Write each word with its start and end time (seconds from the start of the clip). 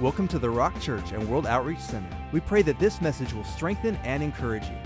Welcome 0.00 0.28
to 0.28 0.38
the 0.38 0.48
Rock 0.48 0.80
Church 0.80 1.12
and 1.12 1.28
World 1.28 1.44
Outreach 1.44 1.78
Center. 1.78 2.08
We 2.32 2.40
pray 2.40 2.62
that 2.62 2.78
this 2.78 3.02
message 3.02 3.34
will 3.34 3.44
strengthen 3.44 3.96
and 3.96 4.22
encourage 4.22 4.64
you. 4.64 4.76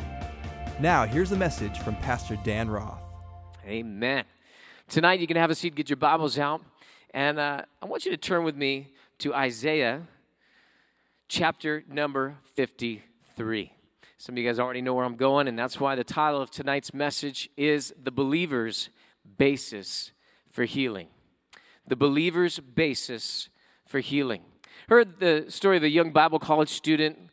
Now, 0.80 1.06
here's 1.06 1.30
a 1.30 1.36
message 1.36 1.78
from 1.78 1.94
Pastor 1.98 2.36
Dan 2.42 2.68
Roth. 2.68 2.98
Amen. 3.64 4.24
Tonight, 4.88 5.20
you 5.20 5.28
can 5.28 5.36
have 5.36 5.52
a 5.52 5.54
seat, 5.54 5.76
get 5.76 5.88
your 5.88 5.98
Bibles 5.98 6.36
out, 6.36 6.62
and 7.12 7.38
uh, 7.38 7.62
I 7.80 7.86
want 7.86 8.04
you 8.04 8.10
to 8.10 8.16
turn 8.16 8.42
with 8.42 8.56
me 8.56 8.88
to 9.18 9.32
Isaiah 9.32 10.02
chapter 11.28 11.84
number 11.88 12.34
53. 12.54 13.72
Some 14.18 14.34
of 14.34 14.38
you 14.38 14.48
guys 14.48 14.58
already 14.58 14.82
know 14.82 14.94
where 14.94 15.04
I'm 15.04 15.14
going, 15.14 15.46
and 15.46 15.56
that's 15.56 15.78
why 15.78 15.94
the 15.94 16.02
title 16.02 16.42
of 16.42 16.50
tonight's 16.50 16.92
message 16.92 17.48
is 17.56 17.94
The 18.02 18.10
Believer's 18.10 18.88
Basis 19.38 20.10
for 20.50 20.64
Healing. 20.64 21.06
The 21.86 21.94
Believer's 21.94 22.58
Basis 22.58 23.48
for 23.86 24.00
Healing. 24.00 24.42
Heard 24.88 25.20
the 25.20 25.46
story 25.48 25.76
of 25.76 25.82
a 25.82 25.88
young 25.88 26.12
Bible 26.12 26.38
college 26.38 26.68
student 26.68 27.30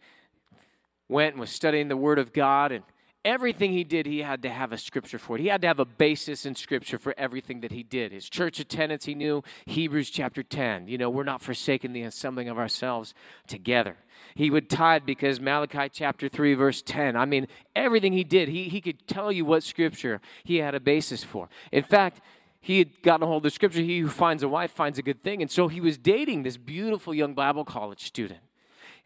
went 1.10 1.34
and 1.34 1.40
was 1.40 1.50
studying 1.50 1.90
the 1.90 1.98
Word 1.98 2.18
of 2.18 2.32
God, 2.32 2.72
and 2.72 2.84
everything 3.26 3.72
he 3.72 3.84
did, 3.84 4.06
he 4.06 4.20
had 4.20 4.42
to 4.44 4.50
have 4.50 4.72
a 4.72 4.78
scripture 4.78 5.20
for 5.20 5.36
it. 5.36 5.42
He 5.42 5.48
had 5.48 5.62
to 5.62 5.68
have 5.68 5.80
a 5.80 5.86
basis 5.86 6.46
in 6.46 6.56
scripture 6.56 6.98
for 6.98 7.14
everything 7.18 7.62
that 7.62 7.72
he 7.72 7.84
did. 7.84 8.12
His 8.12 8.30
church 8.30 8.60
attendance, 8.60 9.06
he 9.06 9.16
knew 9.16 9.44
Hebrews 9.66 10.10
chapter 10.10 10.44
10. 10.44 10.88
You 10.88 10.98
know, 10.98 11.10
we're 11.10 11.24
not 11.24 11.42
forsaking 11.42 11.94
the 11.94 12.04
assembling 12.04 12.48
of 12.48 12.58
ourselves 12.58 13.14
together. 13.48 13.98
He 14.34 14.50
would 14.50 14.70
tithe 14.70 15.06
because 15.06 15.42
Malachi 15.42 15.90
chapter 15.92 16.30
3, 16.30 16.54
verse 16.54 16.82
10. 16.82 17.16
I 17.16 17.26
mean, 17.26 17.48
everything 17.76 18.14
he 18.14 18.24
did, 18.24 18.48
he, 18.48 18.70
he 18.70 18.80
could 18.80 19.08
tell 19.08 19.32
you 19.32 19.44
what 19.44 19.64
scripture 19.64 20.22
he 20.44 20.58
had 20.58 20.74
a 20.74 20.80
basis 20.80 21.24
for. 21.24 21.50
In 21.72 21.84
fact, 21.84 22.22
he 22.62 22.78
had 22.78 23.02
gotten 23.02 23.24
a 23.24 23.28
hold 23.28 23.38
of 23.38 23.44
the 23.44 23.50
scripture 23.50 23.82
he 23.82 24.00
who 24.00 24.08
finds 24.08 24.44
a 24.44 24.48
wife 24.48 24.72
finds 24.72 25.00
a 25.00 25.02
good 25.02 25.24
thing. 25.24 25.42
And 25.42 25.50
so 25.50 25.68
he 25.68 25.82
was 25.82 25.98
dating 25.98 26.44
this 26.44 26.58
beautiful 26.58 27.14
young 27.14 27.34
Bible 27.34 27.66
college 27.66 28.06
student. 28.06 28.42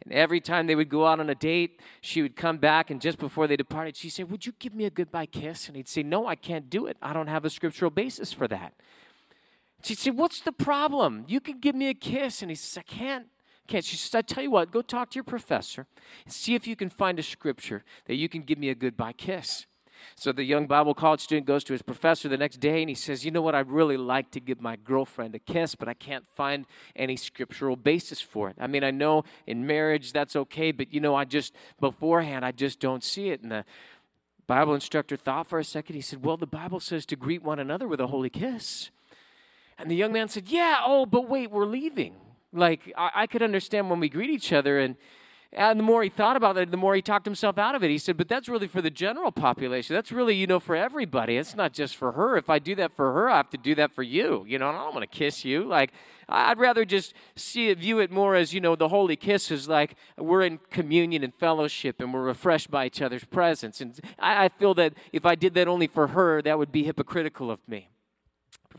And 0.03 0.13
every 0.13 0.41
time 0.41 0.67
they 0.67 0.75
would 0.75 0.89
go 0.89 1.07
out 1.07 1.21
on 1.21 1.29
a 1.29 1.35
date, 1.35 1.79
she 2.01 2.21
would 2.21 2.35
come 2.35 2.57
back, 2.57 2.91
and 2.91 2.99
just 2.99 3.17
before 3.17 3.47
they 3.47 3.55
departed, 3.55 3.95
she 3.95 4.09
said, 4.09 4.29
Would 4.29 4.45
you 4.45 4.53
give 4.59 4.75
me 4.75 4.83
a 4.83 4.89
goodbye 4.89 5.25
kiss? 5.25 5.67
And 5.67 5.77
he'd 5.77 5.87
say, 5.87 6.03
No, 6.03 6.27
I 6.27 6.35
can't 6.35 6.69
do 6.69 6.85
it. 6.85 6.97
I 7.01 7.13
don't 7.13 7.27
have 7.27 7.45
a 7.45 7.49
scriptural 7.49 7.89
basis 7.89 8.33
for 8.33 8.45
that. 8.49 8.73
She'd 9.83 9.99
say, 9.99 10.11
What's 10.11 10.41
the 10.41 10.51
problem? 10.51 11.23
You 11.27 11.39
can 11.39 11.59
give 11.59 11.75
me 11.75 11.87
a 11.87 11.93
kiss. 11.93 12.41
And 12.41 12.51
he 12.51 12.55
says, 12.55 12.77
I 12.77 12.81
can't. 12.81 13.27
Can't. 13.67 13.85
She 13.85 13.95
says, 13.95 14.13
I 14.13 14.21
tell 14.21 14.43
you 14.43 14.51
what, 14.51 14.69
go 14.69 14.81
talk 14.81 15.11
to 15.11 15.15
your 15.15 15.23
professor 15.23 15.87
and 16.25 16.33
see 16.33 16.55
if 16.55 16.67
you 16.67 16.75
can 16.75 16.89
find 16.89 17.17
a 17.17 17.23
scripture 17.23 17.83
that 18.05 18.15
you 18.15 18.27
can 18.27 18.41
give 18.41 18.59
me 18.59 18.69
a 18.69 18.75
goodbye 18.75 19.13
kiss. 19.13 19.65
So 20.15 20.31
the 20.31 20.43
young 20.43 20.67
Bible 20.67 20.93
college 20.93 21.21
student 21.21 21.47
goes 21.47 21.63
to 21.65 21.73
his 21.73 21.81
professor 21.81 22.29
the 22.29 22.37
next 22.37 22.59
day 22.59 22.81
and 22.81 22.89
he 22.89 22.95
says, 22.95 23.25
You 23.25 23.31
know 23.31 23.41
what? 23.41 23.55
I'd 23.55 23.69
really 23.69 23.97
like 23.97 24.31
to 24.31 24.39
give 24.39 24.61
my 24.61 24.75
girlfriend 24.75 25.33
a 25.35 25.39
kiss, 25.39 25.75
but 25.75 25.87
I 25.87 25.93
can't 25.93 26.25
find 26.35 26.65
any 26.95 27.15
scriptural 27.15 27.75
basis 27.75 28.21
for 28.21 28.49
it. 28.49 28.55
I 28.59 28.67
mean, 28.67 28.83
I 28.83 28.91
know 28.91 29.23
in 29.47 29.65
marriage 29.65 30.13
that's 30.13 30.35
okay, 30.35 30.71
but 30.71 30.93
you 30.93 30.99
know, 30.99 31.15
I 31.15 31.25
just, 31.25 31.53
beforehand, 31.79 32.45
I 32.45 32.51
just 32.51 32.79
don't 32.79 33.03
see 33.03 33.29
it. 33.29 33.41
And 33.41 33.51
the 33.51 33.65
Bible 34.47 34.75
instructor 34.75 35.17
thought 35.17 35.47
for 35.47 35.59
a 35.59 35.63
second. 35.63 35.95
He 35.95 36.01
said, 36.01 36.23
Well, 36.23 36.37
the 36.37 36.47
Bible 36.47 36.79
says 36.79 37.05
to 37.07 37.15
greet 37.15 37.43
one 37.43 37.59
another 37.59 37.87
with 37.87 37.99
a 37.99 38.07
holy 38.07 38.29
kiss. 38.29 38.91
And 39.77 39.91
the 39.91 39.95
young 39.95 40.13
man 40.13 40.29
said, 40.29 40.47
Yeah, 40.47 40.81
oh, 40.85 41.05
but 41.05 41.27
wait, 41.27 41.51
we're 41.51 41.65
leaving. 41.65 42.15
Like, 42.53 42.93
I, 42.97 43.11
I 43.15 43.27
could 43.27 43.41
understand 43.41 43.89
when 43.89 43.99
we 43.99 44.07
greet 44.07 44.29
each 44.29 44.53
other 44.53 44.79
and 44.79 44.95
and 45.55 45.79
the 45.79 45.83
more 45.83 46.03
he 46.03 46.09
thought 46.09 46.35
about 46.35 46.57
it, 46.57 46.69
the 46.69 46.77
more 46.77 46.95
he 46.95 47.01
talked 47.01 47.25
himself 47.25 47.57
out 47.57 47.75
of 47.75 47.83
it. 47.83 47.89
He 47.89 47.97
said, 47.97 48.17
But 48.17 48.27
that's 48.27 48.49
really 48.49 48.67
for 48.67 48.81
the 48.81 48.89
general 48.89 49.31
population. 49.31 49.95
That's 49.95 50.11
really, 50.11 50.35
you 50.35 50.47
know, 50.47 50.59
for 50.59 50.75
everybody. 50.75 51.37
It's 51.37 51.55
not 51.55 51.71
just 51.71 51.95
for 51.95 52.11
her. 52.11 52.35
If 52.35 52.49
I 52.49 52.59
do 52.59 52.75
that 52.75 52.93
for 52.93 53.13
her, 53.13 53.29
I 53.29 53.37
have 53.37 53.49
to 53.51 53.57
do 53.57 53.73
that 53.75 53.93
for 53.93 54.03
you. 54.03 54.43
You 54.47 54.59
know, 54.59 54.67
I 54.67 54.73
don't 54.73 54.93
want 54.93 55.09
to 55.09 55.17
kiss 55.17 55.45
you. 55.45 55.63
Like, 55.63 55.93
I'd 56.27 56.59
rather 56.59 56.83
just 56.83 57.13
see 57.37 57.69
it, 57.69 57.77
view 57.77 57.99
it 57.99 58.11
more 58.11 58.35
as, 58.35 58.53
you 58.53 58.59
know, 58.59 58.75
the 58.75 58.89
holy 58.89 59.15
kiss 59.15 59.49
is 59.49 59.69
like 59.69 59.95
we're 60.17 60.41
in 60.41 60.59
communion 60.71 61.23
and 61.23 61.33
fellowship 61.33 62.01
and 62.01 62.13
we're 62.13 62.23
refreshed 62.23 62.69
by 62.69 62.87
each 62.87 63.01
other's 63.01 63.23
presence. 63.23 63.79
And 63.79 63.97
I, 64.19 64.45
I 64.45 64.49
feel 64.49 64.73
that 64.73 64.93
if 65.13 65.25
I 65.25 65.35
did 65.35 65.53
that 65.53 65.69
only 65.69 65.87
for 65.87 66.07
her, 66.07 66.41
that 66.41 66.57
would 66.57 66.71
be 66.71 66.83
hypocritical 66.83 67.49
of 67.49 67.59
me 67.67 67.89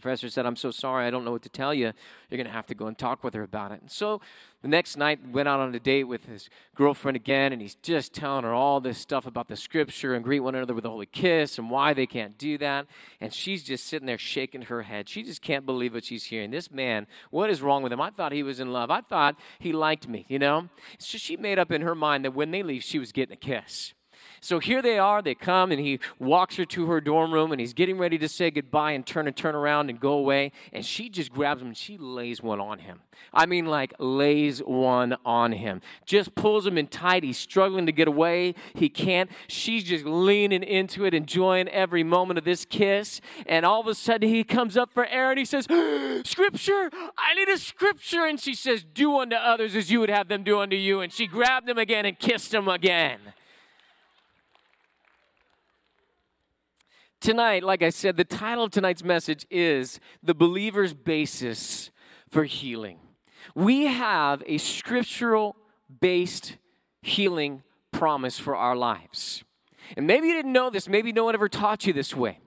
professor 0.01 0.29
said, 0.29 0.47
I'm 0.47 0.57
so 0.57 0.71
sorry, 0.71 1.07
I 1.07 1.11
don't 1.11 1.25
know 1.25 1.33
what 1.33 1.43
to 1.43 1.49
tell 1.49 1.73
you. 1.73 1.93
You're 2.31 2.37
going 2.37 2.47
to 2.47 2.53
have 2.53 2.67
to 2.67 2.75
go 2.75 2.87
and 2.87 2.97
talk 2.97 3.25
with 3.25 3.35
her 3.35 3.43
about 3.43 3.73
it. 3.73 3.81
And 3.81 3.91
so 3.91 4.21
the 4.63 4.69
next 4.69 4.97
night, 4.97 5.21
went 5.29 5.49
out 5.49 5.61
on 5.61 5.75
a 5.75 5.79
date 5.79 6.05
with 6.05 6.27
his 6.27 6.51
girlfriend 6.75 7.17
again, 7.17 7.53
and 7.53 7.63
he's 7.63 7.77
just 7.77 8.13
telling 8.13 8.45
her 8.45 8.53
all 8.53 8.81
this 8.81 8.99
stuff 8.99 9.27
about 9.27 9.49
the 9.49 9.57
scripture 9.57 10.15
and 10.15 10.25
greet 10.25 10.41
one 10.41 10.55
another 10.55 10.75
with 10.75 10.85
a 10.85 10.89
holy 10.89 11.07
kiss 11.07 11.59
and 11.59 11.71
why 11.71 11.95
they 11.95 12.07
can't 12.07 12.37
do 12.37 12.59
that. 12.59 12.87
And 13.21 13.33
she's 13.33 13.63
just 13.63 13.87
sitting 13.87 14.07
there 14.07 14.19
shaking 14.19 14.63
her 14.63 14.83
head. 14.83 15.09
She 15.09 15.23
just 15.23 15.41
can't 15.41 15.65
believe 15.65 15.95
what 15.95 16.05
she's 16.05 16.25
hearing. 16.25 16.51
This 16.51 16.71
man, 16.71 17.07
what 17.31 17.51
is 17.51 17.63
wrong 17.63 17.83
with 17.83 17.93
him? 17.93 18.01
I 18.01 18.11
thought 18.11 18.33
he 18.33 18.43
was 18.43 18.61
in 18.61 18.73
love. 18.73 18.91
I 18.91 19.01
thought 19.01 19.37
he 19.59 19.73
liked 19.73 20.09
me, 20.09 20.27
you 20.29 20.39
know? 20.39 20.69
So 20.99 21.19
she 21.19 21.37
made 21.37 21.59
up 21.59 21.71
in 21.71 21.83
her 21.83 21.95
mind 21.95 22.25
that 22.25 22.35
when 22.35 22.51
they 22.51 22.63
leave, 22.63 22.83
she 22.83 22.99
was 22.99 23.13
getting 23.13 23.35
a 23.35 23.37
kiss. 23.37 23.95
So 24.41 24.59
here 24.59 24.83
they 24.83 24.99
are, 24.99 25.23
they 25.23 25.35
come, 25.35 25.73
and 25.73 25.81
he 25.81 26.01
walks 26.19 26.57
her 26.57 26.65
to 26.67 26.87
her 26.87 27.01
dorm 27.01 27.33
room, 27.33 27.53
and 27.53 27.61
he's 27.61 27.73
getting 27.73 27.99
ready 27.99 28.19
to 28.19 28.29
say 28.29 28.51
goodbye 28.51 28.93
and 28.93 29.07
turn 29.07 29.27
and 29.27 29.37
turn 29.37 29.55
around 29.55 29.91
and 29.91 30.01
go 30.01 30.13
away. 30.13 30.53
And 30.73 30.85
she 30.85 31.09
just 31.09 31.33
grabs 31.33 31.63
him 31.63 31.69
and 31.69 31.77
she 31.77 31.97
lays 31.97 32.43
one 32.43 32.61
on 32.61 32.81
him. 32.81 33.01
I 33.33 33.47
mean, 33.47 33.67
like, 33.67 33.95
lays 33.99 34.61
one 34.61 35.17
on 35.25 35.53
him. 35.53 35.81
Just 36.05 36.35
pulls 36.35 36.67
him 36.67 36.79
in 36.79 36.87
tight. 36.87 37.25
He's 37.25 37.39
struggling 37.39 37.87
to 37.87 37.93
get 37.93 38.09
away. 38.09 38.55
He 38.75 38.89
can't. 38.89 39.31
She's 39.49 39.85
just 39.85 40.05
leaning 40.05 40.63
into 40.63 41.05
it, 41.05 41.15
enjoying 41.15 41.69
every 41.69 42.03
moment 42.03 42.39
of 42.39 42.45
this 42.45 42.65
kiss. 42.65 43.21
And 43.47 43.65
all 43.65 43.81
of 43.81 43.87
a 43.87 43.95
sudden, 43.95 44.29
he 44.29 44.45
comes 44.45 44.77
up 44.77 44.93
for 44.93 45.07
air 45.07 45.31
and 45.31 45.39
he 45.39 45.45
says, 45.45 45.65
Scripture, 46.25 46.91
I 47.19 47.35
need 47.35 47.49
a 47.49 47.59
scripture. 47.59 48.25
And 48.27 48.41
she 48.41 48.55
says, 48.55 48.85
Do 48.95 49.19
unto 49.19 49.37
others 49.37 49.75
as 49.75 49.91
you 49.91 50.01
would 50.01 50.11
have 50.11 50.29
them 50.29 50.43
do 50.43 50.61
unto 50.61 50.77
you. 50.77 51.01
And 51.01 51.13
she 51.13 51.27
grabbed 51.27 51.69
him 51.69 51.79
again 51.79 52.07
and 52.07 52.19
kissed 52.19 52.53
him 52.53 52.69
again. 52.69 53.19
Tonight, 57.27 57.65
like 57.65 57.83
I 57.83 57.91
said, 57.91 58.17
the 58.17 58.23
title 58.23 58.63
of 58.63 58.71
tonight's 58.71 59.03
message 59.03 59.49
is 59.51 59.99
The 60.23 60.33
Believer's 60.33 60.95
Basis 60.95 61.91
for 62.31 62.45
Healing. 62.45 63.01
We 63.53 63.87
have 63.87 64.45
a 64.47 64.59
scriptural 64.59 65.57
based 66.01 66.57
healing 67.03 67.65
promise 67.91 68.39
for 68.39 68.55
our 68.55 68.77
lives. 68.77 69.43
And 69.97 70.07
maybe 70.07 70.29
you 70.29 70.35
didn't 70.35 70.53
know 70.53 70.71
this, 70.71 70.89
maybe 70.89 71.11
no 71.11 71.25
one 71.25 71.35
ever 71.35 71.49
taught 71.49 71.85
you 71.85 71.93
this 71.93 72.15
way. 72.15 72.39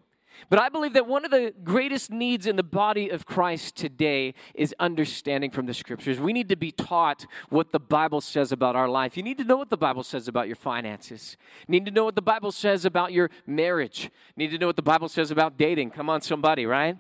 But 0.50 0.60
I 0.60 0.70
believe 0.70 0.94
that 0.94 1.08
one 1.08 1.26
of 1.26 1.32
the 1.32 1.54
greatest 1.64 2.12
needs 2.12 2.48
in 2.48 2.56
the 2.56 2.64
body 2.64 3.10
of 3.10 3.26
Christ 3.26 3.76
today 3.76 4.34
is 4.56 4.74
understanding 4.80 5.52
from 5.52 5.66
the 5.66 5.74
scriptures. 5.74 6.20
We 6.20 6.34
need 6.34 6.50
to 6.50 6.56
be 6.56 6.72
taught 6.72 7.26
what 7.50 7.72
the 7.72 7.80
Bible 7.80 8.22
says 8.22 8.52
about 8.52 8.76
our 8.76 8.88
life. 8.88 9.18
You 9.18 9.24
need 9.24 9.38
to 9.40 9.44
know 9.44 9.58
what 9.58 9.70
the 9.70 9.78
Bible 9.78 10.04
says 10.04 10.28
about 10.28 10.48
your 10.48 10.56
finances. 10.56 11.38
You 11.68 11.74
need 11.74 11.86
to 11.86 11.92
know 11.92 12.06
what 12.06 12.16
the 12.16 12.22
Bible 12.22 12.52
says 12.52 12.86
about 12.86 13.12
your 13.12 13.30
marriage. 13.46 14.12
You 14.36 14.46
need 14.46 14.52
to 14.52 14.58
know 14.58 14.68
what 14.68 14.76
the 14.76 14.82
Bible 14.82 15.10
says 15.10 15.32
about 15.32 15.58
dating. 15.58 15.92
Come 15.92 16.10
on, 16.10 16.22
somebody, 16.22 16.66
right? 16.66 16.98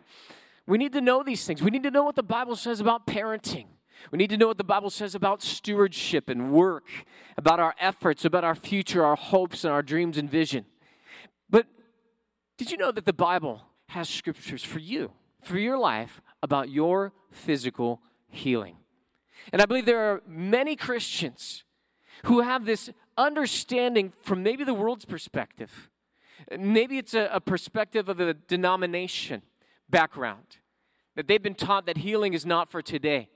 We 0.67 0.77
need 0.77 0.93
to 0.93 1.01
know 1.01 1.23
these 1.23 1.45
things. 1.45 1.63
We 1.63 1.71
need 1.71 1.83
to 1.83 1.91
know 1.91 2.03
what 2.03 2.15
the 2.15 2.23
Bible 2.23 2.55
says 2.55 2.79
about 2.79 3.07
parenting. 3.07 3.65
We 4.11 4.17
need 4.17 4.29
to 4.29 4.37
know 4.37 4.47
what 4.47 4.57
the 4.57 4.63
Bible 4.63 4.89
says 4.89 5.15
about 5.15 5.41
stewardship 5.41 6.29
and 6.29 6.51
work, 6.51 6.85
about 7.37 7.59
our 7.59 7.75
efforts, 7.79 8.23
about 8.23 8.43
our 8.43 8.55
future, 8.55 9.03
our 9.03 9.15
hopes, 9.15 9.63
and 9.63 9.73
our 9.73 9.81
dreams 9.81 10.17
and 10.17 10.29
vision. 10.29 10.65
But 11.49 11.65
did 12.59 12.71
you 12.71 12.77
know 12.77 12.91
that 12.91 13.05
the 13.05 13.13
Bible 13.13 13.61
has 13.87 14.09
scriptures 14.09 14.65
for 14.65 14.79
you, 14.79 15.13
for 15.41 15.57
your 15.57 15.77
life, 15.77 16.21
about 16.43 16.67
your 16.69 17.13
physical 17.31 18.01
healing? 18.27 18.75
And 19.53 19.61
I 19.61 19.65
believe 19.65 19.85
there 19.85 20.11
are 20.11 20.21
many 20.27 20.75
Christians 20.75 21.63
who 22.25 22.41
have 22.41 22.65
this 22.65 22.89
understanding 23.17 24.11
from 24.23 24.43
maybe 24.43 24.65
the 24.65 24.73
world's 24.73 25.05
perspective. 25.05 25.89
Maybe 26.59 26.97
it's 26.97 27.13
a, 27.13 27.29
a 27.31 27.39
perspective 27.39 28.09
of 28.09 28.19
a 28.19 28.33
denomination 28.33 29.41
background, 29.89 30.57
that 31.15 31.29
they've 31.29 31.41
been 31.41 31.55
taught 31.55 31.85
that 31.85 31.99
healing 31.99 32.33
is 32.33 32.45
not 32.45 32.69
for 32.69 32.81
today 32.81 33.29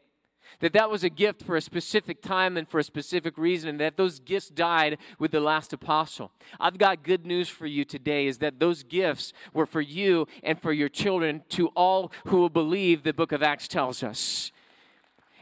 that 0.60 0.74
that 0.74 0.90
was 0.90 1.04
a 1.04 1.10
gift 1.10 1.44
for 1.44 1.56
a 1.56 1.62
specific 1.62 2.22
time 2.22 2.58
and 2.58 2.68
for 2.68 2.80
a 2.80 2.84
specific 2.84 3.38
reason 3.38 3.70
and 3.70 3.80
that 3.80 3.98
those 3.98 4.20
gifts 4.20 4.50
died 4.50 4.98
with 5.20 5.32
the 5.32 5.40
last 5.40 5.74
apostle. 5.74 6.32
I've 6.60 6.78
got 6.78 7.04
good 7.04 7.26
news 7.26 7.50
for 7.50 7.66
you 7.66 7.86
today 7.86 8.28
is 8.28 8.40
that 8.40 8.60
those 8.60 8.84
gifts 8.84 9.34
were 9.54 9.66
for 9.66 9.82
you 9.82 10.28
and 10.44 10.62
for 10.62 10.74
your 10.74 10.90
children 10.90 11.44
to 11.50 11.68
all 11.70 12.12
who 12.26 12.38
will 12.38 12.50
believe 12.50 13.04
the 13.04 13.14
book 13.14 13.32
of 13.32 13.44
acts 13.44 13.68
tells 13.68 14.04
us. 14.04 14.52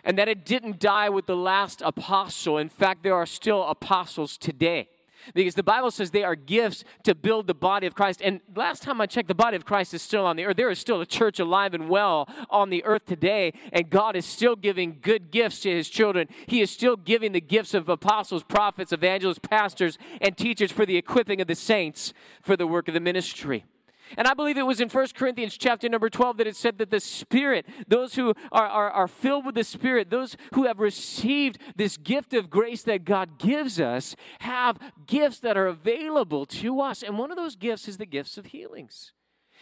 And 0.04 0.18
that 0.18 0.28
it 0.28 0.46
didn't 0.46 0.80
die 0.80 1.10
with 1.10 1.28
the 1.28 1.36
last 1.36 1.81
apostle. 1.84 2.57
In 2.57 2.69
fact 2.69 3.04
there 3.04 3.16
are 3.16 3.25
still 3.25 3.64
apostles 3.64 4.38
today 4.38 4.90
because 5.33 5.56
the 5.56 5.63
Bible 5.63 5.91
says 5.91 6.12
they 6.12 6.23
are 6.23 6.35
gifts 6.35 6.83
to 7.03 7.15
build 7.15 7.47
the 7.47 7.53
body 7.53 7.88
of 7.88 7.95
Christ. 7.95 8.21
And 8.23 8.41
last 8.56 8.83
time 8.83 9.01
I 9.01 9.06
checked, 9.06 9.27
the 9.27 9.35
body 9.35 9.56
of 9.56 9.65
Christ 9.65 9.94
is 9.94 10.01
still 10.01 10.25
on 10.25 10.35
the 10.35 10.45
earth. 10.45 10.57
There 10.57 10.69
is 10.69 10.79
still 10.79 11.01
a 11.01 11.06
church 11.06 11.39
alive 11.39 11.73
and 11.73 11.89
well 11.89 12.27
on 12.50 12.69
the 12.69 12.83
earth 12.85 13.06
today, 13.06 13.53
and 13.71 13.89
God 13.89 14.15
is 14.15 14.25
still 14.25 14.56
giving 14.56 15.00
good 15.01 15.31
gifts 15.31 15.59
to 15.62 15.69
his 15.71 15.89
children. 15.89 16.27
He 16.47 16.62
is 16.62 16.71
still 16.71 16.95
giving 16.95 17.31
the 17.31 17.41
gifts 17.41 17.73
of 17.73 17.89
apostles, 17.89 18.44
prophets, 18.44 18.91
evangelists, 18.91 19.39
pastors, 19.39 19.97
and 20.19 20.38
teachers 20.38 20.71
for 20.71 20.85
the 20.85 20.97
equipping 20.97 21.41
of 21.41 21.47
the 21.47 21.56
saints 21.56 22.13
for 22.41 22.56
the 22.56 22.68
work 22.68 22.88
of 22.88 22.94
the 22.94 23.00
ministry. 23.00 23.65
And 24.18 24.28
I 24.28 24.34
believe 24.34 24.58
it 24.58 24.66
was 24.66 24.81
in 24.81 24.90
1 24.90 25.08
Corinthians 25.16 25.58
chapter 25.58 25.88
number 25.90 26.10
12 26.10 26.38
that 26.38 26.48
it 26.48 26.56
said 26.56 26.78
that 26.78 26.90
the 26.90 27.00
Spirit, 27.00 27.66
those 27.88 28.16
who 28.16 28.34
are, 28.52 28.68
are, 28.68 28.92
are 28.92 29.08
filled 29.08 29.46
with 29.46 29.56
the 29.56 29.63
Spirit, 29.63 30.10
those 30.10 30.36
who 30.54 30.66
have 30.66 30.80
received 30.80 31.58
this 31.75 31.98
gift 31.98 32.34
of 32.34 32.50
grace 32.50 32.84
that 32.84 33.06
God 33.06 33.38
gives 33.38 33.80
us, 33.80 34.16
have 34.40 34.78
gifts 35.06 35.40
that 35.40 35.58
are 35.58 35.68
available 35.68 36.46
to 36.48 36.81
us. 36.81 37.04
And 37.04 37.18
one 37.18 37.31
of 37.31 37.38
those 37.38 37.56
gifts 37.56 37.88
is 37.88 37.98
the 37.98 38.06
gifts 38.06 38.38
of 38.38 38.48
healings. 38.48 39.13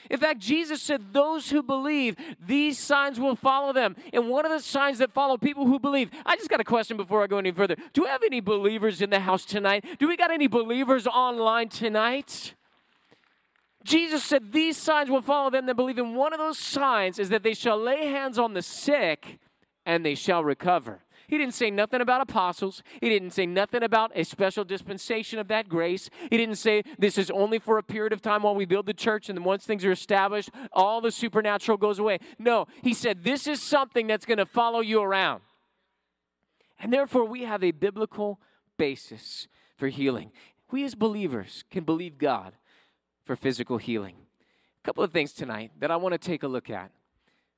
In 0.10 0.20
fact, 0.20 0.40
Jesus 0.40 0.82
said, 0.82 1.14
Those 1.14 1.50
who 1.50 1.62
believe, 1.62 2.16
these 2.40 2.80
signs 2.80 3.20
will 3.20 3.36
follow 3.36 3.74
them. 3.74 3.96
And 4.14 4.30
one 4.30 4.46
of 4.46 4.52
the 4.52 4.60
signs 4.60 5.00
that 5.00 5.14
follow 5.14 5.38
people 5.38 5.66
who 5.66 5.80
believe, 5.80 6.10
I 6.26 6.36
just 6.36 6.50
got 6.50 6.62
a 6.62 6.66
question 6.66 6.98
before 6.98 7.24
I 7.24 7.28
go 7.28 7.38
any 7.38 7.52
further. 7.52 7.76
Do 7.94 8.04
we 8.04 8.08
have 8.08 8.24
any 8.24 8.40
believers 8.40 9.02
in 9.02 9.10
the 9.10 9.20
house 9.20 9.46
tonight? 9.46 9.86
Do 10.00 10.08
we 10.08 10.16
got 10.16 10.32
any 10.32 10.48
believers 10.48 11.06
online 11.08 11.70
tonight? 11.70 12.56
Jesus 13.84 14.24
said, 14.24 14.52
These 14.52 14.78
signs 14.78 15.10
will 15.10 15.22
follow 15.22 15.50
them 15.50 15.66
that 15.66 15.76
believe. 15.76 15.98
And 15.98 16.16
one 16.16 16.34
of 16.34 16.40
those 16.40 16.58
signs 16.58 17.20
is 17.20 17.30
that 17.30 17.44
they 17.44 17.54
shall 17.54 17.78
lay 17.78 18.08
hands 18.08 18.38
on 18.38 18.54
the 18.54 18.62
sick 18.62 19.40
and 19.86 20.06
they 20.06 20.16
shall 20.16 20.44
recover. 20.44 21.02
He 21.28 21.38
didn't 21.38 21.54
say 21.54 21.70
nothing 21.70 22.02
about 22.02 22.22
apostles. 22.22 22.82
He 23.02 23.08
didn't 23.08 23.32
say 23.32 23.46
nothing 23.46 23.84
about 23.84 24.12
a 24.16 24.24
special 24.24 24.64
dispensation 24.64 25.38
of 25.38 25.48
that 25.50 25.70
grace. 25.70 26.10
He 26.32 26.38
didn't 26.38 26.56
say 26.56 26.82
this 26.98 27.20
is 27.20 27.30
only 27.30 27.60
for 27.60 27.78
a 27.78 27.84
period 27.84 28.14
of 28.14 28.22
time 28.22 28.42
while 28.42 28.56
we 28.56 28.66
build 28.66 28.88
the 28.88 28.96
church 28.96 29.30
and 29.30 29.38
then 29.38 29.44
once 29.44 29.64
things 29.64 29.86
are 29.86 29.92
established, 29.92 30.50
all 30.74 31.02
the 31.02 31.12
supernatural 31.12 31.78
goes 31.78 32.00
away. 32.00 32.18
No, 32.40 32.66
he 32.82 32.96
said 32.96 33.24
this 33.24 33.46
is 33.46 33.62
something 33.62 34.08
that's 34.08 34.26
going 34.26 34.40
to 34.40 34.46
follow 34.46 34.80
you 34.80 35.04
around. 35.04 35.42
And 36.80 36.92
therefore, 36.92 37.26
we 37.26 37.44
have 37.44 37.64
a 37.64 37.72
biblical 37.72 38.40
basis 38.78 39.48
for 39.78 39.90
healing. 39.90 40.32
We 40.72 40.84
as 40.84 40.96
believers 40.96 41.64
can 41.70 41.84
believe 41.84 42.18
God 42.18 42.54
for 43.30 43.36
physical 43.36 43.78
healing. 43.78 44.16
A 44.84 44.88
couple 44.88 45.04
of 45.04 45.12
things 45.12 45.34
tonight 45.34 45.70
that 45.80 45.92
I 45.92 45.98
want 45.98 46.14
to 46.14 46.18
take 46.18 46.42
a 46.42 46.48
look 46.48 46.68
at 46.68 46.90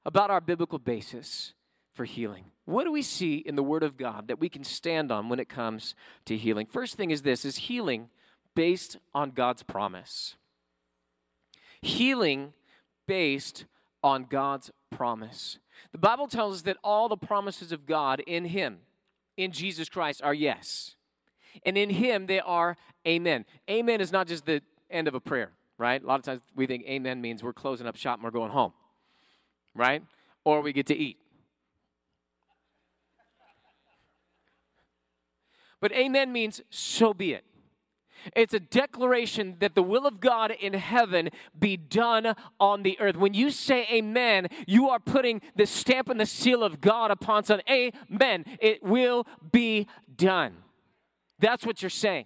about 0.04 0.30
our 0.30 0.42
biblical 0.42 0.80
basis 0.80 1.54
for 1.94 2.04
healing. 2.04 2.52
What 2.66 2.84
do 2.84 2.92
we 2.92 3.02
see 3.02 3.38
in 3.38 3.56
the 3.56 3.64
Word 3.64 3.82
of 3.82 3.96
God 3.96 4.28
that 4.28 4.38
we 4.38 4.50
can 4.50 4.66
stand 4.66 5.14
on 5.14 5.30
when 5.30 5.40
it 5.40 5.48
comes 5.48 5.96
to 6.26 6.36
healing? 6.36 6.66
First 6.66 6.98
thing 6.98 7.10
is 7.10 7.22
this 7.22 7.46
is 7.46 7.56
healing 7.56 8.10
based 8.54 8.98
on 9.14 9.32
God's 9.32 9.64
promise. 9.64 10.36
Healing 11.82 12.52
based 13.08 13.64
on 14.04 14.26
God's 14.26 14.72
promise. 14.90 15.58
The 15.94 16.00
Bible 16.00 16.28
tells 16.28 16.56
us 16.56 16.62
that 16.64 16.80
all 16.84 17.08
the 17.08 17.16
promises 17.16 17.72
of 17.72 17.86
God 17.86 18.20
in 18.28 18.44
Him, 18.44 18.80
in 19.38 19.54
Jesus 19.54 19.88
Christ, 19.88 20.22
are 20.22 20.34
yes. 20.34 20.98
And 21.66 21.78
in 21.78 21.92
Him, 21.92 22.26
they 22.26 22.42
are 22.42 22.76
amen. 23.08 23.46
Amen 23.70 24.02
is 24.02 24.12
not 24.12 24.28
just 24.28 24.46
the 24.46 24.62
end 24.90 25.08
of 25.08 25.16
a 25.16 25.22
prayer 25.22 25.52
right? 25.82 26.02
A 26.02 26.06
lot 26.06 26.20
of 26.20 26.24
times 26.24 26.42
we 26.56 26.68
think 26.68 26.86
amen 26.86 27.22
means 27.22 27.42
we're 27.42 27.54
closing 27.54 27.88
up 27.88 27.96
shop 27.96 28.20
and 28.20 28.24
we're 28.24 28.30
going 28.30 28.52
home, 28.52 28.72
right? 29.74 30.04
Or 30.46 30.62
we 30.62 30.74
get 30.74 30.86
to 30.88 30.96
eat. 30.96 31.18
But 35.82 35.92
amen 35.94 36.32
means 36.32 36.62
so 36.70 37.16
be 37.16 37.34
it. 37.34 37.44
It's 38.36 38.54
a 38.54 38.60
declaration 38.60 39.56
that 39.62 39.74
the 39.74 39.82
will 39.82 40.06
of 40.06 40.20
God 40.20 40.52
in 40.52 40.74
heaven 40.74 41.30
be 41.58 41.76
done 41.76 42.36
on 42.60 42.84
the 42.84 43.00
earth. 43.00 43.16
When 43.16 43.34
you 43.34 43.50
say 43.50 43.88
amen, 43.92 44.50
you 44.68 44.90
are 44.90 45.00
putting 45.00 45.42
the 45.56 45.66
stamp 45.66 46.10
and 46.10 46.20
the 46.20 46.28
seal 46.28 46.64
of 46.64 46.80
God 46.80 47.10
upon 47.10 47.46
something. 47.46 47.66
Amen. 47.68 48.46
It 48.60 48.84
will 48.84 49.26
be 49.52 49.88
done. 50.16 50.58
That's 51.40 51.66
what 51.66 51.82
you're 51.82 51.90
saying. 51.90 52.26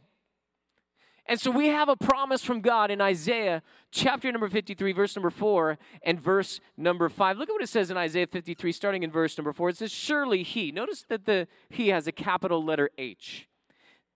And 1.28 1.40
so 1.40 1.50
we 1.50 1.70
have 1.70 1.90
a 1.90 1.96
promise 1.96 2.44
from 2.44 2.62
God 2.62 2.92
in 2.92 3.02
Isaiah 3.02 3.64
chapter 3.92 4.32
number 4.32 4.48
53, 4.48 4.92
verse 4.92 5.16
number 5.16 5.32
4, 5.32 5.80
and 6.04 6.20
verse 6.22 6.60
number 6.78 7.10
5. 7.10 7.38
Look 7.38 7.50
at 7.50 7.54
what 7.54 7.64
it 7.64 7.70
says 7.70 7.90
in 7.90 7.98
Isaiah 7.98 8.28
53, 8.28 8.72
starting 8.72 9.02
in 9.02 9.12
verse 9.12 9.36
number 9.38 9.52
4. 9.52 9.70
It 9.70 9.78
says, 9.78 9.92
Surely 9.92 10.44
he. 10.44 10.72
Notice 10.72 11.04
that 11.10 11.26
the 11.26 11.48
he 11.70 11.88
has 11.88 12.06
a 12.06 12.12
capital 12.12 12.64
letter 12.64 12.92
H. 12.98 13.48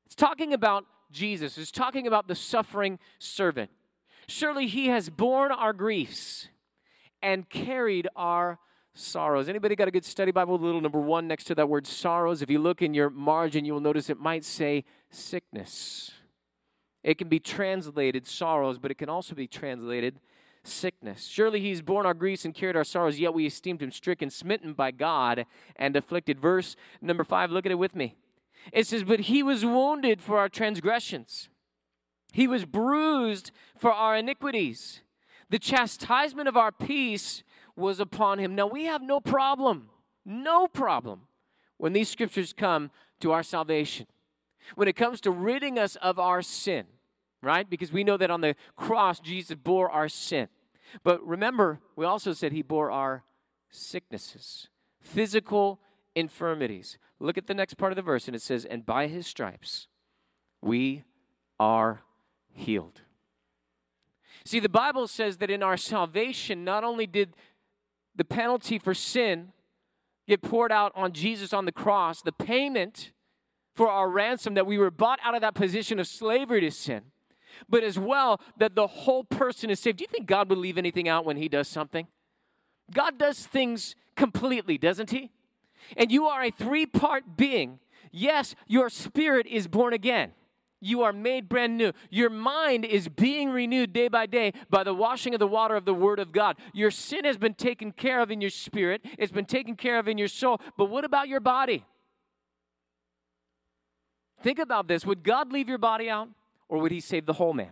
It's 0.06 0.16
talking 0.16 0.54
about 0.54 0.86
Jesus, 1.12 1.58
it's 1.58 1.72
talking 1.72 2.06
about 2.06 2.28
the 2.28 2.36
suffering 2.36 3.00
servant. 3.18 3.72
Surely 4.28 4.68
he 4.68 4.88
has 4.88 5.10
borne 5.10 5.52
our 5.52 5.74
griefs 5.74 6.50
and 7.24 7.50
carried 7.50 8.08
our 8.16 8.60
sorrows. 8.94 9.50
Anybody 9.50 9.76
got 9.76 9.88
a 9.88 9.92
good 9.92 10.06
study 10.06 10.32
Bible? 10.32 10.60
Little 10.60 10.82
number 10.82 11.00
one 11.00 11.28
next 11.28 11.46
to 11.46 11.56
that 11.56 11.68
word 11.68 11.88
sorrows. 11.88 12.44
If 12.44 12.52
you 12.52 12.60
look 12.60 12.84
in 12.84 12.94
your 12.94 13.10
margin, 13.10 13.66
you 13.66 13.74
will 13.74 13.82
notice 13.82 14.10
it 14.10 14.20
might 14.20 14.46
say 14.46 14.86
sickness. 15.10 16.12
It 17.04 17.18
can 17.18 17.30
be 17.30 17.40
translated 17.40 18.28
sorrows, 18.28 18.78
but 18.78 18.92
it 18.92 18.98
can 18.98 19.10
also 19.10 19.36
be 19.36 19.48
translated 19.48 20.20
sickness. 20.64 21.26
Surely 21.26 21.62
he's 21.62 21.82
borne 21.82 22.06
our 22.06 22.14
griefs 22.14 22.46
and 22.46 22.54
carried 22.54 22.76
our 22.76 22.84
sorrows, 22.84 23.20
yet 23.20 23.34
we 23.34 23.46
esteemed 23.46 23.82
him 23.82 23.92
stricken, 23.92 24.30
smitten 24.30 24.74
by 24.74 24.92
God, 24.92 25.46
and 25.76 25.96
afflicted. 25.96 26.40
Verse 26.40 26.76
number 27.02 27.24
five, 27.24 27.52
look 27.52 27.66
at 27.66 27.72
it 27.72 27.76
with 27.76 27.96
me. 27.96 28.16
It 28.74 28.88
says, 28.88 29.04
But 29.04 29.22
he 29.22 29.42
was 29.42 29.66
wounded 29.66 30.22
for 30.22 30.38
our 30.38 30.50
transgressions, 30.50 31.50
he 32.32 32.48
was 32.48 32.66
bruised 32.66 33.52
for 33.78 33.92
our 33.92 34.18
iniquities. 34.18 35.02
The 35.50 35.60
chastisement 35.60 36.48
of 36.48 36.56
our 36.56 36.72
peace 36.72 37.44
was 37.76 38.00
upon 38.00 38.38
him. 38.38 38.54
Now 38.54 38.68
we 38.68 38.86
have 38.86 39.02
no 39.02 39.20
problem, 39.20 39.90
no 40.24 40.68
problem 40.68 41.22
when 41.78 41.94
these 41.94 42.08
scriptures 42.08 42.54
come 42.54 42.92
to 43.20 43.32
our 43.32 43.42
salvation 43.42 44.06
when 44.76 44.88
it 44.88 44.96
comes 44.96 45.22
to 45.22 45.32
ridding 45.32 45.78
us 45.80 45.96
of 45.98 46.20
our 46.20 46.42
sin, 46.42 46.86
right? 47.42 47.70
Because 47.70 47.92
we 47.92 48.04
know 48.04 48.18
that 48.18 48.32
on 48.32 48.42
the 48.42 48.56
cross, 48.76 49.20
Jesus 49.20 49.56
bore 49.56 49.90
our 49.90 50.10
sin. 50.10 50.48
But 51.04 51.26
remember, 51.26 51.80
we 51.96 52.06
also 52.06 52.34
said 52.34 52.52
he 52.52 52.62
bore 52.62 52.92
our 52.92 53.24
sicknesses, 53.70 54.70
physical 55.02 55.80
infirmities. 56.16 56.98
Look 57.20 57.38
at 57.38 57.48
the 57.48 57.54
next 57.54 57.76
part 57.76 57.92
of 57.92 57.96
the 57.96 58.02
verse, 58.02 58.28
and 58.28 58.36
it 58.36 58.42
says, 58.42 58.66
And 58.66 58.86
by 58.86 59.08
his 59.08 59.28
stripes 59.28 59.88
we 60.62 61.04
are 61.60 62.02
healed. 62.52 63.02
See, 64.46 64.60
the 64.60 64.70
Bible 64.70 65.08
says 65.08 65.38
that 65.38 65.50
in 65.50 65.62
our 65.62 65.78
salvation, 65.78 66.64
not 66.64 66.84
only 66.84 67.06
did 67.06 67.36
the 68.16 68.26
penalty 68.26 68.80
for 68.80 68.94
sin 68.94 69.54
get 70.28 70.42
poured 70.42 70.72
out 70.72 70.92
on 70.96 71.12
Jesus 71.12 71.54
on 71.54 71.66
the 71.66 71.72
cross, 71.72 72.22
the 72.22 72.32
payment 72.32 73.12
for 73.80 73.90
our 73.90 74.10
ransom, 74.10 74.56
that 74.56 74.68
we 74.68 74.78
were 74.78 74.92
bought 74.92 75.20
out 75.24 75.36
of 75.36 75.40
that 75.40 75.54
position 75.54 76.02
of 76.02 76.08
slavery 76.08 76.60
to 76.60 76.70
sin, 76.70 77.02
but 77.70 77.82
as 77.82 77.98
well 77.98 78.42
that 78.58 78.76
the 78.76 78.88
whole 78.88 79.24
person 79.24 79.70
is 79.70 79.80
saved. 79.80 80.00
Do 80.00 80.02
you 80.02 80.10
think 80.10 80.28
God 80.28 80.50
would 80.50 80.58
leave 80.58 80.78
anything 80.78 81.08
out 81.08 81.24
when 81.24 81.38
He 81.38 81.48
does 81.48 81.70
something? 81.70 82.06
God 82.92 83.18
does 83.18 83.46
things 83.46 83.96
completely, 84.18 84.78
doesn't 84.78 85.12
He? 85.12 85.32
And 85.96 86.12
you 86.12 86.26
are 86.26 86.44
a 86.44 86.52
three 86.52 86.86
part 86.86 87.38
being. 87.38 87.80
Yes, 88.12 88.54
your 88.68 88.90
spirit 88.90 89.48
is 89.48 89.70
born 89.70 89.94
again. 89.94 90.34
You 90.82 91.04
are 91.04 91.14
made 91.14 91.48
brand 91.48 91.78
new. 91.78 91.94
Your 92.10 92.30
mind 92.30 92.84
is 92.84 93.08
being 93.08 93.50
renewed 93.50 93.94
day 93.94 94.10
by 94.10 94.26
day 94.26 94.52
by 94.70 94.84
the 94.84 94.94
washing 94.94 95.34
of 95.34 95.40
the 95.40 95.48
water 95.48 95.78
of 95.78 95.86
the 95.86 95.94
Word 95.94 96.20
of 96.20 96.34
God. 96.34 96.58
Your 96.74 96.92
sin 96.92 97.24
has 97.24 97.38
been 97.38 97.54
taken 97.54 97.94
care 97.94 98.20
of 98.20 98.30
in 98.30 98.42
your 98.42 98.50
spirit, 98.50 99.06
it's 99.18 99.32
been 99.32 99.46
taken 99.46 99.78
care 99.78 100.00
of 100.00 100.10
in 100.10 100.18
your 100.18 100.28
soul. 100.28 100.60
But 100.78 100.90
what 100.90 101.06
about 101.06 101.30
your 101.30 101.40
body? 101.40 101.86
Think 104.42 104.60
about 104.60 104.88
this. 104.88 105.06
Would 105.06 105.24
God 105.24 105.52
leave 105.52 105.70
your 105.70 105.78
body 105.78 106.10
out 106.10 106.30
or 106.68 106.80
would 106.80 106.92
he 106.92 107.00
save 107.00 107.26
the 107.26 107.34
whole 107.34 107.54
man? 107.54 107.72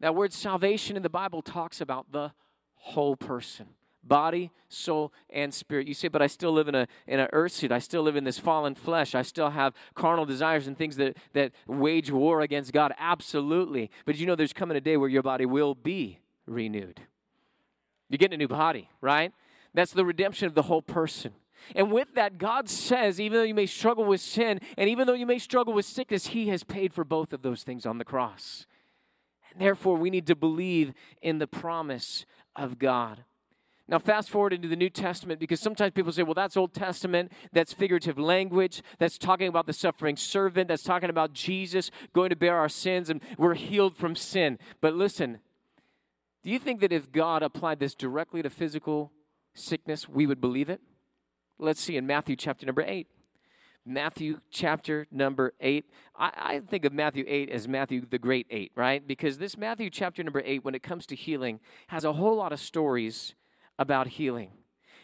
That 0.00 0.14
word 0.14 0.32
salvation 0.32 0.96
in 0.96 1.02
the 1.02 1.10
Bible 1.10 1.42
talks 1.42 1.80
about 1.80 2.10
the 2.12 2.32
whole 2.74 3.16
person 3.16 3.66
body, 4.02 4.50
soul, 4.68 5.12
and 5.28 5.52
spirit. 5.52 5.86
You 5.86 5.94
say, 5.94 6.08
but 6.08 6.22
I 6.22 6.26
still 6.26 6.52
live 6.52 6.68
in 6.68 6.74
a 6.74 6.86
in 7.06 7.20
an 7.20 7.28
earth 7.32 7.52
suit. 7.52 7.70
I 7.70 7.78
still 7.78 8.02
live 8.02 8.16
in 8.16 8.24
this 8.24 8.38
fallen 8.38 8.74
flesh. 8.74 9.14
I 9.14 9.22
still 9.22 9.50
have 9.50 9.74
carnal 9.94 10.24
desires 10.24 10.66
and 10.66 10.76
things 10.76 10.96
that, 10.96 11.16
that 11.34 11.52
wage 11.66 12.10
war 12.10 12.40
against 12.40 12.72
God. 12.72 12.92
Absolutely. 12.98 13.90
But 14.06 14.16
you 14.16 14.26
know 14.26 14.34
there's 14.34 14.52
coming 14.52 14.76
a 14.76 14.80
day 14.80 14.96
where 14.96 15.08
your 15.08 15.22
body 15.22 15.46
will 15.46 15.74
be 15.74 16.20
renewed. 16.46 17.02
You're 18.08 18.18
getting 18.18 18.34
a 18.34 18.38
new 18.38 18.48
body, 18.48 18.88
right? 19.00 19.32
That's 19.74 19.92
the 19.92 20.04
redemption 20.04 20.46
of 20.46 20.54
the 20.54 20.62
whole 20.62 20.82
person. 20.82 21.32
And 21.74 21.92
with 21.92 22.14
that, 22.14 22.38
God 22.38 22.68
says, 22.68 23.20
even 23.20 23.38
though 23.38 23.44
you 23.44 23.54
may 23.54 23.66
struggle 23.66 24.04
with 24.04 24.20
sin, 24.20 24.60
and 24.76 24.88
even 24.88 25.06
though 25.06 25.14
you 25.14 25.26
may 25.26 25.38
struggle 25.38 25.72
with 25.72 25.84
sickness, 25.84 26.28
He 26.28 26.48
has 26.48 26.64
paid 26.64 26.92
for 26.92 27.04
both 27.04 27.32
of 27.32 27.42
those 27.42 27.62
things 27.62 27.86
on 27.86 27.98
the 27.98 28.04
cross. 28.04 28.66
And 29.52 29.60
therefore, 29.60 29.96
we 29.96 30.10
need 30.10 30.26
to 30.28 30.36
believe 30.36 30.92
in 31.22 31.38
the 31.38 31.46
promise 31.46 32.24
of 32.56 32.78
God. 32.78 33.24
Now, 33.90 33.98
fast 33.98 34.30
forward 34.30 34.52
into 34.52 34.68
the 34.68 34.76
New 34.76 34.88
Testament 34.88 35.40
because 35.40 35.58
sometimes 35.58 35.92
people 35.92 36.12
say, 36.12 36.22
well, 36.22 36.34
that's 36.34 36.56
Old 36.56 36.72
Testament, 36.72 37.32
that's 37.52 37.72
figurative 37.72 38.18
language, 38.20 38.82
that's 38.98 39.18
talking 39.18 39.48
about 39.48 39.66
the 39.66 39.72
suffering 39.72 40.16
servant, 40.16 40.68
that's 40.68 40.84
talking 40.84 41.10
about 41.10 41.32
Jesus 41.32 41.90
going 42.12 42.30
to 42.30 42.36
bear 42.36 42.56
our 42.56 42.68
sins, 42.68 43.10
and 43.10 43.20
we're 43.36 43.54
healed 43.54 43.96
from 43.96 44.14
sin. 44.14 44.60
But 44.80 44.94
listen, 44.94 45.40
do 46.44 46.50
you 46.50 46.60
think 46.60 46.80
that 46.80 46.92
if 46.92 47.10
God 47.10 47.42
applied 47.42 47.80
this 47.80 47.96
directly 47.96 48.42
to 48.42 48.50
physical 48.50 49.10
sickness, 49.54 50.08
we 50.08 50.24
would 50.24 50.40
believe 50.40 50.70
it? 50.70 50.80
Let's 51.62 51.82
see 51.82 51.98
in 51.98 52.06
Matthew 52.06 52.36
chapter 52.36 52.64
number 52.64 52.80
8. 52.80 53.06
Matthew 53.84 54.40
chapter 54.50 55.06
number 55.10 55.52
8. 55.60 55.84
I, 56.16 56.30
I, 56.36 56.60
think 56.60 56.86
of 56.86 56.92
Matthew 56.94 57.24
8 57.26 57.50
as 57.50 57.68
Matthew 57.68 58.06
the 58.08 58.18
Great 58.18 58.46
8, 58.48 58.72
right? 58.74 59.06
Because 59.06 59.36
this 59.36 59.58
Matthew 59.58 59.90
chapter 59.90 60.22
number 60.22 60.40
8, 60.42 60.64
when 60.64 60.74
it 60.74 60.82
comes 60.82 61.04
to 61.06 61.14
healing, 61.14 61.60
has 61.88 62.02
a 62.02 62.14
whole 62.14 62.36
lot 62.36 62.52
of 62.52 62.60
stories 62.60 63.34
about 63.78 64.08
healing. 64.08 64.52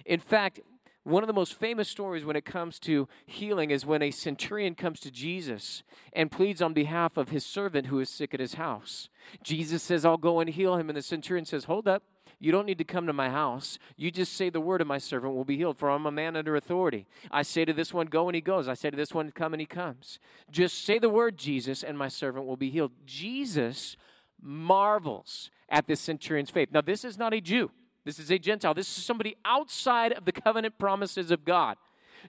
In 0.07 0.19
fact, 0.19 0.61
one 1.03 1.23
of 1.23 1.27
the 1.27 1.35
most 1.35 1.53
famous 1.55 1.91
stories 1.91 2.25
when 2.25 2.37
it 2.37 2.47
comes 2.47 2.79
to 2.81 3.07
healing 3.27 3.71
is 3.71 3.85
when 3.85 4.01
a 4.01 4.11
centurion 4.11 4.75
comes 4.75 4.99
to 5.01 5.11
Jesus 5.11 5.83
and 6.15 6.33
pleads 6.33 6.63
on 6.63 6.73
behalf 6.73 7.19
of 7.19 7.29
his 7.29 7.45
servant 7.45 7.89
who 7.89 8.01
is 8.01 8.09
sick 8.09 8.33
at 8.33 8.41
his 8.41 8.55
house. 8.55 9.11
Jesus 9.43 9.83
says, 9.83 10.07
I'll 10.07 10.17
go 10.17 10.41
and 10.41 10.49
heal 10.49 10.77
him. 10.77 10.89
And 10.89 10.97
the 10.97 11.03
centurion 11.03 11.45
says, 11.45 11.65
Hold 11.65 11.87
up. 11.87 12.03
You 12.39 12.53
don't 12.53 12.67
need 12.67 12.79
to 12.79 12.85
come 12.85 13.07
to 13.07 13.13
my 13.13 13.31
house. 13.31 13.79
You 13.97 14.11
just 14.11 14.35
say 14.35 14.51
the 14.51 14.61
word, 14.61 14.83
and 14.83 14.89
my 14.89 14.99
servant 14.99 15.35
will 15.35 15.45
be 15.45 15.57
healed, 15.57 15.79
for 15.79 15.91
I'm 15.91 16.05
a 16.05 16.11
man 16.11 16.37
under 16.37 16.55
authority. 16.55 17.07
I 17.31 17.43
say 17.43 17.65
to 17.65 17.73
this 17.73 17.95
one, 17.95 18.07
Go, 18.07 18.29
and 18.29 18.35
he 18.35 18.43
goes. 18.43 18.69
I 18.69 18.75
say 18.75 18.91
to 18.91 18.97
this 18.97 19.15
one, 19.15 19.31
Come, 19.31 19.55
and 19.55 19.61
he 19.61 19.67
comes. 19.67 20.19
Just 20.51 20.85
say 20.85 20.99
the 20.99 21.09
word, 21.09 21.39
Jesus, 21.39 21.83
and 21.83 21.97
my 21.97 22.09
servant 22.09 22.47
will 22.47 22.57
be 22.57 22.71
healed. 22.71 22.93
Jesus 23.07 23.97
marvels 24.41 25.51
at 25.69 25.87
this 25.87 26.01
centurion's 26.01 26.51
faith. 26.51 26.69
Now, 26.73 26.83
this 26.83 27.05
is 27.05 27.17
not 27.17 27.33
a 27.33 27.41
Jew. 27.41 27.71
This 28.05 28.19
is 28.19 28.31
a 28.31 28.39
Gentile. 28.39 28.75
This 28.75 28.99
is 28.99 29.05
somebody 29.05 29.37
outside 29.45 30.13
of 30.13 30.27
the 30.27 30.33
covenant 30.33 30.79
promises 30.79 31.31
of 31.31 31.45
God. 31.45 31.77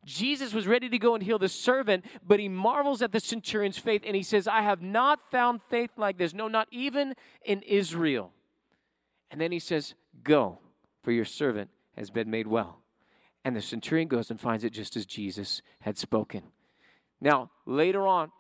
Jesus 0.06 0.54
was 0.54 0.68
ready 0.68 0.90
to 0.90 0.98
go 0.98 1.16
and 1.16 1.24
heal 1.24 1.40
the 1.40 1.50
servant, 1.50 2.06
but 2.26 2.40
he 2.40 2.50
marvels 2.50 3.02
at 3.02 3.12
the 3.12 3.20
centurion's 3.20 3.78
faith 3.78 4.04
and 4.06 4.16
he 4.16 4.24
says, 4.24 4.48
I 4.48 4.62
have 4.62 4.82
not 4.82 5.32
found 5.32 5.62
faith 5.70 5.92
like 5.98 6.18
this. 6.18 6.34
No, 6.34 6.48
not 6.48 6.68
even 6.72 7.14
in 7.46 7.62
Israel. 7.62 8.32
And 9.32 9.40
then 9.42 9.52
he 9.52 9.60
says, 9.60 9.94
Go, 10.24 10.60
for 11.04 11.12
your 11.12 11.26
servant 11.26 11.70
has 11.96 12.10
been 12.10 12.30
made 12.30 12.48
well. 12.48 12.80
And 13.44 13.56
the 13.56 13.62
centurion 13.62 14.08
goes 14.08 14.30
and 14.30 14.40
finds 14.40 14.64
it 14.64 14.72
just 14.72 14.96
as 14.96 15.06
Jesus 15.06 15.62
had 15.82 15.98
spoken. 15.98 16.44
Now, 17.22 17.52
later 17.66 18.06
on, 18.06 18.32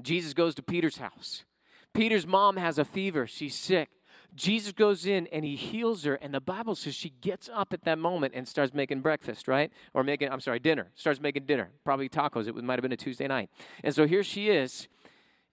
Jesus 0.00 0.32
goes 0.32 0.54
to 0.54 0.62
Peter's 0.62 0.98
house. 0.98 1.44
Peter's 1.92 2.26
mom 2.26 2.56
has 2.56 2.78
a 2.78 2.84
fever, 2.84 3.26
she's 3.26 3.54
sick. 3.54 3.88
Jesus 4.34 4.72
goes 4.72 5.04
in 5.04 5.26
and 5.26 5.44
he 5.44 5.56
heals 5.56 6.04
her, 6.04 6.14
and 6.14 6.32
the 6.32 6.40
Bible 6.40 6.74
says 6.74 6.94
she 6.94 7.10
gets 7.10 7.50
up 7.52 7.74
at 7.74 7.84
that 7.84 7.98
moment 7.98 8.32
and 8.34 8.48
starts 8.48 8.72
making 8.72 9.02
breakfast, 9.02 9.46
right? 9.46 9.70
Or 9.92 10.02
making, 10.02 10.30
I'm 10.30 10.40
sorry, 10.40 10.58
dinner. 10.58 10.88
Starts 10.94 11.20
making 11.20 11.44
dinner, 11.44 11.70
probably 11.84 12.08
tacos. 12.08 12.48
It 12.48 12.54
might 12.56 12.78
have 12.78 12.82
been 12.82 12.92
a 12.92 12.96
Tuesday 12.96 13.26
night. 13.26 13.50
And 13.84 13.94
so 13.94 14.06
here 14.06 14.22
she 14.22 14.48
is, 14.48 14.88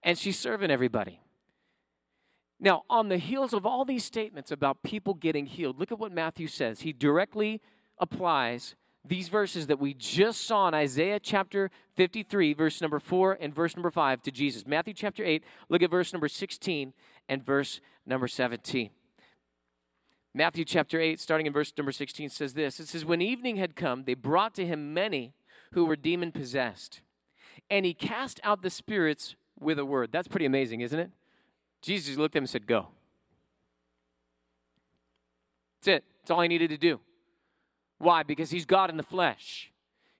and 0.01 0.17
she's 0.17 0.39
serving 0.39 0.71
everybody. 0.71 1.19
Now, 2.59 2.83
on 2.89 3.07
the 3.07 3.17
heels 3.17 3.53
of 3.53 3.65
all 3.65 3.85
these 3.85 4.03
statements 4.03 4.51
about 4.51 4.83
people 4.83 5.13
getting 5.13 5.45
healed, 5.45 5.79
look 5.79 5.91
at 5.91 5.99
what 5.99 6.11
Matthew 6.11 6.47
says. 6.47 6.81
He 6.81 6.91
directly 6.91 7.61
applies 7.97 8.75
these 9.05 9.29
verses 9.29 9.67
that 9.67 9.79
we 9.79 9.93
just 9.93 10.45
saw 10.45 10.67
in 10.67 10.73
Isaiah 10.73 11.19
chapter 11.19 11.71
53, 11.95 12.53
verse 12.53 12.81
number 12.81 12.99
4 12.99 13.37
and 13.39 13.55
verse 13.55 13.75
number 13.75 13.89
5 13.89 14.21
to 14.23 14.31
Jesus. 14.31 14.67
Matthew 14.67 14.93
chapter 14.93 15.23
8, 15.23 15.43
look 15.69 15.81
at 15.81 15.89
verse 15.89 16.11
number 16.11 16.27
16 16.27 16.93
and 17.29 17.45
verse 17.45 17.79
number 18.05 18.27
17. 18.27 18.89
Matthew 20.33 20.65
chapter 20.65 20.99
8, 20.99 21.19
starting 21.19 21.47
in 21.47 21.53
verse 21.53 21.73
number 21.77 21.91
16, 21.93 22.29
says 22.29 22.53
this 22.53 22.79
It 22.79 22.87
says, 22.89 23.05
When 23.05 23.21
evening 23.21 23.55
had 23.55 23.75
come, 23.75 24.03
they 24.03 24.13
brought 24.13 24.53
to 24.55 24.65
him 24.65 24.93
many 24.93 25.33
who 25.73 25.85
were 25.85 25.95
demon 25.95 26.31
possessed, 26.31 27.01
and 27.69 27.85
he 27.85 27.93
cast 27.93 28.39
out 28.43 28.61
the 28.61 28.69
spirits 28.69 29.35
with 29.59 29.79
a 29.79 29.85
word. 29.85 30.11
That's 30.11 30.27
pretty 30.27 30.45
amazing, 30.45 30.81
isn't 30.81 30.99
it? 30.99 31.11
Jesus 31.81 32.17
looked 32.17 32.35
at 32.35 32.39
him 32.39 32.43
and 32.43 32.49
said, 32.49 32.67
Go. 32.67 32.87
That's 35.81 35.97
it. 35.97 36.03
That's 36.21 36.31
all 36.31 36.41
he 36.41 36.47
needed 36.47 36.69
to 36.71 36.77
do. 36.77 36.99
Why? 37.97 38.23
Because 38.23 38.49
he's 38.51 38.65
God 38.65 38.89
in 38.89 38.97
the 38.97 39.03
flesh. 39.03 39.71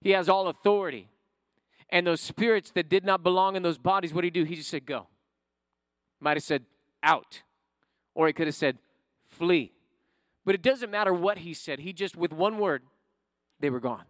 He 0.02 0.12
has 0.12 0.30
all 0.30 0.48
authority. 0.48 1.10
And 1.90 2.06
those 2.06 2.22
spirits 2.22 2.72
that 2.72 2.88
did 2.88 3.04
not 3.04 3.24
belong 3.24 3.56
in 3.56 3.64
those 3.64 3.78
bodies, 3.78 4.14
what 4.14 4.22
did 4.22 4.36
he 4.36 4.42
do? 4.42 4.46
He 4.46 4.56
just 4.56 4.70
said, 4.70 4.86
Go. 4.86 5.08
Might 6.20 6.38
have 6.38 6.44
said, 6.44 6.64
Out. 7.04 7.42
Or 8.14 8.28
he 8.28 8.34
could 8.34 8.48
have 8.48 8.56
said, 8.56 8.78
Flee. 9.28 9.72
But 10.46 10.56
it 10.56 10.62
doesn't 10.62 10.90
matter 10.90 11.14
what 11.14 11.40
he 11.40 11.54
said. 11.54 11.80
He 11.80 11.94
just, 11.94 12.16
with 12.16 12.34
one 12.34 12.58
word, 12.58 12.84
they 13.60 13.70
were 13.70 13.80
gone. 13.80 14.04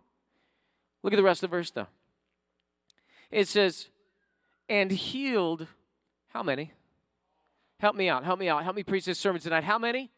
Look 1.03 1.13
at 1.13 1.17
the 1.17 1.23
rest 1.23 1.43
of 1.43 1.49
the 1.49 1.55
verse, 1.55 1.71
though. 1.71 1.87
It 3.31 3.47
says, 3.47 3.87
And 4.67 4.91
healed, 4.91 5.67
how 6.29 6.43
many? 6.43 6.73
Help 7.79 7.95
me 7.95 8.09
out. 8.09 8.23
Help 8.23 8.39
me 8.39 8.49
out. 8.49 8.63
Help 8.63 8.75
me 8.75 8.83
preach 8.83 9.05
this 9.05 9.19
sermon 9.19 9.41
tonight. 9.41 9.63
How 9.63 9.77
many? 9.77 10.11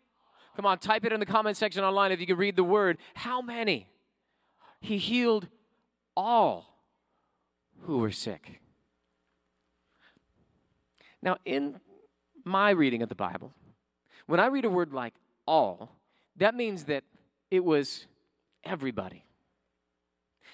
Come 0.56 0.66
on, 0.66 0.80
type 0.80 1.06
it 1.06 1.14
in 1.14 1.20
the 1.20 1.26
comment 1.26 1.56
section 1.56 1.84
online 1.84 2.12
if 2.12 2.20
you 2.20 2.28
can 2.28 2.38
read 2.38 2.56
the 2.56 2.64
word. 2.64 2.98
How 3.14 3.42
many? 3.42 3.88
He 4.82 4.98
healed 4.98 5.48
all 6.18 6.78
who 7.84 8.00
were 8.00 8.12
sick. 8.12 8.60
Now, 11.22 11.38
in 11.46 11.80
my 12.44 12.72
reading 12.72 13.02
of 13.02 13.10
the 13.10 13.16
Bible, 13.16 13.54
when 14.26 14.40
I 14.40 14.48
read 14.48 14.66
a 14.66 14.70
word 14.70 14.92
like 14.92 15.14
all, 15.46 15.98
that 16.36 16.56
means 16.56 16.86
that 16.86 17.04
it 17.50 17.64
was 17.64 18.08
everybody. 18.64 19.26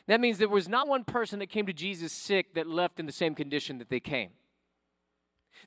That 0.08 0.20
means 0.20 0.38
there 0.38 0.50
was 0.50 0.70
not 0.70 0.88
one 0.88 1.04
person 1.04 1.40
that 1.40 1.48
came 1.48 1.66
to 1.66 1.74
Jesus 1.74 2.12
sick 2.12 2.54
that 2.54 2.68
left 2.68 3.00
in 3.00 3.06
the 3.06 3.12
same 3.12 3.34
condition 3.34 3.78
that 3.78 3.90
they 3.90 4.00
came. 4.00 4.32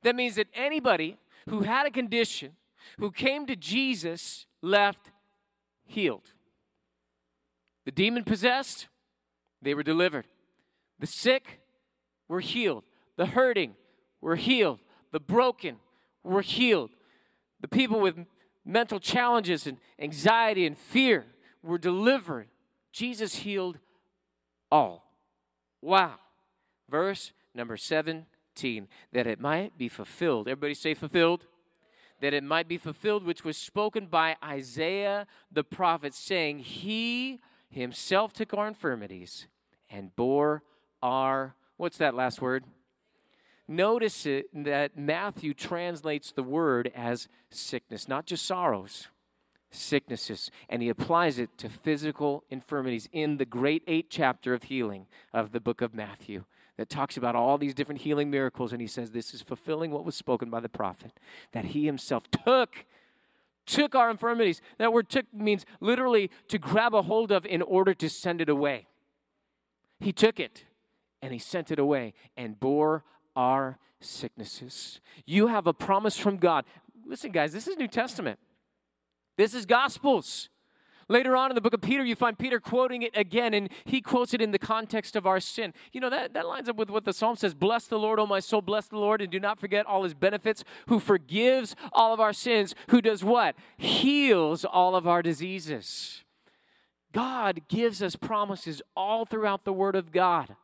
That 0.03 0.15
means 0.17 0.37
that 0.37 0.49
anybody 0.55 1.19
who 1.51 1.63
had 1.63 1.87
a 1.87 1.91
condition 1.91 2.53
who 2.99 3.11
came 3.11 3.47
to 3.47 3.57
Jesus 3.57 4.47
left 4.63 5.11
healed. 5.85 6.33
The 7.85 7.91
demon 7.91 8.25
possessed, 8.25 8.87
they 9.61 9.75
were 9.75 9.83
delivered. 9.83 10.27
The 11.01 11.07
sick 11.07 11.61
were 12.29 12.41
healed. 12.41 12.85
The 13.17 13.27
hurting 13.27 13.75
were 14.21 14.37
healed. 14.37 14.79
The 15.13 15.21
broken 15.21 15.77
were 16.23 16.43
healed. 16.43 16.91
The 17.61 17.69
people 17.69 18.01
with 18.01 18.17
mental 18.65 19.01
challenges 19.01 19.67
and 19.67 19.79
anxiety 19.99 20.67
and 20.67 20.79
fear 20.79 21.27
were 21.63 21.79
delivered. 21.79 22.47
Jesus 22.93 23.37
healed 23.37 23.79
all. 24.71 25.13
Wow. 25.83 26.15
Verse 26.89 27.33
number 27.55 27.77
17 28.61 28.89
that 29.13 29.27
it 29.27 29.41
might 29.41 29.77
be 29.79 29.89
fulfilled. 29.89 30.49
Everybody 30.49 30.75
say 30.75 30.95
fulfilled 30.95 31.47
that 32.21 32.35
it 32.35 32.45
might 32.45 32.69
be 32.69 32.77
fulfilled, 32.77 33.25
which 33.25 33.45
was 33.45 33.57
spoken 33.57 34.07
by 34.07 34.37
Isaiah 34.45 35.27
the 35.51 35.65
prophet, 35.65 36.15
saying, 36.15 36.59
He 36.59 37.41
himself 37.71 38.35
took 38.35 38.53
our 38.53 38.69
infirmities 38.69 39.47
and 39.89 40.15
bore 40.17 40.63
our, 41.03 41.55
what's 41.79 41.97
that 41.97 42.15
last 42.15 42.43
word? 42.43 42.65
Notice 43.67 44.27
it 44.27 44.47
that 44.65 44.99
Matthew 44.99 45.55
translates 45.55 46.31
the 46.31 46.43
word 46.43 46.93
as 46.95 47.29
sickness, 47.51 48.07
not 48.07 48.27
just 48.27 48.45
sorrows, 48.45 49.09
sicknesses. 49.71 50.51
And 50.69 50.83
he 50.83 50.91
applies 50.91 51.39
it 51.39 51.57
to 51.59 51.71
physical 51.71 52.45
infirmities 52.51 53.09
in 53.13 53.39
the 53.39 53.47
great 53.47 53.83
eight 53.87 54.11
chapter 54.11 54.53
of 54.53 54.65
healing 54.65 55.07
of 55.33 55.53
the 55.53 55.61
book 55.61 55.81
of 55.81 55.95
Matthew 55.95 56.45
that 56.81 56.89
talks 56.89 57.19
about 57.19 57.37
all 57.37 57.59
these 57.59 57.75
different 57.75 58.01
healing 58.01 58.31
miracles. 58.31 58.73
And 58.73 58.81
he 58.81 58.87
says 58.87 59.11
this 59.11 59.35
is 59.35 59.43
fulfilling 59.43 59.91
what 59.91 60.03
was 60.03 60.17
spoken 60.17 60.49
by 60.49 60.61
the 60.61 60.69
prophet, 60.71 61.13
that 61.53 61.67
he 61.67 61.85
himself 61.85 62.25
took 62.31 62.87
took 63.67 63.95
our 63.95 64.11
infirmities. 64.11 64.63
That 64.79 64.91
word 64.91 65.11
took 65.11 65.27
means 65.33 65.67
literally 65.79 66.31
to 66.49 66.59
grab 66.59 66.95
a 66.95 67.03
hold 67.03 67.31
of 67.31 67.45
in 67.45 67.61
order 67.61 67.93
to 67.93 68.09
send 68.09 68.41
it 68.41 68.49
away. 68.49 68.89
He 70.01 70.11
took 70.11 70.41
it 70.41 70.65
and 71.21 71.35
he 71.35 71.39
sent 71.39 71.71
it 71.71 71.79
away 71.79 72.15
and 72.35 72.59
bore 72.59 73.05
our 73.37 73.79
sicknesses. 74.01 75.01
You 75.27 75.49
have 75.49 75.67
a 75.67 75.75
promise 75.75 76.17
from 76.17 76.39
God. 76.39 76.65
Listen, 77.05 77.31
guys, 77.31 77.53
this 77.53 77.69
is 77.69 77.77
New 77.77 77.89
Testament. 77.89 78.39
This 79.37 79.53
is 79.53 79.67
Gospels. 79.67 80.49
Later 81.11 81.37
on 81.37 81.51
in 81.51 81.57
the 81.57 81.61
book 81.61 81.75
of 81.75 81.81
Peter, 81.81 82.05
you 82.05 82.15
find 82.15 82.39
Peter 82.39 82.61
quoting 82.61 83.03
it 83.03 83.11
again, 83.17 83.53
and 83.53 83.69
he 83.85 84.01
quotes 84.01 84.33
it 84.33 84.41
in 84.41 84.53
the 84.53 84.61
context 84.61 85.17
of 85.17 85.27
our 85.27 85.41
sin. 85.41 85.75
You 85.93 86.01
know, 86.01 86.09
that, 86.09 86.35
that 86.35 86.47
lines 86.47 86.69
up 86.69 86.77
with 86.77 86.89
what 86.89 87.05
the 87.05 87.13
psalm 87.13 87.35
says 87.35 87.53
Bless 87.53 87.89
the 87.89 87.99
Lord, 87.99 88.21
O 88.21 88.27
my 88.27 88.39
soul, 88.39 88.63
bless 88.63 88.87
the 88.87 88.97
Lord, 88.97 89.21
and 89.21 89.29
do 89.29 89.41
not 89.41 89.59
forget 89.59 89.87
all 89.87 90.05
his 90.05 90.15
benefits, 90.15 90.63
who 90.87 91.01
forgives 91.01 91.75
all 91.93 92.15
of 92.15 92.21
our 92.21 92.33
sins, 92.33 92.77
who 92.91 93.03
does 93.03 93.25
what? 93.25 93.57
Heals 93.77 94.65
all 94.65 94.95
of 94.95 95.09
our 95.09 95.21
diseases. 95.21 96.23
God 97.13 97.63
gives 97.67 98.05
us 98.05 98.15
promises 98.15 98.81
all 98.95 99.25
throughout 99.25 99.65
the 99.65 99.73
Word 99.73 99.97
of 99.97 100.13
God 100.13 100.55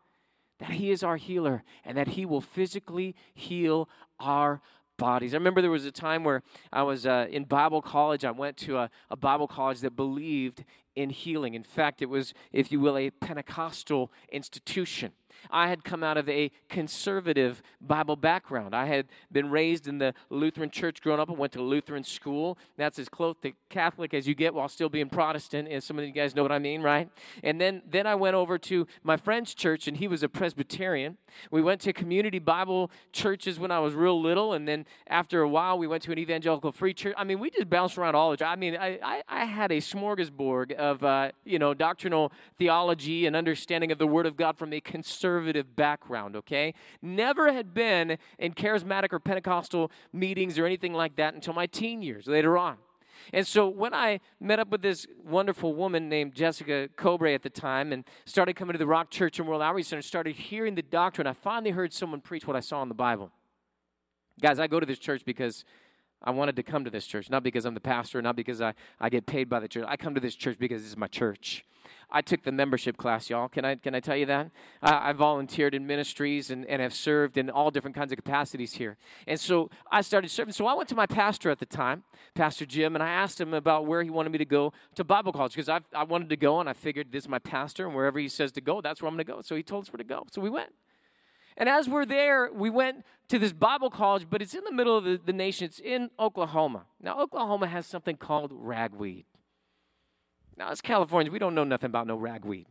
that 0.61 0.71
He 0.71 0.93
is 0.93 1.03
our 1.03 1.17
healer 1.17 1.65
and 1.85 1.99
that 1.99 2.09
He 2.09 2.25
will 2.25 2.41
physically 2.41 3.17
heal 3.35 3.89
our 4.21 4.63
bodies. 4.97 5.35
I 5.35 5.37
remember 5.37 5.61
there 5.61 5.71
was 5.71 5.85
a 5.85 5.93
time 5.93 6.25
where 6.25 6.43
I 6.73 6.83
was 6.83 7.07
uh, 7.07 7.27
in 7.31 7.45
Bible 7.45 7.83
college. 7.83 8.25
I 8.25 8.31
went 8.31 8.57
to 8.59 8.79
a, 8.79 8.91
a 9.11 9.17
Bible 9.17 9.49
college 9.49 9.81
that 9.81 9.97
believed 9.97 10.65
in 10.95 11.11
healing. 11.11 11.55
In 11.55 11.63
fact, 11.63 12.01
it 12.03 12.07
was, 12.07 12.35
if 12.53 12.73
you 12.73 12.81
will, 12.81 12.97
a 12.97 13.11
Pentecostal 13.11 14.11
institution. 14.33 15.13
I 15.51 15.69
had 15.69 15.85
come 15.85 16.03
out 16.03 16.17
of 16.17 16.29
a 16.29 16.51
conservative 16.69 17.63
Bible 17.81 18.17
background. 18.17 18.75
I 18.75 18.87
had 18.87 19.07
been 19.31 19.51
raised 19.51 19.87
in 19.89 19.99
the 19.99 20.15
Lutheran 20.31 20.71
church 20.71 21.01
growing 21.01 21.21
up. 21.21 21.31
I 21.31 21.35
went 21.35 21.53
to 21.53 21.63
Lutheran 21.63 22.05
school. 22.05 22.59
That's 22.77 22.99
as 22.99 23.09
close 23.09 23.37
to 23.43 23.53
Catholic 23.69 24.15
as 24.15 24.27
you 24.27 24.35
get 24.35 24.55
while 24.55 24.69
still 24.69 24.89
being 24.89 25.09
Protestant. 25.09 25.69
And 25.69 25.83
some 25.83 25.99
of 25.99 26.05
you 26.05 26.13
guys 26.13 26.35
know 26.35 26.43
what 26.43 26.53
I 26.53 26.59
mean, 26.59 26.83
right? 26.83 27.09
And 27.43 27.61
then, 27.61 27.83
then 27.89 28.07
I 28.07 28.15
went 28.15 28.35
over 28.35 28.59
to 28.59 28.87
my 29.03 29.17
friend's 29.17 29.55
church, 29.55 29.87
and 29.87 29.97
he 29.97 30.09
was 30.09 30.23
a 30.23 30.29
Presbyterian. 30.29 31.19
We 31.51 31.63
went 31.63 31.81
to 31.83 31.93
community 31.93 32.39
Bible 32.39 32.91
churches 33.13 33.59
when 33.59 33.71
I 33.71 33.81
was 33.81 33.95
real 33.95 34.21
little. 34.21 34.53
And 34.53 34.67
then 34.67 34.87
after 35.07 35.43
a 35.43 35.49
while, 35.49 35.79
we 35.79 35.87
went 35.87 36.03
to 36.05 36.13
an 36.13 36.19
evangelical 36.19 36.73
free 36.73 36.95
church. 36.95 37.15
I 37.17 37.25
mean, 37.25 37.39
we 37.39 37.51
just 37.51 37.69
bounced 37.69 37.99
around 37.99 38.15
all 38.15 38.31
the 38.31 38.37
time. 38.37 38.53
I 38.53 38.57
mean, 38.57 38.77
I, 38.77 38.99
I, 39.03 39.23
I 39.29 39.45
had 39.45 39.71
a 39.71 39.79
smorgasbord 39.79 40.73
of, 40.73 41.05
uh, 41.05 41.33
you 41.45 41.59
know, 41.59 41.75
doctrinal 41.75 42.33
theology 42.59 43.27
and 43.27 43.37
understanding 43.37 43.93
of 43.93 43.99
the 43.99 44.07
Word 44.07 44.27
of 44.27 44.37
God 44.37 44.57
from 44.57 44.73
a 44.73 44.81
conservative 44.81 45.26
background, 45.77 46.37
okay? 46.37 46.75
Never 47.03 47.53
had 47.53 47.75
been 47.75 48.19
in 48.39 48.55
charismatic 48.55 49.13
or 49.13 49.21
Pentecostal 49.21 49.91
meetings 50.13 50.59
or 50.59 50.67
anything 50.67 50.93
like 50.93 51.17
that 51.17 51.35
until 51.35 51.55
my 51.55 51.67
teen 51.67 52.03
years 52.03 52.27
later 52.27 52.57
on. 52.57 52.79
And 53.33 53.47
so 53.47 53.69
when 53.69 53.95
I 53.95 54.21
met 54.41 54.59
up 54.59 54.69
with 54.69 54.83
this 54.83 55.07
wonderful 55.25 55.75
woman 55.75 56.09
named 56.09 56.35
Jessica 56.35 56.89
Cobrae 56.97 57.35
at 57.35 57.43
the 57.43 57.51
time 57.51 57.93
and 57.93 58.05
started 58.25 58.57
coming 58.57 58.73
to 58.75 58.79
the 58.79 58.87
Rock 58.87 59.11
Church 59.11 59.39
and 59.39 59.49
World 59.49 59.63
Outreach 59.63 59.87
Center, 59.87 60.03
started 60.03 60.37
hearing 60.37 60.75
the 60.75 60.83
doctrine, 60.83 61.27
I 61.27 61.33
finally 61.33 61.71
heard 61.71 61.93
someone 61.93 62.21
preach 62.21 62.47
what 62.47 62.57
I 62.57 62.61
saw 62.61 62.83
in 62.83 62.89
the 62.89 62.95
Bible. 62.95 63.33
Guys, 64.41 64.59
I 64.59 64.67
go 64.67 64.79
to 64.79 64.87
this 64.87 64.99
church 64.99 65.23
because 65.25 65.65
I 66.23 66.31
wanted 66.31 66.57
to 66.57 66.63
come 66.63 66.85
to 66.85 66.91
this 66.91 67.07
church, 67.07 67.31
not 67.31 67.43
because 67.43 67.65
I'm 67.65 67.75
the 67.75 67.81
pastor, 67.81 68.21
not 68.21 68.37
because 68.37 68.61
I, 68.61 68.75
I 69.01 69.09
get 69.09 69.27
paid 69.27 69.49
by 69.49 69.61
the 69.61 69.69
church. 69.69 69.85
I 69.89 69.97
come 69.97 70.15
to 70.15 70.21
this 70.21 70.35
church 70.35 70.59
because 70.59 70.83
this 70.83 70.91
is 70.91 70.97
my 70.97 71.07
church. 71.07 71.65
I 72.11 72.23
took 72.23 72.45
the 72.45 72.53
membership 72.53 72.97
class, 72.97 73.29
y'all. 73.29 73.49
Can 73.49 73.65
I, 73.65 73.75
can 73.75 73.95
I 73.95 74.01
tell 74.01 74.17
you 74.17 74.27
that? 74.27 74.51
I, 74.81 75.11
I 75.11 75.13
volunteered 75.13 75.75
in 75.75 75.87
ministries 75.87 76.51
and, 76.51 76.65
and 76.67 76.81
have 76.81 76.95
served 76.95 77.37
in 77.37 77.51
all 77.51 77.71
different 77.71 77.97
kinds 77.97 78.13
of 78.13 78.17
capacities 78.17 78.75
here. 78.75 78.97
And 79.27 79.41
so 79.41 79.71
I 79.91 80.03
started 80.03 80.31
serving. 80.31 80.53
So 80.53 80.67
I 80.67 80.75
went 80.75 80.89
to 80.91 80.95
my 80.95 81.07
pastor 81.07 81.51
at 81.51 81.59
the 81.59 81.67
time, 81.67 82.05
Pastor 82.35 82.65
Jim, 82.65 82.95
and 82.95 83.03
I 83.03 83.09
asked 83.09 83.41
him 83.41 83.53
about 83.53 83.87
where 83.87 84.03
he 84.03 84.11
wanted 84.11 84.31
me 84.31 84.39
to 84.39 84.45
go 84.45 84.73
to 84.95 85.03
Bible 85.03 85.33
college 85.33 85.53
because 85.53 85.69
I, 85.69 85.81
I 85.95 86.05
wanted 86.05 86.29
to 86.29 86.37
go 86.37 86.61
and 86.61 86.69
I 86.69 86.75
figured 86.75 87.11
this 87.11 87.25
is 87.25 87.29
my 87.29 87.41
pastor, 87.41 87.87
and 87.87 87.95
wherever 87.95 88.19
he 88.19 88.29
says 88.29 88.53
to 88.53 88.61
go, 88.61 88.81
that's 88.81 89.03
where 89.03 89.09
I'm 89.09 89.15
going 89.15 89.27
to 89.27 89.33
go. 89.33 89.41
So 89.41 89.57
he 89.57 89.65
told 89.65 89.85
us 89.85 89.93
where 89.93 89.99
to 89.99 90.05
go. 90.05 90.27
So 90.33 90.41
we 90.41 90.51
went. 90.51 90.71
And 91.57 91.69
as 91.69 91.89
we're 91.89 92.05
there, 92.05 92.53
we 92.53 92.71
went 92.71 93.05
to 93.29 93.39
this 93.39 93.53
Bible 93.53 93.91
college, 93.91 94.27
but 94.29 94.43
it's 94.43 94.55
in 94.55 94.63
the 94.65 94.73
middle 94.73 94.97
of 94.97 95.05
the, 95.05 95.19
the 95.25 95.33
nation. 95.33 95.65
It's 95.65 95.81
in 95.81 96.11
Oklahoma. 96.19 96.85
Now, 97.01 97.19
Oklahoma 97.21 97.67
has 97.67 97.87
something 97.87 98.17
called 98.17 98.51
ragweed. 98.53 99.25
Now, 100.57 100.71
as 100.71 100.81
Californians, 100.81 101.33
we 101.33 101.39
don't 101.39 101.55
know 101.55 101.65
nothing 101.65 101.89
about 101.89 102.07
no 102.07 102.17
ragweed. 102.17 102.67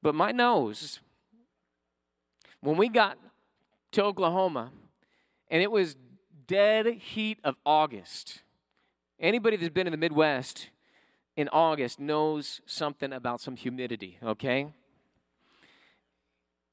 But 0.00 0.14
my 0.14 0.32
nose, 0.32 1.00
when 2.60 2.76
we 2.76 2.88
got 2.88 3.18
to 3.92 4.04
Oklahoma, 4.04 4.70
and 5.50 5.62
it 5.62 5.70
was 5.70 5.96
dead 6.46 6.86
heat 6.86 7.38
of 7.44 7.56
August, 7.64 8.42
anybody 9.20 9.56
that's 9.56 9.72
been 9.72 9.86
in 9.86 9.90
the 9.90 9.96
Midwest 9.98 10.70
in 11.36 11.48
August 11.52 12.00
knows 12.00 12.60
something 12.66 13.12
about 13.12 13.40
some 13.40 13.56
humidity, 13.56 14.18
okay? 14.22 14.72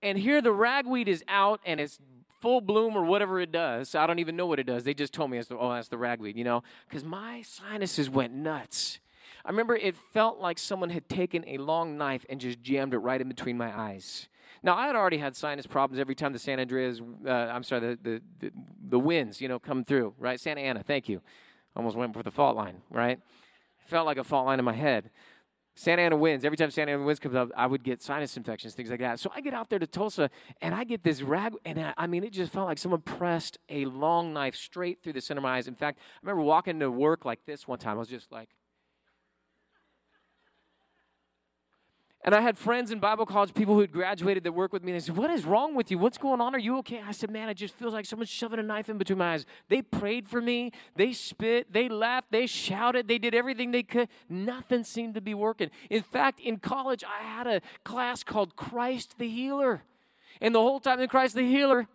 And 0.02 0.18
here 0.18 0.42
the 0.42 0.52
ragweed 0.52 1.08
is 1.08 1.24
out 1.28 1.60
and 1.66 1.80
it's 1.80 2.00
full 2.42 2.62
bloom 2.62 2.96
or 2.96 3.04
whatever 3.04 3.40
it 3.40 3.52
does. 3.52 3.96
I 3.96 4.08
don't 4.08 4.20
even 4.20 4.36
know 4.36 4.46
what 4.46 4.60
it 4.60 4.66
does. 4.66 4.86
They 4.86 4.94
just 4.94 5.14
told 5.14 5.30
me, 5.30 5.42
oh, 5.52 5.74
that's 5.74 5.90
the 5.90 5.98
ragweed, 5.98 6.38
you 6.38 6.46
know? 6.46 6.64
Because 6.88 7.04
my 7.04 7.42
sinuses 7.42 8.10
went 8.10 8.34
nuts. 8.34 9.00
I 9.46 9.50
remember 9.50 9.76
it 9.76 9.96
felt 9.96 10.40
like 10.40 10.58
someone 10.58 10.90
had 10.90 11.08
taken 11.10 11.44
a 11.48 11.58
long 11.58 11.98
knife 11.98 12.26
and 12.30 12.40
just 12.40 12.62
jammed 12.62 12.94
it 12.94 13.00
right 13.00 13.20
in 13.20 13.28
between 13.28 13.58
my 13.58 13.78
eyes. 13.78 14.28
Now, 14.62 14.76
I 14.76 14.88
had 14.88 14.96
already 14.96 15.20
had 15.20 15.36
sinus 15.36 15.68
problems 15.68 16.00
every 16.00 16.16
time 16.16 16.34
the 16.34 16.40
San 16.40 16.60
Andreas, 16.60 17.02
uh, 17.26 17.30
I'm 17.32 17.64
sorry, 17.64 17.82
the, 17.82 18.00
the, 18.02 18.22
the, 18.40 18.52
the, 18.90 19.00
winds, 19.00 19.40
you 19.40 19.48
know, 19.48 19.58
come 19.58 19.86
through, 19.86 20.16
right? 20.20 20.40
Santa 20.40 20.62
Ana, 20.62 20.84
thank 20.84 21.08
you. 21.08 21.22
Almost 21.76 21.96
went 21.96 22.14
for 22.14 22.24
the 22.24 22.32
fault 22.32 22.58
line, 22.58 22.82
right? 22.90 23.20
Felt 23.86 24.06
like 24.06 24.18
a 24.18 24.24
fault 24.24 24.48
line 24.48 24.60
in 24.60 24.66
my 24.66 24.74
head. 24.74 25.12
Santa 25.76 26.02
Ana 26.02 26.18
winds. 26.18 26.44
Every 26.44 26.58
time 26.58 26.72
Santa 26.72 26.92
Ana 26.92 27.06
winds 27.06 27.22
comes 27.22 27.36
up, 27.36 27.52
I 27.56 27.66
would 27.66 27.84
get 27.84 28.02
sinus 28.02 28.36
infections, 28.36 28.74
things 28.74 28.90
like 28.90 29.00
that. 29.00 29.18
So 29.18 29.32
I 29.34 29.40
get 29.40 29.54
out 29.54 29.70
there 29.70 29.80
to 29.80 29.88
Tulsa, 29.88 30.30
and 30.62 30.76
I 30.76 30.84
get 30.84 31.04
this 31.04 31.22
rag, 31.22 31.54
and 31.64 31.80
I, 31.80 31.94
I 31.98 32.06
mean, 32.06 32.26
it 32.26 32.34
just 32.34 32.52
felt 32.52 32.68
like 32.68 32.78
someone 32.78 33.00
pressed 33.00 33.58
a 33.70 33.86
long 33.86 34.34
knife 34.34 34.56
straight 34.56 35.02
through 35.02 35.14
the 35.14 35.22
center 35.22 35.40
of 35.40 35.44
my 35.44 35.56
eyes. 35.56 35.70
In 35.70 35.76
fact, 35.76 36.00
I 36.00 36.20
remember 36.22 36.42
walking 36.42 36.82
to 36.82 36.92
work 36.92 37.24
like 37.24 37.46
this 37.46 37.66
one 37.66 37.80
time. 37.80 37.96
I 37.96 38.00
was 38.00 38.10
just 38.10 38.30
like, 38.30 38.50
And 42.22 42.36
I 42.36 42.42
had 42.42 42.58
friends 42.58 42.92
in 42.92 43.00
Bible 43.00 43.26
college, 43.26 43.54
people 43.54 43.76
who 43.76 43.80
had 43.80 43.94
graduated 43.94 44.44
that 44.44 44.52
work 44.52 44.74
with 44.74 44.84
me, 44.84 44.92
and 44.92 45.00
they 45.00 45.06
said, 45.06 45.16
What 45.16 45.30
is 45.32 45.46
wrong 45.46 45.74
with 45.74 45.90
you? 45.90 45.98
What's 45.98 46.18
going 46.18 46.42
on? 46.42 46.54
Are 46.54 46.60
you 46.60 46.78
okay? 46.80 47.02
I 47.06 47.14
said, 47.14 47.30
Man, 47.30 47.48
it 47.48 47.54
just 47.54 47.74
feels 47.76 47.94
like 47.94 48.06
someone's 48.06 48.30
shoving 48.30 48.60
a 48.60 48.64
knife 48.64 48.90
in 48.90 48.98
between 48.98 49.20
my 49.20 49.34
eyes. 49.34 49.46
They 49.70 49.82
prayed 49.82 50.28
for 50.28 50.42
me, 50.42 50.74
they 50.98 51.14
spit, 51.14 51.72
they 51.72 51.88
laughed, 51.88 52.28
they 52.32 52.46
shouted, 52.46 53.08
they 53.08 53.20
did 53.20 53.34
everything 53.34 53.72
they 53.72 53.84
could. 53.84 54.10
Nothing 54.28 54.84
seemed 54.84 55.16
to 55.16 55.22
be 55.22 55.34
working. 55.34 55.70
In 55.90 56.04
fact, 56.04 56.42
in 56.42 56.58
college, 56.58 57.06
I 57.06 57.24
had 57.24 57.48
a 57.48 57.62
class 57.86 58.24
called 58.24 58.58
Christ 58.58 59.16
the 59.18 59.30
Healer. 59.30 59.84
And 60.42 60.54
the 60.54 60.60
whole 60.60 60.82
time 60.82 61.00
in 61.00 61.08
Christ 61.08 61.36
the 61.36 61.44
Healer, 61.44 61.88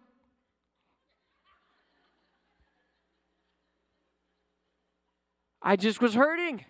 I 5.60 5.76
just 5.76 6.00
was 6.00 6.14
hurting. 6.14 6.64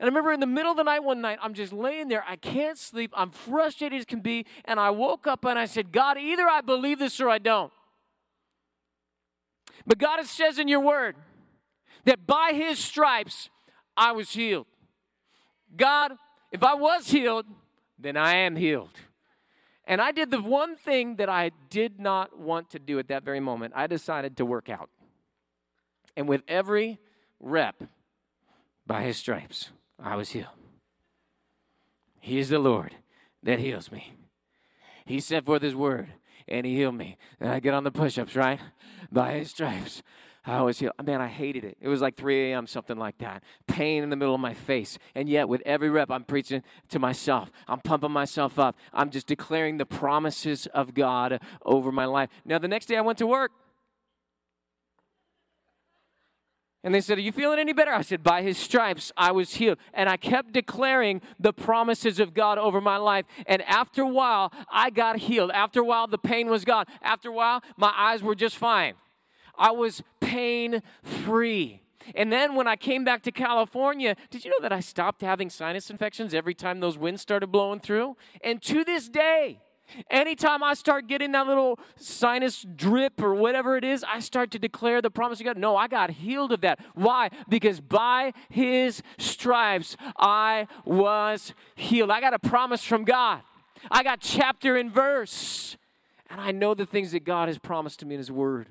And 0.00 0.06
I 0.06 0.08
remember 0.08 0.32
in 0.32 0.40
the 0.40 0.46
middle 0.46 0.70
of 0.70 0.78
the 0.78 0.82
night 0.82 1.04
one 1.04 1.20
night, 1.20 1.38
I'm 1.42 1.52
just 1.52 1.74
laying 1.74 2.08
there. 2.08 2.24
I 2.26 2.36
can't 2.36 2.78
sleep. 2.78 3.12
I'm 3.14 3.30
frustrated 3.30 3.98
as 3.98 4.06
can 4.06 4.20
be. 4.20 4.46
And 4.64 4.80
I 4.80 4.88
woke 4.88 5.26
up 5.26 5.44
and 5.44 5.58
I 5.58 5.66
said, 5.66 5.92
God, 5.92 6.16
either 6.16 6.48
I 6.48 6.62
believe 6.62 6.98
this 6.98 7.20
or 7.20 7.28
I 7.28 7.36
don't. 7.36 7.70
But 9.86 9.98
God, 9.98 10.18
it 10.18 10.26
says 10.26 10.58
in 10.58 10.68
your 10.68 10.80
word 10.80 11.16
that 12.06 12.26
by 12.26 12.52
his 12.54 12.78
stripes 12.78 13.50
I 13.94 14.12
was 14.12 14.30
healed. 14.30 14.66
God, 15.76 16.12
if 16.50 16.62
I 16.62 16.72
was 16.72 17.10
healed, 17.10 17.44
then 17.98 18.16
I 18.16 18.36
am 18.36 18.56
healed. 18.56 18.98
And 19.84 20.00
I 20.00 20.12
did 20.12 20.30
the 20.30 20.40
one 20.40 20.76
thing 20.76 21.16
that 21.16 21.28
I 21.28 21.50
did 21.68 22.00
not 22.00 22.38
want 22.38 22.70
to 22.70 22.78
do 22.78 22.98
at 22.98 23.08
that 23.08 23.22
very 23.22 23.40
moment. 23.40 23.74
I 23.76 23.86
decided 23.86 24.38
to 24.38 24.46
work 24.46 24.70
out. 24.70 24.88
And 26.16 26.26
with 26.26 26.42
every 26.48 26.98
rep, 27.38 27.82
by 28.86 29.02
his 29.02 29.18
stripes, 29.18 29.70
I 30.02 30.16
was 30.16 30.30
healed. 30.30 30.48
He 32.20 32.38
is 32.38 32.48
the 32.48 32.58
Lord 32.58 32.94
that 33.42 33.58
heals 33.58 33.90
me. 33.90 34.14
He 35.06 35.20
sent 35.20 35.46
forth 35.46 35.62
his 35.62 35.74
word 35.74 36.08
and 36.46 36.66
he 36.66 36.76
healed 36.76 36.94
me. 36.94 37.16
And 37.38 37.50
I 37.50 37.60
get 37.60 37.74
on 37.74 37.84
the 37.84 37.90
push 37.90 38.18
ups, 38.18 38.36
right? 38.36 38.60
By 39.10 39.32
his 39.32 39.50
stripes. 39.50 40.02
I 40.46 40.62
was 40.62 40.78
healed. 40.78 40.94
Man, 41.02 41.20
I 41.20 41.28
hated 41.28 41.64
it. 41.64 41.76
It 41.80 41.88
was 41.88 42.00
like 42.00 42.16
3 42.16 42.50
a.m., 42.50 42.66
something 42.66 42.96
like 42.96 43.18
that. 43.18 43.42
Pain 43.66 44.02
in 44.02 44.10
the 44.10 44.16
middle 44.16 44.34
of 44.34 44.40
my 44.40 44.54
face. 44.54 44.98
And 45.14 45.28
yet, 45.28 45.48
with 45.48 45.62
every 45.66 45.90
rep, 45.90 46.10
I'm 46.10 46.24
preaching 46.24 46.62
to 46.88 46.98
myself. 46.98 47.50
I'm 47.68 47.80
pumping 47.80 48.10
myself 48.10 48.58
up. 48.58 48.76
I'm 48.92 49.10
just 49.10 49.26
declaring 49.26 49.76
the 49.76 49.86
promises 49.86 50.66
of 50.68 50.94
God 50.94 51.40
over 51.62 51.92
my 51.92 52.06
life. 52.06 52.30
Now, 52.44 52.58
the 52.58 52.68
next 52.68 52.86
day, 52.86 52.96
I 52.96 53.02
went 53.02 53.18
to 53.18 53.26
work. 53.26 53.52
And 56.82 56.94
they 56.94 57.00
said, 57.00 57.18
Are 57.18 57.22
you 57.22 57.32
feeling 57.32 57.58
any 57.58 57.72
better? 57.72 57.92
I 57.92 58.02
said, 58.02 58.22
By 58.22 58.42
his 58.42 58.56
stripes 58.56 59.12
I 59.16 59.32
was 59.32 59.54
healed. 59.54 59.78
And 59.92 60.08
I 60.08 60.16
kept 60.16 60.52
declaring 60.52 61.20
the 61.38 61.52
promises 61.52 62.18
of 62.18 62.32
God 62.32 62.58
over 62.58 62.80
my 62.80 62.96
life. 62.96 63.26
And 63.46 63.62
after 63.62 64.02
a 64.02 64.08
while, 64.08 64.52
I 64.70 64.90
got 64.90 65.18
healed. 65.18 65.50
After 65.50 65.80
a 65.80 65.84
while, 65.84 66.06
the 66.06 66.18
pain 66.18 66.48
was 66.48 66.64
gone. 66.64 66.86
After 67.02 67.28
a 67.28 67.32
while, 67.32 67.62
my 67.76 67.92
eyes 67.94 68.22
were 68.22 68.34
just 68.34 68.56
fine. 68.56 68.94
I 69.58 69.72
was 69.72 70.02
pain 70.20 70.82
free. 71.02 71.82
And 72.14 72.32
then 72.32 72.54
when 72.54 72.66
I 72.66 72.76
came 72.76 73.04
back 73.04 73.22
to 73.24 73.32
California, 73.32 74.16
did 74.30 74.44
you 74.44 74.50
know 74.50 74.62
that 74.62 74.72
I 74.72 74.80
stopped 74.80 75.20
having 75.20 75.50
sinus 75.50 75.90
infections 75.90 76.32
every 76.32 76.54
time 76.54 76.80
those 76.80 76.96
winds 76.96 77.20
started 77.20 77.48
blowing 77.48 77.80
through? 77.80 78.16
And 78.42 78.62
to 78.62 78.84
this 78.84 79.08
day, 79.10 79.60
Anytime 80.10 80.62
I 80.62 80.74
start 80.74 81.06
getting 81.06 81.32
that 81.32 81.46
little 81.46 81.78
sinus 81.96 82.64
drip 82.76 83.20
or 83.20 83.34
whatever 83.34 83.76
it 83.76 83.84
is, 83.84 84.04
I 84.04 84.20
start 84.20 84.50
to 84.52 84.58
declare 84.58 85.02
the 85.02 85.10
promise 85.10 85.40
of 85.40 85.46
God. 85.46 85.58
No, 85.58 85.76
I 85.76 85.88
got 85.88 86.10
healed 86.10 86.52
of 86.52 86.60
that. 86.62 86.80
Why? 86.94 87.30
Because 87.48 87.80
by 87.80 88.32
his 88.48 89.02
stripes 89.18 89.96
I 90.16 90.66
was 90.84 91.54
healed. 91.74 92.10
I 92.10 92.20
got 92.20 92.34
a 92.34 92.38
promise 92.38 92.84
from 92.84 93.04
God. 93.04 93.42
I 93.90 94.02
got 94.02 94.20
chapter 94.20 94.76
and 94.76 94.92
verse. 94.92 95.76
And 96.28 96.40
I 96.40 96.52
know 96.52 96.74
the 96.74 96.86
things 96.86 97.12
that 97.12 97.24
God 97.24 97.48
has 97.48 97.58
promised 97.58 98.00
to 98.00 98.06
me 98.06 98.14
in 98.14 98.18
his 98.18 98.30
word. 98.30 98.68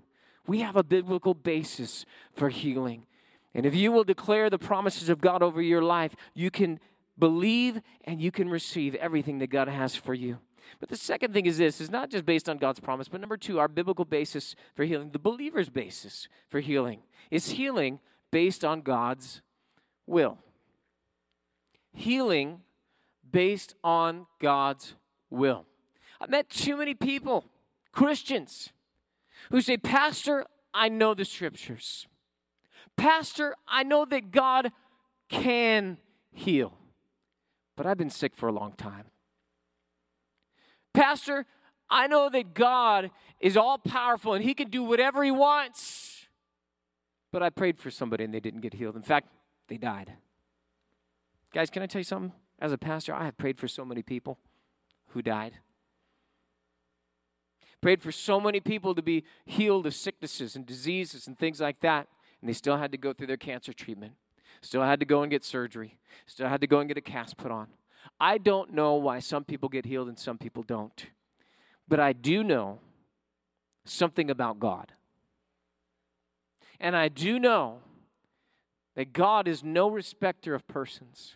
We 0.48 0.62
have 0.62 0.76
a 0.76 0.84
biblical 0.84 1.34
basis 1.34 2.06
for 2.34 2.50
healing. 2.50 3.06
And 3.54 3.66
if 3.66 3.76
you 3.76 3.92
will 3.92 4.04
declare 4.04 4.50
the 4.50 4.60
promises 4.60 5.10
of 5.10 5.20
God 5.20 5.44
over 5.44 5.62
your 5.62 5.82
life, 5.82 6.16
you 6.34 6.50
can 6.50 6.80
believe 7.18 7.82
and 8.06 8.22
you 8.22 8.32
can 8.32 8.50
receive 8.50 8.96
everything 8.96 9.40
that 9.40 9.50
God 9.50 9.68
has 9.68 9.96
for 9.96 10.14
you. 10.14 10.40
But 10.80 10.90
the 10.90 10.98
second 10.98 11.34
thing 11.34 11.46
is 11.46 11.58
this 11.58 11.82
is 11.82 11.90
not 11.90 12.10
just 12.10 12.26
based 12.26 12.48
on 12.50 12.58
God's 12.58 12.80
promise, 12.80 13.08
but 13.08 13.22
number 13.22 13.38
two, 13.38 13.60
our 13.60 13.68
biblical 13.68 14.06
basis 14.06 14.56
for 14.76 14.84
healing, 14.84 15.12
the 15.12 15.20
believer's 15.20 15.70
basis 15.70 16.28
for 16.48 16.60
healing, 16.60 17.02
is 17.32 17.52
healing 17.52 18.00
based 18.32 18.64
on 18.64 18.82
God's 18.82 19.42
will. 20.06 20.38
Healing 21.94 22.62
based 23.30 23.76
on 23.84 24.28
God's 24.40 24.96
will. 25.30 25.66
I've 26.22 26.30
met 26.30 26.50
too 26.50 26.78
many 26.78 26.94
people, 26.94 27.46
Christians, 27.92 28.70
who 29.52 29.62
say, 29.62 29.78
Pastor, 29.78 30.46
I 30.74 30.90
know 30.90 31.14
the 31.14 31.26
scriptures. 31.26 32.08
Pastor, 32.98 33.56
I 33.68 33.84
know 33.84 34.06
that 34.06 34.32
God 34.32 34.72
can 35.30 35.98
heal, 36.32 36.78
but 37.76 37.86
I've 37.86 37.98
been 37.98 38.10
sick 38.10 38.36
for 38.36 38.50
a 38.50 38.52
long 38.52 38.74
time. 38.74 39.06
Pastor, 40.93 41.45
I 41.89 42.08
know 42.08 42.30
that 42.30 42.54
God 42.54 43.12
is 43.39 43.56
all 43.58 43.78
powerful 43.78 44.34
and 44.34 44.43
He 44.43 44.54
can 44.54 44.69
do 44.69 44.84
whatever 44.84 45.23
He 45.23 45.32
wants, 45.32 46.28
but 47.32 47.43
I 47.43 47.49
prayed 47.49 47.78
for 47.78 47.91
somebody 47.91 48.23
and 48.23 48.34
they 48.34 48.39
didn't 48.39 48.62
get 48.62 48.73
healed. 48.73 48.95
In 48.95 49.04
fact, 49.04 49.30
they 49.67 49.78
died. 49.78 50.13
Guys, 51.54 51.69
can 51.69 51.82
I 51.82 51.88
tell 51.88 51.99
you 51.99 52.06
something? 52.06 52.34
As 52.60 52.71
a 52.71 52.78
pastor, 52.78 53.13
I 53.13 53.25
have 53.25 53.38
prayed 53.38 53.58
for 53.58 53.67
so 53.67 53.86
many 53.86 54.02
people 54.02 54.38
who 55.10 55.21
died. 55.21 55.54
Prayed 57.82 58.02
for 58.02 58.12
so 58.12 58.39
many 58.39 58.60
people 58.60 58.93
to 58.93 59.02
be 59.02 59.23
healed 59.45 59.88
of 59.88 59.95
sicknesses 59.95 60.56
and 60.56 60.65
diseases 60.65 61.28
and 61.28 61.39
things 61.39 61.62
like 61.62 61.80
that, 61.80 62.08
and 62.41 62.49
they 62.49 62.54
still 62.54 62.78
had 62.78 62.91
to 62.91 62.97
go 62.97 63.13
through 63.13 63.28
their 63.28 63.38
cancer 63.38 63.71
treatment. 63.71 64.13
Still 64.62 64.84
had 64.84 64.99
to 64.99 65.06
go 65.06 65.21
and 65.21 65.32
get 65.32 65.45
surgery. 65.45 65.97
Still 66.25 66.49
had 66.49 66.60
to 66.60 66.67
go 66.67 66.80
and 66.80 66.89
get 66.89 66.97
a 66.97 67.02
cast 67.02 67.38
put 67.38 67.52
on. 67.52 67.67
I 68.20 68.38
don't 68.38 68.74
know 68.74 68.96
why 68.96 69.20
some 69.20 69.44
people 69.44 69.70
get 69.70 69.86
healed 69.86 70.08
and 70.08 70.20
some 70.20 70.38
people 70.38 70.64
don't. 70.64 71.08
But 71.88 72.00
I 72.00 72.14
do 72.14 72.44
know 72.44 72.80
something 73.86 74.30
about 74.30 74.60
God. 74.60 74.94
And 76.80 76.96
I 76.96 77.08
do 77.08 77.40
know 77.40 77.80
that 78.96 79.14
God 79.14 79.48
is 79.48 79.64
no 79.64 79.90
respecter 79.90 80.54
of 80.54 80.68
persons. 80.68 81.36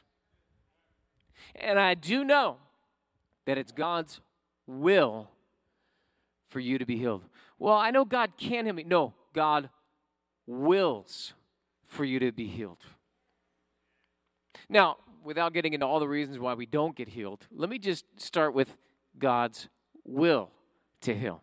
And 1.55 1.79
I 1.79 1.93
do 1.93 2.23
know 2.23 2.57
that 3.45 3.57
it's 3.57 3.71
God's 3.71 4.21
will 4.65 5.29
for 6.49 6.59
you 6.59 6.77
to 6.77 6.85
be 6.85 6.97
healed. 6.97 7.23
Well, 7.59 7.75
I 7.75 7.91
know 7.91 8.05
God 8.05 8.33
can 8.37 8.65
heal 8.65 8.75
me. 8.75 8.83
No, 8.83 9.13
God 9.33 9.69
wills 10.45 11.33
for 11.85 12.05
you 12.05 12.19
to 12.19 12.31
be 12.31 12.47
healed. 12.47 12.85
Now, 14.69 14.97
without 15.23 15.53
getting 15.53 15.73
into 15.73 15.85
all 15.85 15.99
the 15.99 16.07
reasons 16.07 16.39
why 16.39 16.53
we 16.53 16.65
don't 16.65 16.95
get 16.95 17.09
healed, 17.09 17.47
let 17.51 17.69
me 17.69 17.79
just 17.79 18.05
start 18.17 18.53
with 18.53 18.77
God's 19.17 19.69
will 20.03 20.51
to 21.01 21.15
heal. 21.15 21.41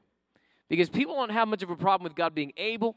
Because 0.69 0.89
people 0.89 1.15
don't 1.17 1.31
have 1.31 1.49
much 1.49 1.63
of 1.63 1.71
a 1.71 1.77
problem 1.77 2.05
with 2.05 2.15
God 2.15 2.35
being 2.35 2.53
able, 2.57 2.97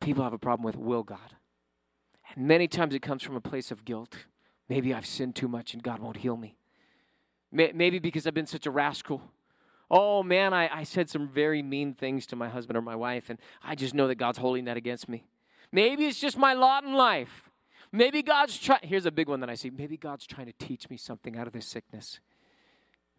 people 0.00 0.24
have 0.24 0.32
a 0.32 0.38
problem 0.38 0.64
with 0.64 0.76
will 0.76 1.02
God. 1.02 1.36
And 2.34 2.46
many 2.46 2.68
times 2.68 2.94
it 2.94 3.02
comes 3.02 3.22
from 3.22 3.36
a 3.36 3.40
place 3.40 3.70
of 3.70 3.84
guilt. 3.84 4.26
Maybe 4.68 4.94
I've 4.94 5.06
sinned 5.06 5.36
too 5.36 5.48
much 5.48 5.74
and 5.74 5.82
God 5.82 6.00
won't 6.00 6.18
heal 6.18 6.36
me. 6.36 6.56
Maybe 7.52 7.98
because 7.98 8.26
I've 8.26 8.34
been 8.34 8.46
such 8.46 8.66
a 8.66 8.70
rascal. 8.70 9.22
Oh 9.90 10.22
man, 10.22 10.52
I, 10.52 10.68
I 10.80 10.82
said 10.82 11.08
some 11.08 11.28
very 11.28 11.62
mean 11.62 11.94
things 11.94 12.26
to 12.26 12.36
my 12.36 12.48
husband 12.48 12.76
or 12.76 12.82
my 12.82 12.96
wife, 12.96 13.30
and 13.30 13.38
I 13.62 13.76
just 13.76 13.94
know 13.94 14.08
that 14.08 14.16
God's 14.16 14.38
holding 14.38 14.64
that 14.64 14.76
against 14.76 15.08
me. 15.08 15.24
Maybe 15.70 16.06
it's 16.06 16.18
just 16.18 16.36
my 16.36 16.52
lot 16.54 16.82
in 16.82 16.94
life. 16.94 17.50
Maybe 17.94 18.24
God's 18.24 18.58
trying, 18.58 18.80
here's 18.82 19.06
a 19.06 19.12
big 19.12 19.28
one 19.28 19.38
that 19.38 19.48
I 19.48 19.54
see. 19.54 19.70
Maybe 19.70 19.96
God's 19.96 20.26
trying 20.26 20.46
to 20.46 20.52
teach 20.58 20.90
me 20.90 20.96
something 20.96 21.36
out 21.36 21.46
of 21.46 21.52
this 21.52 21.64
sickness. 21.64 22.18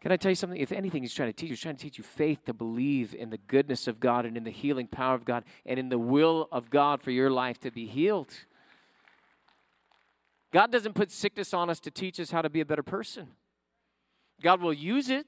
Can 0.01 0.11
I 0.11 0.17
tell 0.17 0.31
you 0.31 0.35
something? 0.35 0.59
If 0.59 0.73
anything, 0.73 1.01
He's 1.01 1.13
trying 1.13 1.29
to 1.29 1.33
teach 1.33 1.47
you, 1.47 1.53
He's 1.53 1.61
trying 1.61 1.77
to 1.77 1.81
teach 1.81 1.97
you 1.97 2.03
faith 2.03 2.43
to 2.43 2.53
believe 2.53 3.15
in 3.15 3.29
the 3.29 3.37
goodness 3.37 3.87
of 3.87 4.01
God 4.01 4.25
and 4.25 4.35
in 4.35 4.43
the 4.43 4.51
healing 4.51 4.87
power 4.87 5.15
of 5.15 5.23
God 5.23 5.45
and 5.65 5.79
in 5.79 5.87
the 5.87 5.97
will 5.97 6.49
of 6.51 6.69
God 6.69 7.01
for 7.01 7.11
your 7.11 7.29
life 7.29 7.57
to 7.61 7.71
be 7.71 7.85
healed. 7.85 8.33
God 10.51 10.73
doesn't 10.73 10.93
put 10.93 11.09
sickness 11.09 11.53
on 11.53 11.69
us 11.69 11.79
to 11.79 11.89
teach 11.89 12.19
us 12.19 12.31
how 12.31 12.41
to 12.41 12.49
be 12.49 12.59
a 12.59 12.65
better 12.65 12.83
person. 12.83 13.29
God 14.41 14.61
will 14.61 14.73
use 14.73 15.09
it 15.09 15.25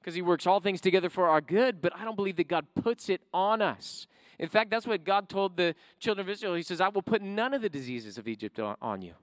because 0.00 0.14
He 0.14 0.22
works 0.22 0.46
all 0.46 0.60
things 0.60 0.80
together 0.80 1.10
for 1.10 1.28
our 1.28 1.42
good, 1.42 1.82
but 1.82 1.94
I 1.94 2.06
don't 2.06 2.16
believe 2.16 2.36
that 2.36 2.48
God 2.48 2.64
puts 2.74 3.10
it 3.10 3.20
on 3.34 3.60
us. 3.60 4.06
In 4.38 4.48
fact, 4.48 4.70
that's 4.70 4.86
what 4.86 5.04
God 5.04 5.28
told 5.28 5.56
the 5.56 5.74
children 5.98 6.26
of 6.26 6.30
Israel. 6.30 6.54
He 6.54 6.62
says, 6.62 6.80
I 6.80 6.88
will 6.88 7.02
put 7.02 7.22
none 7.22 7.54
of 7.54 7.62
the 7.62 7.68
diseases 7.68 8.18
of 8.18 8.28
Egypt 8.28 8.60
on, 8.60 8.76
on 8.80 9.02
you, 9.02 9.14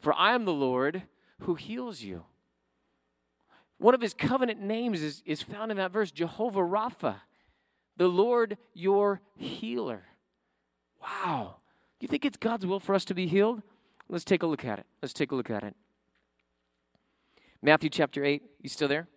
for 0.00 0.14
I 0.14 0.34
am 0.34 0.44
the 0.44 0.52
Lord 0.52 1.02
who 1.40 1.54
heals 1.54 2.02
you. 2.02 2.24
One 3.78 3.94
of 3.94 4.00
his 4.00 4.14
covenant 4.14 4.60
names 4.60 5.02
is, 5.02 5.22
is 5.26 5.42
found 5.42 5.70
in 5.70 5.76
that 5.76 5.92
verse 5.92 6.10
Jehovah 6.10 6.60
Rapha, 6.60 7.16
the 7.96 8.08
Lord 8.08 8.56
your 8.72 9.20
healer. 9.36 10.04
Wow. 11.02 11.56
Do 11.98 12.04
you 12.04 12.08
think 12.08 12.24
it's 12.24 12.38
God's 12.38 12.64
will 12.64 12.80
for 12.80 12.94
us 12.94 13.04
to 13.06 13.14
be 13.14 13.26
healed? 13.26 13.62
Let's 14.08 14.24
take 14.24 14.42
a 14.42 14.46
look 14.46 14.64
at 14.64 14.78
it. 14.78 14.86
Let's 15.02 15.12
take 15.12 15.32
a 15.32 15.34
look 15.34 15.50
at 15.50 15.62
it. 15.62 15.74
Matthew 17.62 17.90
chapter 17.90 18.24
8. 18.24 18.42
You 18.60 18.68
still 18.68 18.88
there? 18.88 19.08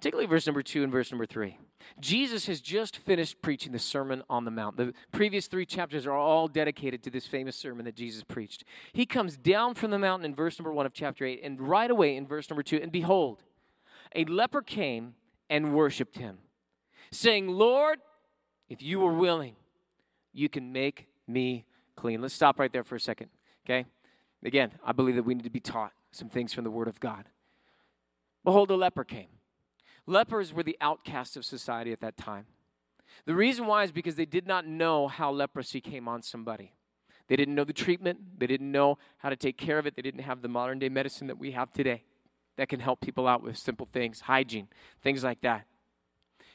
Take 0.00 0.14
a 0.14 0.16
look 0.16 0.24
at 0.24 0.30
verse 0.30 0.46
number 0.46 0.62
2 0.62 0.82
and 0.82 0.92
verse 0.92 1.10
number 1.10 1.26
3. 1.26 1.58
Jesus 2.00 2.46
has 2.46 2.60
just 2.60 2.96
finished 2.96 3.40
preaching 3.42 3.72
the 3.72 3.78
Sermon 3.78 4.22
on 4.28 4.44
the 4.44 4.50
Mount. 4.50 4.76
The 4.76 4.92
previous 5.12 5.46
three 5.46 5.66
chapters 5.66 6.06
are 6.06 6.12
all 6.12 6.48
dedicated 6.48 7.02
to 7.04 7.10
this 7.10 7.26
famous 7.26 7.56
sermon 7.56 7.84
that 7.84 7.96
Jesus 7.96 8.24
preached. 8.24 8.64
He 8.92 9.06
comes 9.06 9.36
down 9.36 9.74
from 9.74 9.90
the 9.90 9.98
mountain 9.98 10.24
in 10.24 10.34
verse 10.34 10.58
number 10.58 10.72
1 10.72 10.86
of 10.86 10.92
chapter 10.92 11.24
8, 11.24 11.40
and 11.42 11.60
right 11.60 11.90
away 11.90 12.16
in 12.16 12.26
verse 12.26 12.50
number 12.50 12.62
2, 12.62 12.80
and 12.82 12.92
behold, 12.92 13.42
a 14.14 14.24
leper 14.24 14.62
came 14.62 15.14
and 15.50 15.74
worshiped 15.74 16.18
him, 16.18 16.38
saying, 17.10 17.48
Lord, 17.48 18.00
if 18.68 18.82
you 18.82 19.00
were 19.00 19.12
willing, 19.12 19.56
you 20.32 20.48
can 20.48 20.72
make 20.72 21.08
me 21.26 21.64
clean. 21.96 22.20
Let's 22.20 22.34
stop 22.34 22.58
right 22.58 22.72
there 22.72 22.84
for 22.84 22.96
a 22.96 23.00
second, 23.00 23.28
okay? 23.64 23.86
Again, 24.44 24.72
I 24.84 24.92
believe 24.92 25.16
that 25.16 25.22
we 25.24 25.34
need 25.34 25.44
to 25.44 25.50
be 25.50 25.60
taught 25.60 25.92
some 26.12 26.28
things 26.28 26.52
from 26.52 26.64
the 26.64 26.70
Word 26.70 26.88
of 26.88 27.00
God. 27.00 27.26
Behold, 28.44 28.70
a 28.70 28.76
leper 28.76 29.04
came. 29.04 29.28
Lepers 30.06 30.52
were 30.52 30.62
the 30.62 30.76
outcasts 30.80 31.36
of 31.36 31.44
society 31.44 31.92
at 31.92 32.00
that 32.00 32.16
time. 32.16 32.46
The 33.26 33.34
reason 33.34 33.66
why 33.66 33.84
is 33.84 33.92
because 33.92 34.16
they 34.16 34.26
did 34.26 34.46
not 34.46 34.66
know 34.66 35.08
how 35.08 35.30
leprosy 35.30 35.80
came 35.80 36.08
on 36.08 36.22
somebody. 36.22 36.72
They 37.28 37.36
didn't 37.36 37.54
know 37.54 37.64
the 37.64 37.72
treatment, 37.72 38.38
they 38.38 38.46
didn't 38.46 38.70
know 38.70 38.98
how 39.18 39.30
to 39.30 39.36
take 39.36 39.56
care 39.56 39.78
of 39.78 39.86
it, 39.86 39.94
they 39.94 40.02
didn't 40.02 40.22
have 40.22 40.42
the 40.42 40.48
modern 40.48 40.78
day 40.78 40.90
medicine 40.90 41.26
that 41.28 41.38
we 41.38 41.52
have 41.52 41.72
today 41.72 42.04
that 42.56 42.68
can 42.68 42.80
help 42.80 43.00
people 43.00 43.26
out 43.26 43.42
with 43.42 43.56
simple 43.56 43.86
things, 43.86 44.22
hygiene, 44.22 44.68
things 45.00 45.24
like 45.24 45.40
that. 45.40 45.64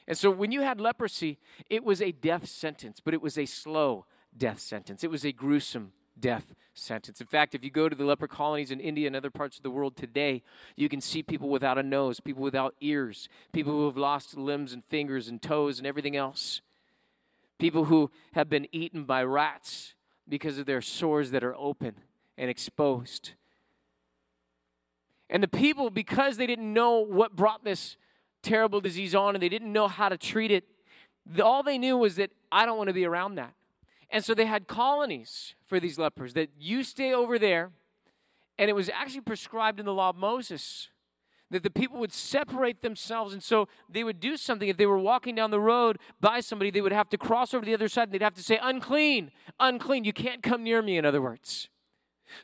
And 0.08 0.18
so 0.18 0.30
when 0.32 0.52
you 0.52 0.62
had 0.62 0.80
leprosy, 0.80 1.40
it 1.70 1.84
was 1.84 2.02
a 2.02 2.12
death 2.12 2.48
sentence, 2.48 3.00
but 3.00 3.14
it 3.14 3.22
was 3.22 3.38
a 3.38 3.46
slow 3.46 4.06
death 4.36 4.60
sentence. 4.60 5.04
It 5.04 5.12
was 5.12 5.26
a 5.26 5.32
gruesome 5.32 5.94
death 6.20 6.54
sentence. 6.74 7.20
In 7.22 7.28
fact, 7.28 7.56
if 7.56 7.64
you 7.64 7.70
go 7.70 7.90
to 7.90 7.96
the 7.96 8.06
leper 8.06 8.28
colonies 8.28 8.72
in 8.72 8.80
India 8.80 9.08
and 9.08 9.16
other 9.16 9.30
parts 9.30 9.58
of 9.58 9.64
the 9.64 9.70
world 9.70 9.96
today, 9.96 10.42
you 10.76 10.90
can 10.90 11.02
see 11.02 11.22
people 11.22 11.50
without 11.50 11.78
a 11.78 11.84
nose, 11.84 12.20
people 12.20 12.44
without 12.44 12.76
ears, 12.82 13.28
people 13.52 13.74
who 13.74 13.86
have 13.86 13.98
lost 13.98 14.38
limbs 14.38 14.74
and 14.74 14.84
fingers 14.86 15.28
and 15.28 15.42
toes 15.42 15.78
and 15.78 15.88
everything 15.88 16.16
else, 16.16 16.62
people 17.58 17.86
who 17.86 18.10
have 18.34 18.50
been 18.50 18.68
eaten 18.72 19.04
by 19.04 19.24
rats 19.24 19.94
because 20.28 20.58
of 20.58 20.66
their 20.66 20.82
sores 20.82 21.32
that 21.32 21.44
are 21.44 21.56
open 21.56 21.96
and 22.38 22.50
exposed. 22.50 23.32
And 25.30 25.44
the 25.44 25.48
people, 25.48 25.90
because 25.90 26.38
they 26.38 26.48
didn't 26.48 26.74
know 26.74 27.00
what 27.00 27.36
brought 27.36 27.64
this 27.64 27.98
terrible 28.42 28.82
disease 28.82 29.14
on 29.14 29.36
and 29.36 29.44
they 29.44 29.50
didn't 29.50 29.72
know 29.72 29.88
how 29.88 30.10
to 30.10 30.18
treat 30.18 30.52
it, 30.52 30.64
all 31.44 31.62
they 31.62 31.78
knew 31.78 31.98
was 31.98 32.16
that 32.16 32.32
I 32.52 32.66
don't 32.66 32.78
want 32.78 32.88
to 32.88 32.94
be 32.94 33.06
around 33.06 33.36
that. 33.36 33.54
And 34.12 34.26
so 34.26 34.34
they 34.34 34.46
had 34.46 34.68
colonies 34.68 35.56
for 35.66 35.80
these 35.80 36.00
lepers 36.00 36.34
that 36.34 36.50
you 36.58 36.84
stay 36.84 37.14
over 37.14 37.38
there, 37.38 37.72
and 38.58 38.70
it 38.70 38.74
was 38.74 38.90
actually 38.90 39.22
prescribed 39.22 39.80
in 39.80 39.86
the 39.86 39.94
law 39.94 40.10
of 40.10 40.16
Moses 40.16 40.90
that 41.52 41.64
the 41.64 41.70
people 41.70 42.00
would 42.00 42.14
separate 42.14 42.82
themselves. 42.82 43.34
And 43.34 43.42
so 43.42 43.68
they 43.90 44.04
would 44.04 44.20
do 44.20 44.38
something. 44.38 44.68
If 44.68 44.78
they 44.78 44.86
were 44.86 45.00
walking 45.00 45.36
down 45.36 45.52
the 45.52 45.60
road 45.60 45.98
by 46.20 46.42
somebody, 46.42 46.70
they 46.70 46.82
would 46.82 46.92
have 46.92 47.10
to 47.10 47.18
cross 47.18 47.54
over 47.54 47.64
to 47.64 47.70
the 47.70 47.74
other 47.74 47.90
side 47.90 48.04
and 48.04 48.12
they'd 48.12 48.22
have 48.22 48.36
to 48.36 48.44
say, 48.44 48.60
unclean, 48.62 49.32
unclean. 49.60 50.04
You 50.04 50.14
can't 50.14 50.44
come 50.44 50.64
near 50.64 50.82
me, 50.82 50.98
in 50.98 51.06
other 51.06 51.22
words. 51.22 51.70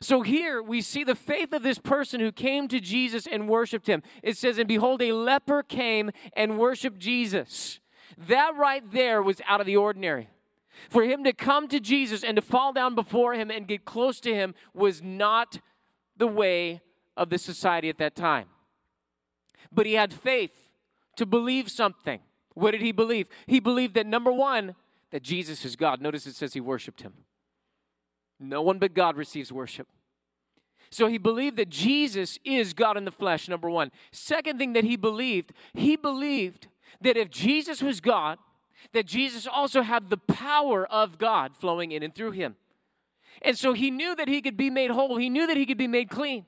So 0.00 0.22
here 0.22 0.60
we 0.60 0.80
see 0.80 1.04
the 1.04 1.14
faith 1.14 1.52
of 1.52 1.62
this 1.62 1.78
person 1.78 2.20
who 2.20 2.32
came 2.32 2.66
to 2.68 2.80
Jesus 2.80 3.26
and 3.26 3.48
worshiped 3.48 3.86
him. 3.86 4.02
It 4.22 4.36
says, 4.36 4.58
And 4.58 4.66
behold, 4.66 5.00
a 5.00 5.12
leper 5.12 5.62
came 5.62 6.10
and 6.32 6.58
worshiped 6.58 6.98
Jesus. 6.98 7.78
That 8.18 8.56
right 8.56 8.82
there 8.90 9.22
was 9.22 9.40
out 9.46 9.60
of 9.60 9.66
the 9.66 9.76
ordinary. 9.76 10.28
For 10.88 11.02
him 11.02 11.24
to 11.24 11.32
come 11.32 11.68
to 11.68 11.80
Jesus 11.80 12.22
and 12.22 12.36
to 12.36 12.42
fall 12.42 12.72
down 12.72 12.94
before 12.94 13.34
him 13.34 13.50
and 13.50 13.66
get 13.66 13.84
close 13.84 14.20
to 14.20 14.34
him 14.34 14.54
was 14.74 15.02
not 15.02 15.60
the 16.16 16.26
way 16.26 16.80
of 17.16 17.30
the 17.30 17.38
society 17.38 17.88
at 17.88 17.98
that 17.98 18.14
time. 18.14 18.48
But 19.72 19.86
he 19.86 19.94
had 19.94 20.12
faith 20.12 20.70
to 21.16 21.26
believe 21.26 21.70
something. 21.70 22.20
What 22.54 22.70
did 22.70 22.82
he 22.82 22.92
believe? 22.92 23.28
He 23.46 23.60
believed 23.60 23.94
that 23.94 24.06
number 24.06 24.32
one, 24.32 24.74
that 25.10 25.22
Jesus 25.22 25.64
is 25.64 25.76
God. 25.76 26.00
Notice 26.00 26.26
it 26.26 26.34
says 26.34 26.54
he 26.54 26.60
worshiped 26.60 27.02
him. 27.02 27.12
No 28.38 28.62
one 28.62 28.78
but 28.78 28.94
God 28.94 29.16
receives 29.16 29.52
worship. 29.52 29.88
So 30.90 31.08
he 31.08 31.18
believed 31.18 31.56
that 31.56 31.68
Jesus 31.68 32.38
is 32.44 32.72
God 32.72 32.96
in 32.96 33.04
the 33.04 33.10
flesh, 33.10 33.48
number 33.48 33.68
one. 33.68 33.90
Second 34.12 34.58
thing 34.58 34.72
that 34.74 34.84
he 34.84 34.96
believed, 34.96 35.52
he 35.74 35.96
believed 35.96 36.68
that 37.00 37.16
if 37.16 37.30
Jesus 37.30 37.82
was 37.82 38.00
God, 38.00 38.38
that 38.92 39.06
Jesus 39.06 39.46
also 39.46 39.82
had 39.82 40.10
the 40.10 40.16
power 40.16 40.86
of 40.86 41.18
God 41.18 41.54
flowing 41.54 41.92
in 41.92 42.02
and 42.02 42.14
through 42.14 42.32
him. 42.32 42.56
And 43.42 43.58
so 43.58 43.72
he 43.72 43.90
knew 43.90 44.14
that 44.14 44.28
he 44.28 44.40
could 44.40 44.56
be 44.56 44.70
made 44.70 44.90
whole, 44.90 45.16
he 45.16 45.28
knew 45.28 45.46
that 45.46 45.56
he 45.56 45.66
could 45.66 45.78
be 45.78 45.86
made 45.86 46.10
clean. 46.10 46.46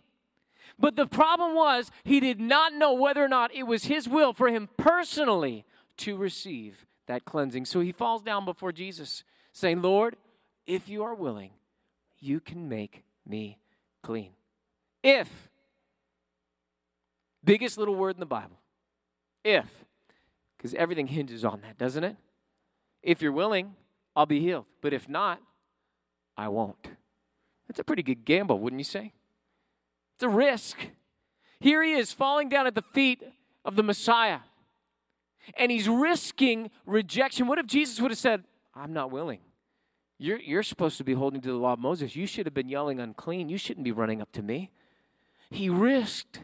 But 0.78 0.96
the 0.96 1.06
problem 1.06 1.54
was, 1.54 1.90
he 2.04 2.20
did 2.20 2.40
not 2.40 2.72
know 2.72 2.92
whether 2.92 3.24
or 3.24 3.28
not 3.28 3.52
it 3.52 3.64
was 3.64 3.84
his 3.84 4.08
will 4.08 4.32
for 4.32 4.48
him 4.48 4.68
personally 4.76 5.64
to 5.98 6.16
receive 6.16 6.86
that 7.06 7.24
cleansing. 7.24 7.64
So 7.64 7.80
he 7.80 7.90
falls 7.90 8.22
down 8.22 8.44
before 8.44 8.70
Jesus, 8.70 9.24
saying, 9.52 9.82
Lord, 9.82 10.16
if 10.66 10.88
you 10.88 11.02
are 11.02 11.14
willing, 11.14 11.50
you 12.20 12.38
can 12.38 12.68
make 12.68 13.02
me 13.26 13.58
clean. 14.02 14.30
If. 15.02 15.48
Biggest 17.42 17.78
little 17.78 17.96
word 17.96 18.14
in 18.14 18.20
the 18.20 18.26
Bible. 18.26 18.60
If. 19.44 19.84
Because 20.56 20.74
everything 20.74 21.08
hinges 21.08 21.44
on 21.44 21.60
that, 21.62 21.78
doesn't 21.78 22.04
it? 22.04 22.16
If 23.02 23.22
you're 23.22 23.32
willing, 23.32 23.74
I'll 24.14 24.26
be 24.26 24.40
healed. 24.40 24.66
But 24.80 24.92
if 24.92 25.08
not, 25.08 25.40
I 26.36 26.48
won't. 26.48 26.88
That's 27.66 27.80
a 27.80 27.84
pretty 27.84 28.02
good 28.02 28.24
gamble, 28.24 28.58
wouldn't 28.58 28.80
you 28.80 28.84
say? 28.84 29.12
It's 30.16 30.24
a 30.24 30.28
risk. 30.28 30.78
Here 31.60 31.82
he 31.82 31.92
is 31.92 32.12
falling 32.12 32.48
down 32.48 32.66
at 32.66 32.74
the 32.74 32.82
feet 32.82 33.22
of 33.64 33.76
the 33.76 33.82
Messiah, 33.82 34.40
and 35.56 35.70
he's 35.70 35.88
risking 35.88 36.70
rejection. 36.86 37.46
What 37.46 37.58
if 37.58 37.66
Jesus 37.66 38.00
would 38.00 38.10
have 38.10 38.18
said, 38.18 38.44
I'm 38.74 38.92
not 38.92 39.10
willing? 39.10 39.40
You're, 40.18 40.40
you're 40.40 40.62
supposed 40.62 40.98
to 40.98 41.04
be 41.04 41.14
holding 41.14 41.40
to 41.42 41.48
the 41.48 41.56
law 41.56 41.74
of 41.74 41.78
Moses. 41.78 42.16
You 42.16 42.26
should 42.26 42.46
have 42.46 42.54
been 42.54 42.68
yelling 42.68 42.98
unclean. 42.98 43.48
You 43.48 43.58
shouldn't 43.58 43.84
be 43.84 43.92
running 43.92 44.20
up 44.20 44.32
to 44.32 44.42
me. 44.42 44.70
He 45.50 45.68
risked 45.68 46.40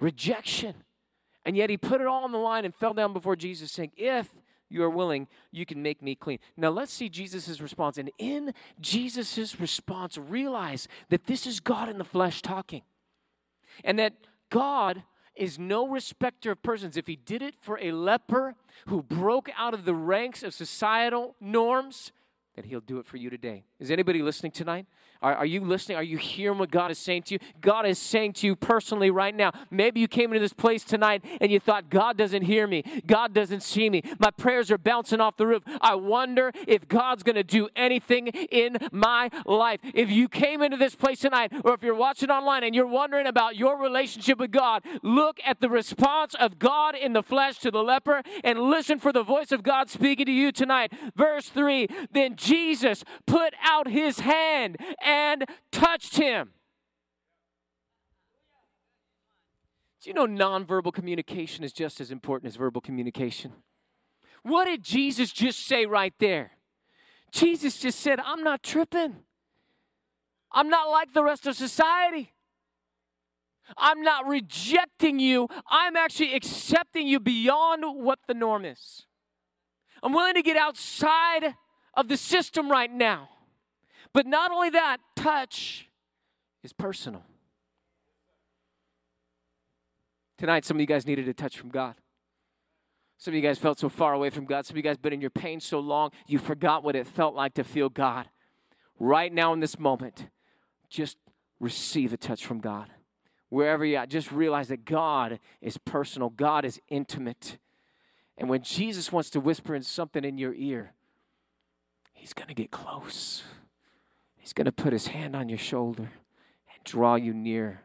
rejection. 0.00 0.74
And 1.44 1.56
yet 1.56 1.70
he 1.70 1.76
put 1.76 2.00
it 2.00 2.06
all 2.06 2.24
on 2.24 2.32
the 2.32 2.38
line 2.38 2.64
and 2.64 2.74
fell 2.74 2.94
down 2.94 3.12
before 3.12 3.36
Jesus, 3.36 3.70
saying, 3.70 3.92
If 3.96 4.28
you 4.72 4.82
are 4.82 4.90
willing, 4.90 5.28
you 5.50 5.66
can 5.66 5.82
make 5.82 6.02
me 6.02 6.14
clean. 6.14 6.38
Now 6.56 6.70
let's 6.70 6.92
see 6.92 7.08
Jesus' 7.08 7.60
response. 7.60 7.98
And 7.98 8.10
in 8.18 8.54
Jesus' 8.80 9.60
response, 9.60 10.16
realize 10.18 10.88
that 11.10 11.26
this 11.26 11.46
is 11.46 11.60
God 11.60 11.88
in 11.88 11.98
the 11.98 12.04
flesh 12.04 12.42
talking. 12.42 12.82
And 13.84 13.98
that 13.98 14.14
God 14.50 15.02
is 15.34 15.58
no 15.58 15.88
respecter 15.88 16.50
of 16.52 16.62
persons. 16.62 16.96
If 16.96 17.06
he 17.06 17.16
did 17.16 17.42
it 17.42 17.54
for 17.60 17.78
a 17.80 17.92
leper 17.92 18.54
who 18.86 19.02
broke 19.02 19.48
out 19.56 19.74
of 19.74 19.84
the 19.84 19.94
ranks 19.94 20.42
of 20.42 20.54
societal 20.54 21.36
norms, 21.40 22.12
then 22.54 22.64
he'll 22.64 22.80
do 22.80 22.98
it 22.98 23.06
for 23.06 23.16
you 23.16 23.30
today. 23.30 23.64
Is 23.82 23.90
anybody 23.90 24.22
listening 24.22 24.52
tonight? 24.52 24.86
Are, 25.22 25.34
are, 25.36 25.46
you 25.46 25.60
listening? 25.60 25.96
Are 25.96 26.02
you 26.02 26.18
hearing 26.18 26.58
what 26.58 26.70
God 26.70 26.90
is 26.90 26.98
saying 26.98 27.22
to 27.24 27.34
you? 27.34 27.40
God 27.60 27.86
is 27.86 27.98
saying 27.98 28.34
to 28.34 28.46
you 28.46 28.56
personally 28.56 29.10
right 29.10 29.34
now. 29.34 29.52
Maybe 29.70 30.00
you 30.00 30.08
came 30.08 30.30
into 30.30 30.40
this 30.40 30.52
place 30.52 30.84
tonight 30.84 31.24
and 31.40 31.50
you 31.50 31.60
thought, 31.60 31.90
God 31.90 32.16
doesn't 32.16 32.42
hear 32.42 32.66
me. 32.66 32.82
God 33.06 33.32
doesn't 33.32 33.62
see 33.62 33.88
me. 33.88 34.02
My 34.18 34.30
prayers 34.30 34.70
are 34.70 34.78
bouncing 34.78 35.20
off 35.20 35.36
the 35.36 35.46
roof. 35.46 35.62
I 35.80 35.94
wonder 35.94 36.52
if 36.66 36.88
God's 36.88 37.22
going 37.22 37.36
to 37.36 37.44
do 37.44 37.68
anything 37.76 38.28
in 38.28 38.78
my 38.90 39.30
life. 39.46 39.80
If 39.94 40.10
you 40.10 40.28
came 40.28 40.60
into 40.60 40.76
this 40.76 40.96
place 40.96 41.20
tonight, 41.20 41.52
or 41.64 41.74
if 41.74 41.82
you're 41.82 41.94
watching 41.94 42.30
online 42.30 42.64
and 42.64 42.74
you're 42.74 42.86
wondering 42.86 43.26
about 43.26 43.56
your 43.56 43.80
relationship 43.80 44.38
with 44.38 44.50
God, 44.50 44.82
look 45.02 45.38
at 45.44 45.60
the 45.60 45.70
response 45.70 46.34
of 46.34 46.58
God 46.58 46.96
in 46.96 47.12
the 47.12 47.22
flesh 47.22 47.58
to 47.58 47.70
the 47.70 47.82
leper 47.82 48.22
and 48.42 48.60
listen 48.60 48.98
for 48.98 49.12
the 49.12 49.22
voice 49.22 49.52
of 49.52 49.62
God 49.62 49.88
speaking 49.88 50.26
to 50.26 50.32
you 50.32 50.50
tonight. 50.50 50.92
Verse 51.16 51.48
3 51.48 51.86
Then 52.12 52.34
Jesus 52.34 53.04
put 53.26 53.54
out 53.62 53.71
his 53.88 54.20
hand 54.20 54.76
and 55.02 55.44
touched 55.70 56.16
him. 56.16 56.50
Do 60.02 60.10
you 60.10 60.14
know 60.14 60.26
nonverbal 60.26 60.92
communication 60.92 61.62
is 61.62 61.72
just 61.72 62.00
as 62.00 62.10
important 62.10 62.48
as 62.48 62.56
verbal 62.56 62.80
communication? 62.80 63.52
What 64.42 64.64
did 64.64 64.82
Jesus 64.82 65.32
just 65.32 65.64
say 65.64 65.86
right 65.86 66.14
there? 66.18 66.52
Jesus 67.30 67.78
just 67.78 68.00
said, 68.00 68.18
I'm 68.18 68.42
not 68.42 68.62
tripping. 68.62 69.16
I'm 70.50 70.68
not 70.68 70.90
like 70.90 71.12
the 71.14 71.22
rest 71.22 71.46
of 71.46 71.56
society. 71.56 72.32
I'm 73.76 74.02
not 74.02 74.26
rejecting 74.26 75.18
you. 75.18 75.48
I'm 75.70 75.96
actually 75.96 76.34
accepting 76.34 77.06
you 77.06 77.20
beyond 77.20 77.84
what 78.04 78.18
the 78.26 78.34
norm 78.34 78.64
is. 78.64 79.06
I'm 80.02 80.12
willing 80.12 80.34
to 80.34 80.42
get 80.42 80.56
outside 80.56 81.54
of 81.94 82.08
the 82.08 82.16
system 82.16 82.70
right 82.70 82.92
now. 82.92 83.28
But 84.12 84.26
not 84.26 84.50
only 84.50 84.70
that, 84.70 84.98
touch 85.16 85.88
is 86.62 86.72
personal. 86.72 87.22
Tonight, 90.38 90.64
some 90.64 90.76
of 90.76 90.80
you 90.80 90.86
guys 90.86 91.06
needed 91.06 91.28
a 91.28 91.34
touch 91.34 91.58
from 91.58 91.70
God. 91.70 91.94
Some 93.16 93.32
of 93.32 93.36
you 93.36 93.42
guys 93.42 93.58
felt 93.58 93.78
so 93.78 93.88
far 93.88 94.12
away 94.12 94.30
from 94.30 94.44
God. 94.44 94.66
Some 94.66 94.74
of 94.74 94.76
you 94.78 94.82
guys 94.82 94.96
been 94.96 95.12
in 95.12 95.20
your 95.20 95.30
pain 95.30 95.60
so 95.60 95.78
long, 95.78 96.10
you 96.26 96.38
forgot 96.38 96.82
what 96.82 96.96
it 96.96 97.06
felt 97.06 97.34
like 97.34 97.54
to 97.54 97.62
feel 97.62 97.88
God. 97.88 98.28
Right 98.98 99.32
now, 99.32 99.52
in 99.52 99.60
this 99.60 99.78
moment, 99.78 100.26
just 100.90 101.16
receive 101.60 102.12
a 102.12 102.16
touch 102.16 102.44
from 102.44 102.58
God. 102.60 102.90
Wherever 103.48 103.84
you're 103.84 104.04
just 104.06 104.32
realize 104.32 104.68
that 104.68 104.84
God 104.84 105.38
is 105.60 105.78
personal, 105.78 106.30
God 106.30 106.64
is 106.64 106.80
intimate. 106.88 107.58
And 108.36 108.48
when 108.48 108.62
Jesus 108.62 109.12
wants 109.12 109.30
to 109.30 109.40
whisper 109.40 109.74
in 109.74 109.82
something 109.82 110.24
in 110.24 110.38
your 110.38 110.54
ear, 110.54 110.94
He's 112.12 112.32
going 112.32 112.48
to 112.48 112.54
get 112.54 112.70
close. 112.70 113.44
He's 114.42 114.52
going 114.52 114.64
to 114.64 114.72
put 114.72 114.92
his 114.92 115.06
hand 115.06 115.36
on 115.36 115.48
your 115.48 115.56
shoulder 115.56 116.10
and 116.74 116.84
draw 116.84 117.14
you 117.14 117.32
near 117.32 117.82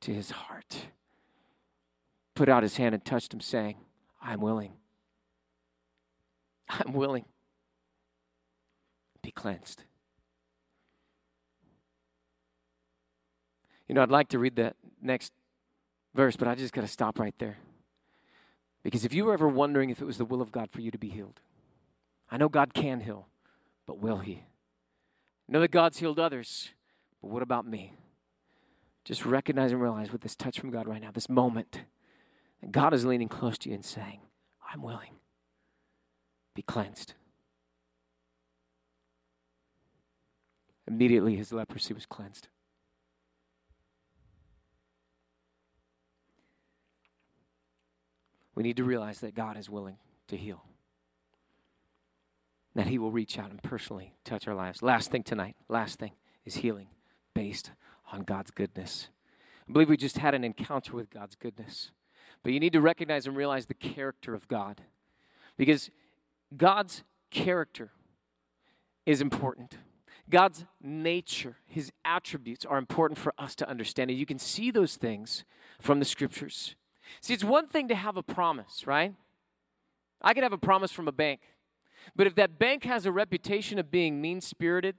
to 0.00 0.12
his 0.12 0.32
heart. 0.32 0.88
Put 2.34 2.48
out 2.48 2.64
his 2.64 2.76
hand 2.76 2.92
and 2.92 3.04
touched 3.04 3.32
him, 3.32 3.40
saying, 3.40 3.76
I'm 4.20 4.40
willing. 4.40 4.72
I'm 6.68 6.92
willing. 6.92 7.24
Be 9.22 9.30
cleansed. 9.30 9.84
You 13.86 13.94
know, 13.94 14.02
I'd 14.02 14.10
like 14.10 14.28
to 14.30 14.40
read 14.40 14.56
that 14.56 14.74
next 15.00 15.32
verse, 16.14 16.34
but 16.34 16.48
I 16.48 16.56
just 16.56 16.72
got 16.72 16.80
to 16.80 16.88
stop 16.88 17.20
right 17.20 17.34
there. 17.38 17.58
Because 18.82 19.04
if 19.04 19.14
you 19.14 19.24
were 19.24 19.34
ever 19.34 19.46
wondering 19.46 19.90
if 19.90 20.02
it 20.02 20.04
was 20.04 20.18
the 20.18 20.24
will 20.24 20.42
of 20.42 20.50
God 20.50 20.68
for 20.68 20.80
you 20.80 20.90
to 20.90 20.98
be 20.98 21.10
healed, 21.10 21.40
I 22.28 22.38
know 22.38 22.48
God 22.48 22.74
can 22.74 23.00
heal 23.00 23.28
but 23.86 23.98
will 23.98 24.18
He? 24.18 24.44
Know 25.52 25.60
that 25.60 25.70
God's 25.70 25.98
healed 25.98 26.18
others, 26.18 26.70
but 27.20 27.30
what 27.30 27.42
about 27.42 27.66
me? 27.66 27.92
Just 29.04 29.26
recognize 29.26 29.70
and 29.70 29.82
realize 29.82 30.10
with 30.10 30.22
this 30.22 30.34
touch 30.34 30.58
from 30.58 30.70
God 30.70 30.88
right 30.88 31.00
now, 31.00 31.10
this 31.12 31.28
moment, 31.28 31.82
that 32.60 32.72
God 32.72 32.94
is 32.94 33.04
leaning 33.04 33.28
close 33.28 33.58
to 33.58 33.68
you 33.68 33.74
and 33.74 33.84
saying, 33.84 34.20
I'm 34.72 34.82
willing. 34.82 35.16
Be 36.54 36.62
cleansed. 36.62 37.14
Immediately 40.86 41.36
his 41.36 41.52
leprosy 41.52 41.92
was 41.92 42.06
cleansed. 42.06 42.48
We 48.54 48.62
need 48.62 48.76
to 48.78 48.84
realize 48.84 49.20
that 49.20 49.34
God 49.34 49.56
is 49.56 49.68
willing 49.68 49.96
to 50.28 50.36
heal 50.36 50.64
that 52.74 52.86
He 52.86 52.98
will 52.98 53.10
reach 53.10 53.38
out 53.38 53.50
and 53.50 53.62
personally 53.62 54.14
touch 54.24 54.48
our 54.48 54.54
lives. 54.54 54.82
Last 54.82 55.10
thing 55.10 55.22
tonight, 55.22 55.56
last 55.68 55.98
thing 55.98 56.12
is 56.44 56.56
healing 56.56 56.88
based 57.34 57.72
on 58.12 58.22
God's 58.22 58.50
goodness. 58.50 59.08
I 59.68 59.72
believe 59.72 59.88
we 59.88 59.96
just 59.96 60.18
had 60.18 60.34
an 60.34 60.44
encounter 60.44 60.94
with 60.94 61.10
God's 61.10 61.34
goodness. 61.34 61.90
But 62.42 62.52
you 62.52 62.60
need 62.60 62.72
to 62.72 62.80
recognize 62.80 63.26
and 63.26 63.36
realize 63.36 63.66
the 63.66 63.74
character 63.74 64.34
of 64.34 64.48
God. 64.48 64.82
Because 65.56 65.90
God's 66.56 67.04
character 67.30 67.90
is 69.06 69.20
important. 69.20 69.78
God's 70.28 70.64
nature, 70.80 71.56
his 71.66 71.92
attributes 72.04 72.64
are 72.64 72.78
important 72.78 73.18
for 73.18 73.34
us 73.38 73.54
to 73.56 73.68
understand. 73.68 74.10
And 74.10 74.18
you 74.18 74.26
can 74.26 74.38
see 74.38 74.70
those 74.70 74.96
things 74.96 75.44
from 75.80 75.98
the 75.98 76.04
scriptures. 76.04 76.74
See, 77.20 77.34
it's 77.34 77.44
one 77.44 77.66
thing 77.66 77.88
to 77.88 77.94
have 77.94 78.16
a 78.16 78.22
promise, 78.22 78.86
right? 78.86 79.14
I 80.20 80.34
could 80.34 80.42
have 80.42 80.52
a 80.52 80.58
promise 80.58 80.92
from 80.92 81.08
a 81.08 81.12
bank. 81.12 81.40
But 82.14 82.26
if 82.26 82.34
that 82.36 82.58
bank 82.58 82.84
has 82.84 83.06
a 83.06 83.12
reputation 83.12 83.78
of 83.78 83.90
being 83.90 84.20
mean 84.20 84.40
spirited, 84.40 84.96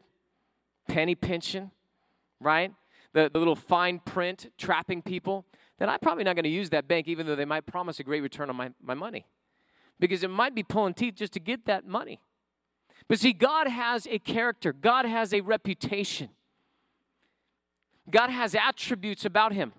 penny 0.87 1.15
pinching, 1.15 1.71
right? 2.39 2.73
The, 3.13 3.29
the 3.31 3.39
little 3.39 3.55
fine 3.55 3.99
print 3.99 4.51
trapping 4.57 5.01
people, 5.01 5.45
then 5.79 5.89
I'm 5.89 5.99
probably 5.99 6.23
not 6.23 6.35
going 6.35 6.43
to 6.43 6.49
use 6.49 6.69
that 6.71 6.87
bank, 6.87 7.07
even 7.07 7.25
though 7.25 7.35
they 7.35 7.45
might 7.45 7.65
promise 7.65 7.99
a 7.99 8.03
great 8.03 8.21
return 8.21 8.49
on 8.49 8.55
my, 8.55 8.71
my 8.81 8.93
money. 8.93 9.25
Because 9.99 10.23
it 10.23 10.29
might 10.29 10.55
be 10.55 10.63
pulling 10.63 10.93
teeth 10.93 11.15
just 11.15 11.33
to 11.33 11.39
get 11.39 11.65
that 11.65 11.85
money. 11.85 12.21
But 13.07 13.19
see, 13.19 13.33
God 13.33 13.67
has 13.67 14.07
a 14.07 14.19
character, 14.19 14.73
God 14.73 15.05
has 15.05 15.33
a 15.33 15.41
reputation, 15.41 16.29
God 18.09 18.29
has 18.29 18.55
attributes 18.55 19.25
about 19.25 19.53
Him. 19.53 19.73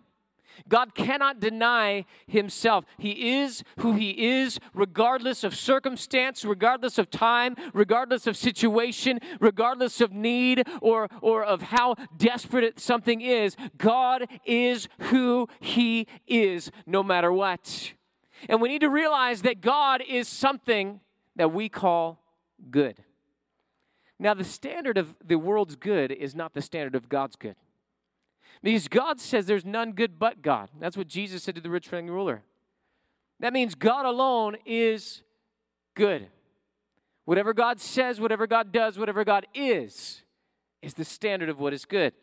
God 0.69 0.95
cannot 0.95 1.41
deny 1.41 2.05
himself. 2.27 2.85
He 2.99 3.37
is 3.43 3.63
who 3.79 3.93
he 3.95 4.11
is, 4.27 4.59
regardless 4.73 5.45
of 5.45 5.55
circumstance, 5.55 6.45
regardless 6.45 6.99
of 6.99 7.11
time, 7.11 7.57
regardless 7.73 8.27
of 8.27 8.37
situation, 8.37 9.21
regardless 9.41 10.01
of 10.01 10.13
need 10.13 10.67
or, 10.81 11.09
or 11.21 11.45
of 11.45 11.63
how 11.63 11.95
desperate 12.17 12.81
something 12.81 13.21
is. 13.21 13.57
God 13.77 14.27
is 14.45 14.89
who 14.99 15.49
he 15.61 16.07
is, 16.27 16.71
no 16.87 17.03
matter 17.03 17.33
what. 17.33 17.93
And 18.49 18.61
we 18.61 18.69
need 18.69 18.81
to 18.81 18.91
realize 18.91 19.43
that 19.43 19.61
God 19.61 20.03
is 20.07 20.29
something 20.29 21.01
that 21.37 21.53
we 21.53 21.69
call 21.69 22.21
good. 22.71 23.03
Now, 24.19 24.35
the 24.35 24.45
standard 24.45 24.97
of 24.97 25.17
the 25.25 25.37
world's 25.37 25.77
good 25.77 26.13
is 26.13 26.35
not 26.35 26.55
the 26.55 26.63
standard 26.63 26.95
of 26.95 27.09
God's 27.09 27.37
good. 27.37 27.57
Because 28.65 28.89
God 28.89 29.21
says 29.21 29.45
there's 29.45 29.67
none 29.67 29.93
good 29.93 30.19
but 30.19 30.41
God. 30.41 30.71
That's 30.81 30.97
what 30.97 31.07
Jesus 31.07 31.43
said 31.43 31.55
to 31.55 31.61
the 31.61 31.69
rich 31.69 31.93
young 31.93 32.07
ruler. 32.07 32.43
That 33.39 33.53
means 33.53 33.75
God 33.75 34.07
alone 34.07 34.57
is 34.65 35.21
good. 35.95 36.29
Whatever 37.27 37.53
God 37.53 37.79
says, 37.79 38.23
whatever 38.23 38.47
God 38.47 38.73
does, 38.73 38.99
whatever 38.99 39.23
God 39.23 39.47
is, 39.55 40.23
is 40.81 40.95
the 40.95 41.05
standard 41.05 41.51
of 41.51 41.61
what 41.61 41.75
is 41.75 41.85
good. 41.85 42.15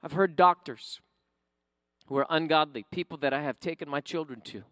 I've 0.00 0.12
heard 0.12 0.36
doctors 0.36 1.00
who 2.06 2.16
are 2.16 2.26
ungodly, 2.30 2.84
people 2.92 3.18
that 3.18 3.34
I 3.34 3.42
have 3.42 3.58
taken 3.58 3.88
my 3.88 4.00
children 4.00 4.42
to, 4.42 4.62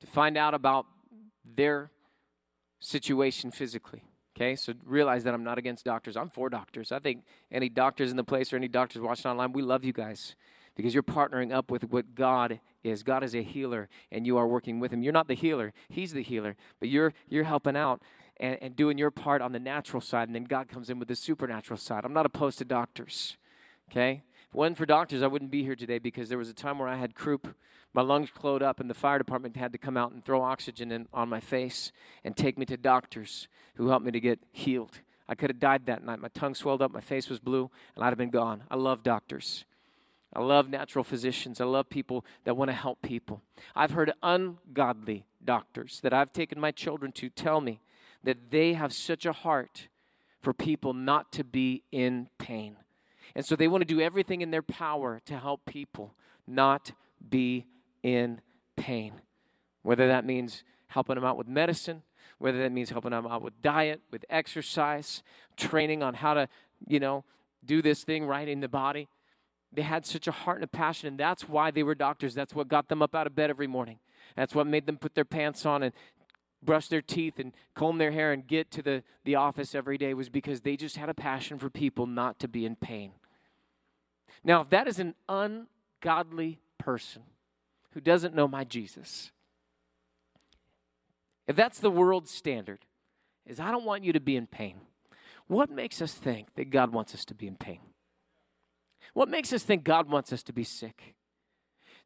to 0.00 0.06
find 0.06 0.36
out 0.36 0.52
about 0.52 0.84
their 1.42 1.90
situation 2.80 3.50
physically. 3.50 4.04
Okay, 4.40 4.56
so 4.56 4.72
realize 4.86 5.24
that 5.24 5.34
I'm 5.34 5.44
not 5.44 5.58
against 5.58 5.84
doctors. 5.84 6.16
I'm 6.16 6.30
for 6.30 6.48
doctors. 6.48 6.92
I 6.92 6.98
think 6.98 7.24
any 7.52 7.68
doctors 7.68 8.10
in 8.10 8.16
the 8.16 8.24
place 8.24 8.54
or 8.54 8.56
any 8.56 8.68
doctors 8.68 9.02
watching 9.02 9.30
online, 9.30 9.52
we 9.52 9.60
love 9.60 9.84
you 9.84 9.92
guys 9.92 10.34
because 10.74 10.94
you're 10.94 11.02
partnering 11.02 11.52
up 11.52 11.70
with 11.70 11.90
what 11.90 12.14
God 12.14 12.58
is. 12.82 13.02
God 13.02 13.22
is 13.22 13.34
a 13.34 13.42
healer, 13.42 13.90
and 14.10 14.26
you 14.26 14.38
are 14.38 14.46
working 14.46 14.80
with 14.80 14.94
Him. 14.94 15.02
You're 15.02 15.12
not 15.12 15.28
the 15.28 15.34
healer; 15.34 15.74
He's 15.90 16.14
the 16.14 16.22
healer, 16.22 16.56
but 16.78 16.88
you're 16.88 17.12
you're 17.28 17.44
helping 17.44 17.76
out 17.76 18.00
and, 18.38 18.56
and 18.62 18.74
doing 18.74 18.96
your 18.96 19.10
part 19.10 19.42
on 19.42 19.52
the 19.52 19.58
natural 19.58 20.00
side, 20.00 20.26
and 20.28 20.34
then 20.34 20.44
God 20.44 20.68
comes 20.68 20.88
in 20.88 20.98
with 20.98 21.08
the 21.08 21.16
supernatural 21.16 21.76
side. 21.76 22.06
I'm 22.06 22.14
not 22.14 22.24
opposed 22.24 22.56
to 22.58 22.64
doctors. 22.64 23.36
Okay, 23.90 24.22
wasn't 24.52 24.78
for 24.78 24.86
doctors, 24.86 25.22
I 25.22 25.26
wouldn't 25.26 25.50
be 25.50 25.62
here 25.62 25.76
today 25.76 25.98
because 25.98 26.28
there 26.28 26.38
was 26.38 26.48
a 26.48 26.54
time 26.54 26.78
where 26.78 26.88
I 26.88 26.96
had 26.96 27.14
croup 27.14 27.54
my 27.92 28.02
lungs 28.02 28.30
closed 28.30 28.62
up, 28.62 28.78
and 28.78 28.88
the 28.88 28.94
fire 28.94 29.18
department 29.18 29.56
had 29.56 29.72
to 29.72 29.78
come 29.78 29.96
out 29.96 30.12
and 30.12 30.24
throw 30.24 30.42
oxygen 30.42 30.92
in, 30.92 31.08
on 31.12 31.28
my 31.28 31.40
face 31.40 31.90
and 32.24 32.36
take 32.36 32.56
me 32.56 32.64
to 32.66 32.76
doctors 32.76 33.48
who 33.74 33.88
helped 33.88 34.04
me 34.04 34.12
to 34.12 34.20
get 34.20 34.38
healed. 34.52 35.00
I 35.28 35.34
could 35.34 35.50
have 35.50 35.58
died 35.58 35.86
that 35.86 36.04
night. 36.04 36.20
My 36.20 36.28
tongue 36.28 36.54
swelled 36.54 36.82
up, 36.82 36.92
my 36.92 37.00
face 37.00 37.28
was 37.28 37.40
blue, 37.40 37.70
and 37.94 38.04
I'd 38.04 38.10
have 38.10 38.18
been 38.18 38.30
gone. 38.30 38.62
I 38.70 38.76
love 38.76 39.02
doctors. 39.02 39.64
I 40.32 40.40
love 40.40 40.68
natural 40.68 41.02
physicians. 41.02 41.60
I 41.60 41.64
love 41.64 41.90
people 41.90 42.24
that 42.44 42.56
want 42.56 42.70
to 42.70 42.76
help 42.76 43.02
people. 43.02 43.42
I've 43.74 43.90
heard 43.92 44.12
ungodly 44.22 45.24
doctors 45.44 46.00
that 46.02 46.12
I've 46.12 46.32
taken 46.32 46.60
my 46.60 46.70
children 46.70 47.10
to 47.12 47.28
tell 47.28 47.60
me 47.60 47.80
that 48.22 48.50
they 48.50 48.74
have 48.74 48.92
such 48.92 49.26
a 49.26 49.32
heart 49.32 49.88
for 50.40 50.52
people 50.52 50.94
not 50.94 51.32
to 51.32 51.42
be 51.42 51.82
in 51.90 52.28
pain. 52.38 52.76
And 53.34 53.44
so 53.44 53.56
they 53.56 53.68
want 53.68 53.82
to 53.82 53.94
do 53.94 54.00
everything 54.00 54.40
in 54.40 54.50
their 54.50 54.62
power 54.62 55.20
to 55.26 55.38
help 55.38 55.64
people 55.66 56.14
not 56.46 56.92
be 57.28 57.66
in 58.02 58.40
pain. 58.76 59.14
Whether 59.82 60.08
that 60.08 60.24
means 60.24 60.64
helping 60.88 61.14
them 61.14 61.24
out 61.24 61.36
with 61.36 61.48
medicine, 61.48 62.02
whether 62.38 62.58
that 62.58 62.72
means 62.72 62.90
helping 62.90 63.12
them 63.12 63.26
out 63.26 63.42
with 63.42 63.60
diet, 63.62 64.00
with 64.10 64.24
exercise, 64.28 65.22
training 65.56 66.02
on 66.02 66.14
how 66.14 66.34
to, 66.34 66.48
you 66.86 66.98
know, 66.98 67.24
do 67.64 67.82
this 67.82 68.04
thing 68.04 68.24
right 68.26 68.48
in 68.48 68.60
the 68.60 68.68
body. 68.68 69.08
They 69.72 69.82
had 69.82 70.04
such 70.04 70.26
a 70.26 70.32
heart 70.32 70.56
and 70.56 70.64
a 70.64 70.68
passion, 70.68 71.08
and 71.08 71.18
that's 71.18 71.48
why 71.48 71.70
they 71.70 71.82
were 71.82 71.94
doctors. 71.94 72.34
That's 72.34 72.54
what 72.54 72.68
got 72.68 72.88
them 72.88 73.02
up 73.02 73.14
out 73.14 73.26
of 73.26 73.36
bed 73.36 73.50
every 73.50 73.68
morning. 73.68 73.98
That's 74.36 74.54
what 74.54 74.66
made 74.66 74.86
them 74.86 74.96
put 74.96 75.14
their 75.14 75.24
pants 75.24 75.64
on 75.64 75.82
and 75.82 75.92
brush 76.62 76.88
their 76.88 77.02
teeth 77.02 77.38
and 77.38 77.52
comb 77.74 77.98
their 77.98 78.10
hair 78.10 78.32
and 78.32 78.46
get 78.46 78.70
to 78.72 78.82
the, 78.82 79.02
the 79.24 79.34
office 79.34 79.74
every 79.74 79.96
day 79.96 80.14
was 80.14 80.28
because 80.28 80.62
they 80.62 80.76
just 80.76 80.96
had 80.96 81.08
a 81.08 81.14
passion 81.14 81.58
for 81.58 81.70
people 81.70 82.06
not 82.06 82.38
to 82.40 82.48
be 82.48 82.66
in 82.66 82.76
pain. 82.76 83.12
Now, 84.44 84.62
if 84.62 84.70
that 84.70 84.86
is 84.86 84.98
an 84.98 85.14
ungodly 85.28 86.58
person, 86.78 87.22
who 87.92 88.00
doesn't 88.00 88.34
know 88.34 88.46
my 88.46 88.64
Jesus, 88.64 89.32
if 91.46 91.56
that's 91.56 91.80
the 91.80 91.90
world's 91.90 92.30
standard, 92.30 92.86
is 93.46 93.58
I 93.58 93.70
don't 93.70 93.84
want 93.84 94.04
you 94.04 94.12
to 94.12 94.20
be 94.20 94.36
in 94.36 94.46
pain. 94.46 94.76
What 95.48 95.70
makes 95.70 96.00
us 96.00 96.14
think 96.14 96.54
that 96.54 96.70
God 96.70 96.92
wants 96.92 97.14
us 97.14 97.24
to 97.24 97.34
be 97.34 97.48
in 97.48 97.56
pain? 97.56 97.80
What 99.14 99.28
makes 99.28 99.52
us 99.52 99.64
think 99.64 99.82
God 99.82 100.08
wants 100.08 100.32
us 100.32 100.44
to 100.44 100.52
be 100.52 100.62
sick? 100.62 101.16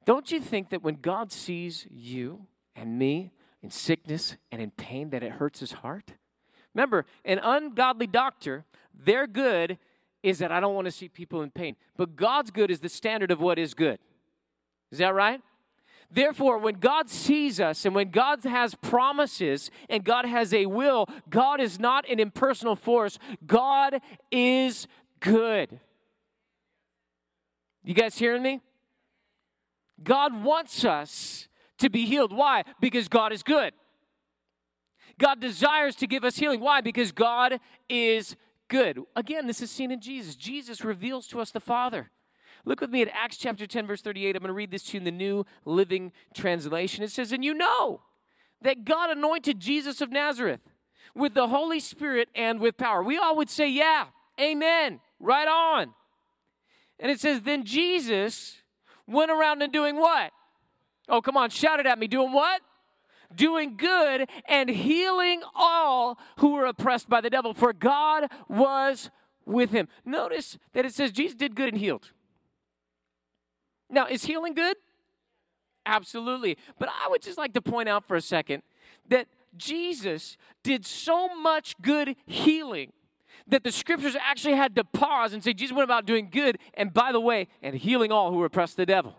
Don't 0.06 0.30
you 0.30 0.40
think 0.40 0.70
that 0.70 0.82
when 0.82 0.96
God 0.96 1.30
sees 1.32 1.86
you 1.90 2.46
and 2.74 2.98
me 2.98 3.32
in 3.62 3.70
sickness 3.70 4.36
and 4.50 4.62
in 4.62 4.70
pain, 4.70 5.10
that 5.10 5.22
it 5.22 5.32
hurts 5.32 5.60
his 5.60 5.72
heart? 5.72 6.14
Remember, 6.74 7.04
an 7.24 7.38
ungodly 7.42 8.06
doctor, 8.06 8.64
their 8.94 9.26
good 9.26 9.78
is 10.24 10.38
that 10.38 10.50
I 10.50 10.58
don't 10.58 10.74
want 10.74 10.86
to 10.86 10.90
see 10.90 11.08
people 11.08 11.42
in 11.42 11.50
pain. 11.50 11.76
But 11.98 12.16
God's 12.16 12.50
good 12.50 12.70
is 12.70 12.80
the 12.80 12.88
standard 12.88 13.30
of 13.30 13.42
what 13.42 13.58
is 13.58 13.74
good. 13.74 13.98
Is 14.90 14.98
that 14.98 15.14
right? 15.14 15.42
Therefore, 16.10 16.56
when 16.56 16.76
God 16.76 17.10
sees 17.10 17.60
us 17.60 17.84
and 17.84 17.94
when 17.94 18.10
God 18.10 18.42
has 18.44 18.74
promises 18.74 19.70
and 19.90 20.02
God 20.02 20.24
has 20.24 20.54
a 20.54 20.64
will, 20.64 21.06
God 21.28 21.60
is 21.60 21.78
not 21.78 22.08
an 22.08 22.20
impersonal 22.20 22.74
force. 22.74 23.18
God 23.46 24.00
is 24.30 24.86
good. 25.20 25.78
You 27.84 27.92
guys 27.92 28.16
hearing 28.16 28.42
me? 28.42 28.62
God 30.02 30.42
wants 30.42 30.86
us 30.86 31.48
to 31.78 31.90
be 31.90 32.06
healed. 32.06 32.32
Why? 32.32 32.62
Because 32.80 33.08
God 33.08 33.30
is 33.30 33.42
good. 33.42 33.74
God 35.18 35.38
desires 35.38 35.96
to 35.96 36.06
give 36.06 36.24
us 36.24 36.36
healing. 36.36 36.60
Why? 36.60 36.80
Because 36.80 37.12
God 37.12 37.60
is 37.90 38.36
good. 38.68 39.00
Again, 39.16 39.46
this 39.46 39.60
is 39.60 39.70
seen 39.70 39.90
in 39.90 40.00
Jesus. 40.00 40.34
Jesus 40.34 40.84
reveals 40.84 41.26
to 41.28 41.40
us 41.40 41.50
the 41.50 41.60
Father. 41.60 42.10
Look 42.64 42.80
with 42.80 42.90
me 42.90 43.02
at 43.02 43.08
Acts 43.12 43.36
chapter 43.36 43.66
10, 43.66 43.86
verse 43.86 44.00
38. 44.00 44.36
I'm 44.36 44.40
going 44.40 44.48
to 44.48 44.54
read 44.54 44.70
this 44.70 44.84
to 44.84 44.94
you 44.94 44.98
in 44.98 45.04
the 45.04 45.10
New 45.10 45.44
Living 45.64 46.12
Translation. 46.34 47.04
It 47.04 47.10
says, 47.10 47.32
And 47.32 47.44
you 47.44 47.52
know 47.52 48.00
that 48.62 48.84
God 48.84 49.10
anointed 49.10 49.60
Jesus 49.60 50.00
of 50.00 50.10
Nazareth 50.10 50.60
with 51.14 51.34
the 51.34 51.48
Holy 51.48 51.80
Spirit 51.80 52.28
and 52.34 52.60
with 52.60 52.76
power. 52.76 53.02
We 53.02 53.18
all 53.18 53.36
would 53.36 53.50
say, 53.50 53.68
Yeah, 53.68 54.06
amen, 54.40 55.00
right 55.20 55.48
on. 55.48 55.94
And 56.98 57.10
it 57.10 57.20
says, 57.20 57.42
Then 57.42 57.64
Jesus 57.64 58.56
went 59.06 59.30
around 59.30 59.62
and 59.62 59.72
doing 59.72 59.96
what? 59.96 60.32
Oh, 61.08 61.20
come 61.20 61.36
on, 61.36 61.50
shout 61.50 61.80
it 61.80 61.86
at 61.86 61.98
me. 61.98 62.06
Doing 62.06 62.32
what? 62.32 62.62
Doing 63.34 63.76
good 63.76 64.28
and 64.46 64.68
healing 64.68 65.42
all 65.54 66.18
who 66.38 66.54
were 66.54 66.66
oppressed 66.66 67.08
by 67.08 67.20
the 67.20 67.30
devil, 67.30 67.54
for 67.54 67.72
God 67.72 68.30
was 68.48 69.10
with 69.44 69.70
him. 69.70 69.88
Notice 70.04 70.58
that 70.72 70.84
it 70.84 70.94
says 70.94 71.12
Jesus 71.12 71.34
did 71.34 71.54
good 71.54 71.68
and 71.68 71.78
healed. 71.78 72.12
Now, 73.90 74.06
is 74.06 74.24
healing 74.24 74.54
good? 74.54 74.76
Absolutely. 75.86 76.56
But 76.78 76.88
I 76.88 77.08
would 77.08 77.22
just 77.22 77.38
like 77.38 77.52
to 77.54 77.62
point 77.62 77.88
out 77.88 78.06
for 78.06 78.16
a 78.16 78.20
second 78.20 78.62
that 79.08 79.26
Jesus 79.56 80.36
did 80.62 80.86
so 80.86 81.34
much 81.34 81.74
good 81.82 82.16
healing 82.26 82.92
that 83.46 83.62
the 83.62 83.72
scriptures 83.72 84.16
actually 84.20 84.54
had 84.54 84.74
to 84.76 84.84
pause 84.84 85.32
and 85.32 85.44
say 85.44 85.52
Jesus 85.52 85.74
went 85.74 85.84
about 85.84 86.06
doing 86.06 86.30
good 86.30 86.58
and 86.74 86.94
by 86.94 87.12
the 87.12 87.20
way 87.20 87.48
and 87.62 87.74
healing 87.76 88.10
all 88.10 88.30
who 88.30 88.38
were 88.38 88.46
oppressed 88.46 88.76
the 88.76 88.86
devil. 88.86 89.16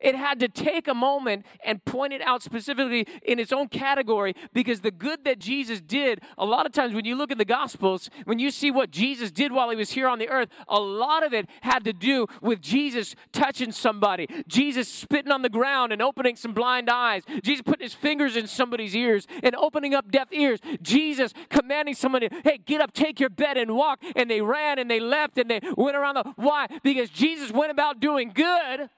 It 0.00 0.14
had 0.14 0.40
to 0.40 0.48
take 0.48 0.88
a 0.88 0.94
moment 0.94 1.46
and 1.64 1.84
point 1.84 2.12
it 2.12 2.22
out 2.22 2.42
specifically 2.42 3.06
in 3.22 3.38
its 3.38 3.52
own 3.52 3.68
category 3.68 4.34
because 4.52 4.80
the 4.80 4.90
good 4.90 5.24
that 5.24 5.38
Jesus 5.38 5.80
did, 5.80 6.20
a 6.38 6.44
lot 6.44 6.66
of 6.66 6.72
times 6.72 6.94
when 6.94 7.04
you 7.04 7.16
look 7.16 7.30
at 7.30 7.38
the 7.38 7.44
Gospels, 7.44 8.10
when 8.24 8.38
you 8.38 8.50
see 8.50 8.70
what 8.70 8.90
Jesus 8.90 9.30
did 9.30 9.52
while 9.52 9.70
he 9.70 9.76
was 9.76 9.90
here 9.90 10.08
on 10.08 10.18
the 10.18 10.28
earth, 10.28 10.48
a 10.68 10.80
lot 10.80 11.24
of 11.24 11.32
it 11.32 11.48
had 11.62 11.84
to 11.84 11.92
do 11.92 12.26
with 12.40 12.60
Jesus 12.60 13.14
touching 13.32 13.72
somebody, 13.72 14.26
Jesus 14.48 14.88
spitting 14.88 15.32
on 15.32 15.42
the 15.42 15.48
ground 15.48 15.92
and 15.92 16.00
opening 16.00 16.36
some 16.36 16.54
blind 16.54 16.88
eyes, 16.88 17.22
Jesus 17.42 17.62
putting 17.62 17.84
his 17.84 17.94
fingers 17.94 18.36
in 18.36 18.46
somebody's 18.46 18.94
ears 18.94 19.26
and 19.42 19.54
opening 19.56 19.94
up 19.94 20.10
deaf 20.10 20.28
ears, 20.32 20.60
Jesus 20.82 21.32
commanding 21.48 21.94
somebody, 21.94 22.28
hey, 22.44 22.58
get 22.58 22.80
up, 22.80 22.92
take 22.92 23.20
your 23.20 23.30
bed 23.30 23.56
and 23.56 23.74
walk. 23.74 24.02
And 24.16 24.30
they 24.30 24.40
ran 24.40 24.78
and 24.78 24.90
they 24.90 25.00
left 25.00 25.38
and 25.38 25.50
they 25.50 25.60
went 25.76 25.96
around 25.96 26.14
the. 26.14 26.32
Why? 26.36 26.66
Because 26.82 27.10
Jesus 27.10 27.50
went 27.50 27.70
about 27.70 28.00
doing 28.00 28.32
good 28.34 28.88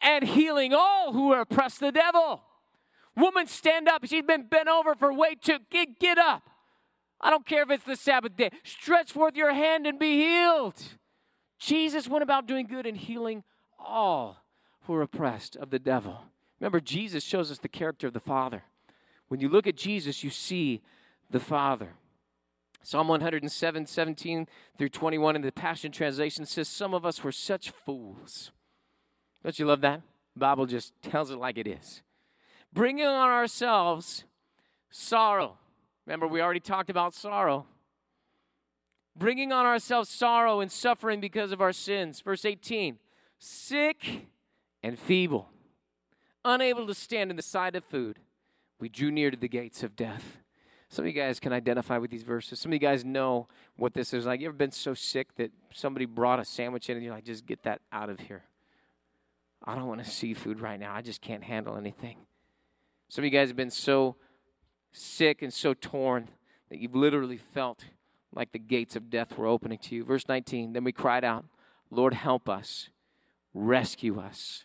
and 0.00 0.24
healing 0.24 0.72
all 0.74 1.12
who 1.12 1.32
are 1.32 1.40
oppressed 1.40 1.80
the 1.80 1.92
devil. 1.92 2.42
Woman, 3.16 3.46
stand 3.46 3.88
up. 3.88 4.04
She's 4.06 4.22
been 4.22 4.46
bent 4.46 4.68
over 4.68 4.94
for 4.94 5.12
way 5.12 5.34
too. 5.34 5.58
Get, 5.70 5.98
get 5.98 6.18
up. 6.18 6.42
I 7.20 7.30
don't 7.30 7.46
care 7.46 7.62
if 7.62 7.70
it's 7.70 7.84
the 7.84 7.96
Sabbath 7.96 8.36
day. 8.36 8.50
Stretch 8.62 9.12
forth 9.12 9.36
your 9.36 9.54
hand 9.54 9.86
and 9.86 9.98
be 9.98 10.20
healed. 10.20 10.82
Jesus 11.58 12.08
went 12.08 12.22
about 12.22 12.46
doing 12.46 12.66
good 12.66 12.86
and 12.86 12.96
healing 12.96 13.42
all 13.78 14.44
who 14.82 14.94
are 14.94 15.02
oppressed 15.02 15.56
of 15.56 15.70
the 15.70 15.78
devil. 15.78 16.24
Remember, 16.60 16.80
Jesus 16.80 17.24
shows 17.24 17.50
us 17.50 17.58
the 17.58 17.68
character 17.68 18.06
of 18.06 18.12
the 18.12 18.20
Father. 18.20 18.64
When 19.28 19.40
you 19.40 19.48
look 19.48 19.66
at 19.66 19.76
Jesus, 19.76 20.22
you 20.22 20.30
see 20.30 20.82
the 21.30 21.40
Father. 21.40 21.94
Psalm 22.82 23.08
107, 23.08 23.86
17 23.86 24.46
through 24.78 24.88
21 24.88 25.36
in 25.36 25.42
the 25.42 25.50
Passion 25.50 25.90
Translation 25.90 26.46
says, 26.46 26.68
Some 26.68 26.94
of 26.94 27.04
us 27.04 27.24
were 27.24 27.32
such 27.32 27.70
fools. 27.70 28.52
Don't 29.46 29.60
you 29.60 29.66
love 29.66 29.80
that? 29.82 30.02
The 30.34 30.40
Bible 30.40 30.66
just 30.66 30.92
tells 31.02 31.30
it 31.30 31.38
like 31.38 31.56
it 31.56 31.68
is. 31.68 32.02
Bringing 32.72 33.06
on 33.06 33.28
ourselves 33.28 34.24
sorrow. 34.90 35.56
Remember, 36.04 36.26
we 36.26 36.40
already 36.40 36.58
talked 36.58 36.90
about 36.90 37.14
sorrow. 37.14 37.64
Bringing 39.16 39.52
on 39.52 39.64
ourselves 39.64 40.08
sorrow 40.08 40.58
and 40.58 40.72
suffering 40.72 41.20
because 41.20 41.52
of 41.52 41.60
our 41.60 41.72
sins. 41.72 42.20
Verse 42.22 42.44
18 42.44 42.98
sick 43.38 44.26
and 44.82 44.98
feeble, 44.98 45.48
unable 46.44 46.84
to 46.84 46.94
stand 46.94 47.30
in 47.30 47.36
the 47.36 47.42
sight 47.42 47.76
of 47.76 47.84
food, 47.84 48.18
we 48.80 48.88
drew 48.88 49.12
near 49.12 49.30
to 49.30 49.36
the 49.36 49.46
gates 49.46 49.84
of 49.84 49.94
death. 49.94 50.38
Some 50.88 51.04
of 51.04 51.06
you 51.06 51.22
guys 51.22 51.38
can 51.38 51.52
identify 51.52 51.98
with 51.98 52.10
these 52.10 52.24
verses. 52.24 52.58
Some 52.58 52.70
of 52.70 52.74
you 52.74 52.80
guys 52.80 53.04
know 53.04 53.46
what 53.76 53.94
this 53.94 54.12
is 54.12 54.26
like. 54.26 54.40
You 54.40 54.48
ever 54.48 54.56
been 54.56 54.72
so 54.72 54.92
sick 54.92 55.36
that 55.36 55.52
somebody 55.72 56.04
brought 56.04 56.40
a 56.40 56.44
sandwich 56.44 56.90
in 56.90 56.96
and 56.96 57.04
you're 57.04 57.14
like, 57.14 57.24
just 57.24 57.46
get 57.46 57.62
that 57.62 57.80
out 57.92 58.10
of 58.10 58.18
here? 58.18 58.42
I 59.64 59.74
don't 59.74 59.86
want 59.86 60.04
to 60.04 60.10
see 60.10 60.34
food 60.34 60.60
right 60.60 60.78
now. 60.78 60.94
I 60.94 61.02
just 61.02 61.20
can't 61.20 61.44
handle 61.44 61.76
anything. 61.76 62.18
Some 63.08 63.22
of 63.22 63.26
you 63.26 63.38
guys 63.38 63.48
have 63.48 63.56
been 63.56 63.70
so 63.70 64.16
sick 64.92 65.42
and 65.42 65.52
so 65.52 65.74
torn 65.74 66.28
that 66.70 66.78
you've 66.78 66.94
literally 66.94 67.36
felt 67.36 67.84
like 68.34 68.52
the 68.52 68.58
gates 68.58 68.96
of 68.96 69.10
death 69.10 69.36
were 69.36 69.46
opening 69.46 69.78
to 69.78 69.94
you. 69.94 70.04
Verse 70.04 70.28
19 70.28 70.72
Then 70.72 70.84
we 70.84 70.92
cried 70.92 71.24
out, 71.24 71.44
Lord, 71.90 72.14
help 72.14 72.48
us, 72.48 72.90
rescue 73.54 74.20
us. 74.20 74.64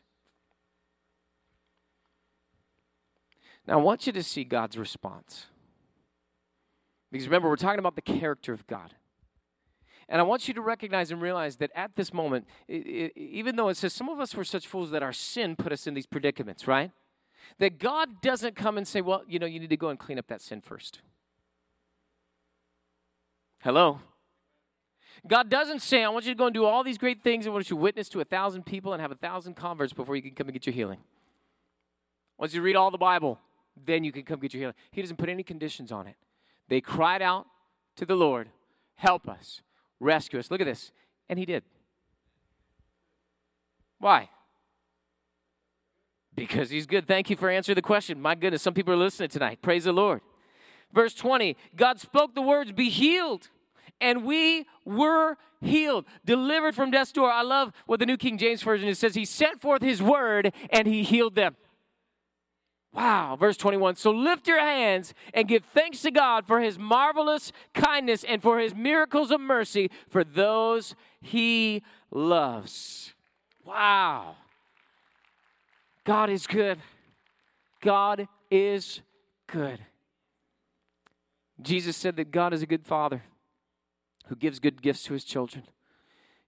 Now, 3.68 3.80
I 3.80 3.82
want 3.82 4.08
you 4.08 4.14
to 4.14 4.24
see 4.24 4.44
God's 4.44 4.78
response. 4.78 5.46
Because 7.12 7.28
remember, 7.28 7.50
we're 7.50 7.58
talking 7.58 7.80
about 7.80 7.96
the 7.96 8.02
character 8.02 8.54
of 8.54 8.66
God. 8.68 8.96
And 10.12 10.20
I 10.20 10.26
want 10.26 10.49
you 10.49 10.53
to 10.53 10.62
recognize 10.62 11.09
and 11.09 11.22
realize 11.22 11.55
that 11.55 11.72
at 11.74 11.95
this 11.95 12.14
moment, 12.14 12.45
it, 12.68 12.86
it, 12.86 13.14
even 13.18 13.55
though 13.55 13.70
it 13.70 13.78
says 13.78 13.93
some 13.93 14.09
of 14.09 14.20
us 14.20 14.36
were 14.36 14.43
such 14.43 14.68
fools 14.68 14.91
that 14.91 15.01
our 15.01 15.14
sin 15.14 15.55
put 15.55 15.72
us 15.72 15.88
in 15.88 15.93
these 15.93 16.05
predicaments, 16.05 16.68
right? 16.68 16.91
That 17.59 17.80
God 17.80 18.22
doesn't 18.22 18.57
come 18.57 18.78
and 18.78 18.86
say, 18.86 18.99
well, 18.99 19.24
you 19.26 19.39
know, 19.39 19.45
you 19.45 19.57
need 19.57 19.70
to 19.70 19.78
go 19.78 19.88
and 19.88 19.97
clean 19.97 20.20
up 20.20 20.28
that 20.28 20.41
sin 20.41 20.59
first. 20.59 20.99
Hello? 23.62 24.01
God 25.26 25.49
doesn't 25.49 25.82
say, 25.82 26.03
I 26.03 26.09
want 26.09 26.26
you 26.26 26.34
to 26.34 26.38
go 26.38 26.47
and 26.47 26.53
do 26.53 26.66
all 26.66 26.84
these 26.84 26.97
great 26.97 27.24
things. 27.24 27.47
I 27.47 27.49
want 27.49 27.70
you 27.70 27.78
to 27.78 27.82
witness 27.82 28.09
to 28.09 28.20
a 28.20 28.26
thousand 28.26 28.66
people 28.66 28.91
and 28.91 29.01
have 29.01 29.12
a 29.12 29.16
thousand 29.16 29.55
converts 29.55 29.93
before 29.93 30.18
you 30.18 30.22
can 30.22 30.32
come 30.32 30.47
and 30.47 30.53
get 30.53 30.66
your 30.66 30.76
healing. 30.76 30.99
Once 32.38 32.53
you 32.53 32.62
read 32.62 32.76
all 32.76 32.91
the 32.91 32.97
Bible, 32.97 33.39
then 33.86 34.03
you 34.03 34.12
can 34.12 34.24
come 34.24 34.41
get 34.41 34.53
your 34.53 34.59
healing. 34.59 34.76
He 34.91 35.01
doesn't 35.01 35.18
put 35.18 35.30
any 35.30 35.43
conditions 35.43 35.89
on 35.89 36.05
it. 36.05 36.16
They 36.68 36.82
cried 36.82 37.22
out 37.22 37.47
to 37.95 38.05
the 38.05 38.16
Lord, 38.16 38.49
Help 38.95 39.30
us, 39.30 39.62
rescue 40.02 40.39
us. 40.39 40.52
Look 40.52 40.60
at 40.60 40.68
this. 40.68 40.91
And 41.30 41.39
He 41.39 41.45
did. 41.45 41.64
Why? 43.99 44.30
Because 46.36 46.70
He's 46.70 46.86
good. 46.86 47.08
Thank 47.08 47.30
you 47.30 47.38
for 47.38 47.49
answering 47.49 47.76
the 47.76 47.82
question. 47.82 48.22
My 48.22 48.36
goodness, 48.36 48.62
some 48.62 48.74
people 48.74 48.93
are 48.93 48.97
listening 48.97 49.30
tonight. 49.30 49.62
Praise 49.62 49.86
the 49.86 49.93
Lord. 49.93 50.22
Verse 50.93 51.14
20 51.14 51.56
God 51.76 51.99
spoke 51.99 52.36
the 52.36 52.41
words, 52.41 52.72
Be 52.72 52.89
healed. 52.89 53.49
And 54.02 54.26
we 54.26 54.66
were 54.84 55.38
healed, 55.62 56.06
delivered 56.26 56.74
from 56.74 56.89
death's 56.89 57.12
door. 57.12 57.32
I 57.32 57.43
love 57.43 57.72
what 57.86 57.99
the 57.99 58.08
New 58.08 58.18
King 58.18 58.39
James 58.39 58.64
Version 58.64 58.93
says. 58.95 59.14
He 59.14 59.26
sent 59.26 59.62
forth 59.62 59.84
his 59.84 60.02
word 60.02 60.54
and 60.72 60.88
he 60.88 61.04
healed 61.04 61.36
them. 61.36 61.56
Wow, 62.94 63.38
verse 63.39 63.56
21. 63.56 63.96
So 63.96 64.12
lift 64.12 64.48
your 64.48 64.60
hands 64.60 65.14
and 65.34 65.48
give 65.48 65.64
thanks 65.64 66.02
to 66.02 66.12
God 66.12 66.46
for 66.46 66.60
his 66.60 66.78
marvelous 66.78 67.54
kindness 67.74 68.26
and 68.26 68.42
for 68.42 68.60
his 68.60 68.76
miracles 68.76 69.32
of 69.32 69.39
mercy 69.39 69.89
for 70.10 70.24
those 70.24 70.94
he 71.22 71.84
loves. 72.12 73.14
Wow. 73.64 74.36
God 76.04 76.30
is 76.30 76.46
good. 76.48 76.80
God 77.80 78.28
is 78.50 79.02
good. 79.48 79.80
Jesus 81.62 81.96
said 81.96 82.18
that 82.18 82.32
God 82.32 82.54
is 82.54 82.62
a 82.62 82.66
good 82.66 82.86
father 82.86 83.24
who 84.28 84.36
gives 84.36 84.60
good 84.60 84.82
gifts 84.82 85.04
to 85.04 85.14
his 85.14 85.24
children. 85.24 85.64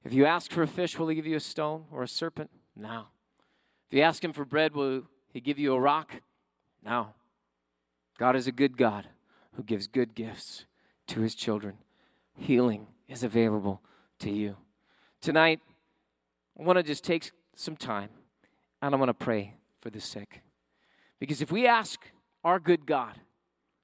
If 0.04 0.12
you 0.12 0.26
ask 0.26 0.52
for 0.52 0.64
a 0.64 0.68
fish, 0.68 1.00
will 1.00 1.08
he 1.08 1.16
give 1.16 1.28
you 1.28 1.38
a 1.38 1.40
stone 1.40 1.86
or 1.92 2.04
a 2.04 2.08
serpent? 2.08 2.50
No. 2.76 3.06
If 3.90 3.98
you 3.98 4.02
ask 4.02 4.24
him 4.24 4.34
for 4.34 4.44
bread, 4.44 4.76
will 4.76 5.04
he 5.32 5.40
give 5.40 5.58
you 5.58 5.74
a 5.74 5.80
rock? 5.80 6.22
No. 6.86 7.10
God 8.18 8.36
is 8.36 8.48
a 8.48 8.52
good 8.52 8.78
God 8.78 9.08
who 9.54 9.64
gives 9.64 9.88
good 9.88 10.16
gifts 10.16 10.66
to 11.08 11.22
his 11.22 11.36
children. 11.36 11.78
Healing 12.36 12.88
is 13.08 13.24
available 13.24 13.82
to 14.20 14.30
you. 14.30 14.58
Tonight, 15.22 15.60
I 16.60 16.64
want 16.64 16.78
to 16.78 16.84
just 16.84 17.04
take 17.04 17.32
some 17.56 17.76
time 17.76 18.10
and 18.82 18.94
I 18.94 18.98
want 18.98 19.10
to 19.10 19.14
pray 19.14 19.56
for 19.80 19.90
the 19.90 20.02
sick. 20.02 20.42
Because 21.20 21.42
if 21.42 21.52
we 21.52 21.66
ask 21.66 22.12
our 22.44 22.60
good 22.60 22.86
God 22.86 23.16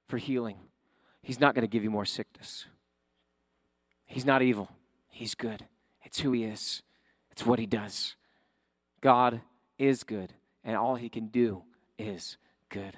for 0.08 0.18
healing, 0.18 0.58
He's 1.22 1.40
not 1.40 1.54
going 1.54 1.62
to 1.62 1.70
give 1.70 1.84
you 1.84 1.90
more 1.90 2.06
sickness. 2.06 2.66
He's 4.06 4.24
not 4.24 4.42
evil, 4.42 4.70
He's 5.08 5.34
good. 5.34 5.66
It's 6.02 6.20
who 6.20 6.32
He 6.32 6.44
is, 6.44 6.82
it's 7.30 7.46
what 7.46 7.58
He 7.58 7.66
does. 7.66 8.16
God 9.00 9.40
is 9.78 10.02
good, 10.02 10.34
and 10.64 10.76
all 10.76 10.96
He 10.96 11.08
can 11.08 11.28
do 11.28 11.62
is 11.98 12.36
good. 12.70 12.96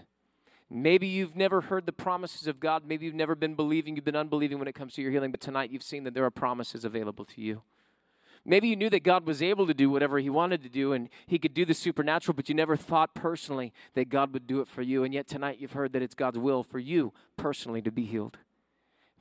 Maybe 0.71 1.07
you've 1.07 1.37
never 1.37 1.63
heard 1.63 1.85
the 1.85 1.93
promises 1.93 2.47
of 2.47 2.61
God. 2.61 2.85
Maybe 2.87 3.05
you've 3.05 3.15
never 3.15 3.35
been 3.35 3.55
believing, 3.55 3.95
you've 3.95 4.05
been 4.05 4.17
unbelieving 4.17 4.59
when 4.59 4.69
it 4.69 4.75
comes 4.75 4.95
to 4.95 5.03
your 5.03 5.11
healing, 5.11 5.31
but 5.31 5.41
tonight 5.41 5.71
you've 5.71 5.83
seen 5.83 6.05
that 6.05 6.15
there 6.15 6.25
are 6.25 6.31
promises 6.31 6.85
available 6.85 7.25
to 7.27 7.43
you. 7.43 7.63
Maybe 8.45 8.69
you 8.69 8.77
knew 8.77 8.91
that 8.91 9.05
God 9.05 9.27
was 9.27 9.43
able 9.43 9.67
to 9.67 9.75
do 9.75 9.91
whatever 9.91 10.19
He 10.19 10.31
wanted 10.31 10.63
to 10.63 10.69
do 10.69 10.93
and 10.93 11.09
He 11.27 11.39
could 11.39 11.55
do 11.55 11.65
the 11.65 11.75
supernatural, 11.75 12.35
but 12.35 12.49
you 12.49 12.55
never 12.55 12.77
thought 12.77 13.15
personally 13.15 13.73
that 13.95 14.09
God 14.09 14.33
would 14.33 14.47
do 14.47 14.61
it 14.61 14.69
for 14.69 14.83
you. 14.83 15.05
And 15.05 15.15
yet 15.15 15.29
tonight 15.29 15.59
you've 15.61 15.73
heard 15.73 15.93
that 15.93 16.03
it's 16.03 16.15
God's 16.15 16.39
will 16.39 16.63
for 16.63 16.79
you 16.79 17.13
personally 17.37 17.83
to 17.83 17.93
be 17.93 18.05
healed. 18.05 18.39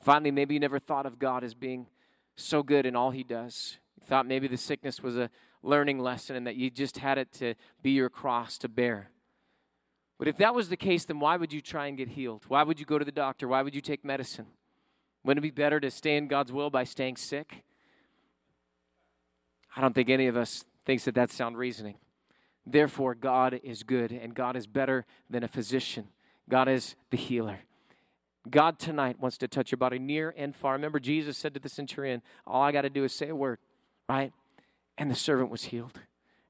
Finally, 0.01 0.31
maybe 0.31 0.55
you 0.55 0.59
never 0.59 0.79
thought 0.79 1.05
of 1.05 1.19
God 1.19 1.43
as 1.43 1.53
being 1.53 1.87
so 2.35 2.63
good 2.63 2.85
in 2.85 2.95
all 2.95 3.11
He 3.11 3.23
does. 3.23 3.77
You 3.99 4.07
thought 4.07 4.25
maybe 4.25 4.47
the 4.47 4.57
sickness 4.57 5.03
was 5.03 5.17
a 5.17 5.29
learning 5.61 5.99
lesson 5.99 6.35
and 6.35 6.47
that 6.47 6.55
you 6.55 6.71
just 6.71 6.97
had 6.97 7.17
it 7.17 7.31
to 7.33 7.53
be 7.83 7.91
your 7.91 8.09
cross 8.09 8.57
to 8.59 8.69
bear. 8.69 9.11
But 10.21 10.27
if 10.27 10.37
that 10.37 10.53
was 10.53 10.69
the 10.69 10.77
case, 10.77 11.05
then 11.05 11.19
why 11.19 11.35
would 11.35 11.51
you 11.51 11.61
try 11.61 11.87
and 11.87 11.97
get 11.97 12.09
healed? 12.09 12.43
Why 12.47 12.61
would 12.61 12.79
you 12.79 12.85
go 12.85 12.99
to 12.99 13.03
the 13.03 13.11
doctor? 13.11 13.47
Why 13.47 13.63
would 13.63 13.73
you 13.73 13.81
take 13.81 14.05
medicine? 14.05 14.45
Wouldn't 15.23 15.43
it 15.43 15.49
be 15.49 15.61
better 15.63 15.79
to 15.79 15.89
stay 15.89 16.15
in 16.15 16.27
God's 16.27 16.51
will 16.51 16.69
by 16.69 16.83
staying 16.83 17.15
sick? 17.15 17.63
I 19.75 19.81
don't 19.81 19.95
think 19.95 20.11
any 20.11 20.27
of 20.27 20.37
us 20.37 20.63
thinks 20.85 21.05
that 21.05 21.15
that's 21.15 21.33
sound 21.33 21.57
reasoning. 21.57 21.95
Therefore, 22.67 23.15
God 23.15 23.61
is 23.63 23.81
good 23.81 24.11
and 24.11 24.35
God 24.35 24.55
is 24.55 24.67
better 24.67 25.07
than 25.27 25.43
a 25.43 25.47
physician. 25.47 26.09
God 26.47 26.69
is 26.69 26.93
the 27.09 27.17
healer. 27.17 27.61
God 28.47 28.77
tonight 28.77 29.19
wants 29.19 29.39
to 29.39 29.47
touch 29.47 29.71
your 29.71 29.79
body 29.79 29.97
near 29.97 30.35
and 30.37 30.55
far. 30.55 30.73
Remember, 30.73 30.99
Jesus 30.99 31.35
said 31.35 31.55
to 31.55 31.59
the 31.59 31.67
centurion, 31.67 32.21
All 32.45 32.61
I 32.61 32.71
got 32.71 32.83
to 32.83 32.91
do 32.91 33.03
is 33.03 33.11
say 33.11 33.29
a 33.29 33.35
word, 33.35 33.57
right? 34.07 34.33
And 34.99 35.09
the 35.09 35.15
servant 35.15 35.49
was 35.49 35.63
healed. 35.63 35.99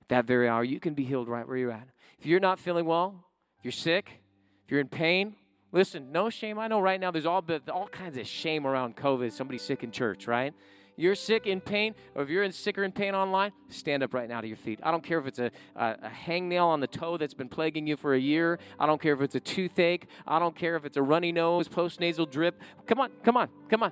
At 0.01 0.09
that 0.09 0.25
very 0.25 0.49
hour, 0.49 0.61
you 0.61 0.81
can 0.81 0.93
be 0.93 1.05
healed 1.05 1.29
right 1.29 1.47
where 1.47 1.55
you're 1.55 1.71
at. 1.71 1.87
If 2.19 2.25
you're 2.25 2.41
not 2.41 2.59
feeling 2.59 2.83
well, 2.85 3.23
if 3.61 3.65
you're 3.65 3.71
sick, 3.71 4.21
if 4.65 4.71
you're 4.71 4.81
in 4.81 4.89
pain, 4.89 5.35
listen, 5.71 6.11
no 6.11 6.31
shame. 6.31 6.57
I 6.57 6.67
know 6.67 6.81
right 6.81 6.99
now 6.99 7.11
there's 7.11 7.27
all, 7.27 7.45
all 7.71 7.87
kinds 7.87 8.17
of 8.17 8.25
shame 8.25 8.65
around 8.65 8.95
COVID. 8.95 9.31
Somebody's 9.31 9.61
sick 9.61 9.83
in 9.83 9.91
church, 9.91 10.25
right? 10.25 10.53
you're 10.97 11.15
sick 11.15 11.47
in 11.47 11.61
pain, 11.61 11.95
or 12.15 12.23
if 12.23 12.29
you're 12.29 12.43
in 12.43 12.51
sick 12.51 12.77
or 12.77 12.83
in 12.83 12.91
pain 12.91 13.15
online, 13.15 13.51
stand 13.69 14.03
up 14.03 14.13
right 14.13 14.27
now 14.27 14.41
to 14.41 14.47
your 14.47 14.57
feet. 14.57 14.79
I 14.83 14.91
don't 14.91 15.03
care 15.03 15.19
if 15.19 15.25
it's 15.25 15.39
a, 15.39 15.51
a, 15.75 15.97
a 16.03 16.09
hangnail 16.09 16.65
on 16.65 16.79
the 16.79 16.87
toe 16.87 17.17
that's 17.17 17.33
been 17.33 17.49
plaguing 17.49 17.87
you 17.87 17.97
for 17.97 18.13
a 18.13 18.19
year. 18.19 18.59
I 18.79 18.85
don't 18.85 19.01
care 19.01 19.13
if 19.13 19.21
it's 19.21 19.35
a 19.35 19.39
toothache. 19.39 20.07
I 20.27 20.39
don't 20.39 20.55
care 20.55 20.75
if 20.75 20.85
it's 20.85 20.97
a 20.97 21.01
runny 21.01 21.31
nose, 21.31 21.67
postnasal 21.67 22.29
drip. 22.29 22.61
Come 22.85 22.99
on, 22.99 23.11
come 23.23 23.37
on, 23.37 23.49
come 23.69 23.83
on. 23.83 23.91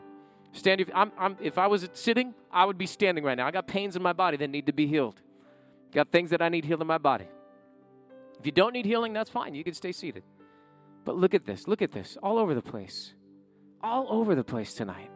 Stand. 0.51 0.83
I'm, 0.93 1.11
I'm, 1.17 1.37
if 1.41 1.57
I 1.57 1.67
was 1.67 1.87
sitting, 1.93 2.33
I 2.51 2.65
would 2.65 2.77
be 2.77 2.87
standing 2.87 3.23
right 3.23 3.37
now. 3.37 3.45
I 3.47 3.51
got 3.51 3.67
pains 3.67 3.95
in 3.95 4.01
my 4.01 4.13
body 4.13 4.37
that 4.37 4.49
need 4.49 4.65
to 4.65 4.73
be 4.73 4.87
healed. 4.87 5.21
Got 5.93 6.11
things 6.11 6.31
that 6.31 6.41
I 6.41 6.49
need 6.49 6.65
healed 6.65 6.81
in 6.81 6.87
my 6.87 6.97
body. 6.97 7.27
If 8.39 8.45
you 8.45 8.51
don't 8.51 8.73
need 8.73 8.85
healing, 8.85 9.13
that's 9.13 9.29
fine. 9.29 9.53
You 9.53 9.63
can 9.63 9.73
stay 9.73 9.91
seated. 9.91 10.23
But 11.05 11.15
look 11.15 11.33
at 11.33 11.45
this. 11.45 11.67
Look 11.67 11.81
at 11.81 11.91
this. 11.91 12.17
All 12.23 12.37
over 12.37 12.55
the 12.55 12.61
place. 12.61 13.13
All 13.81 14.07
over 14.09 14.35
the 14.35 14.43
place 14.43 14.73
tonight. 14.73 15.09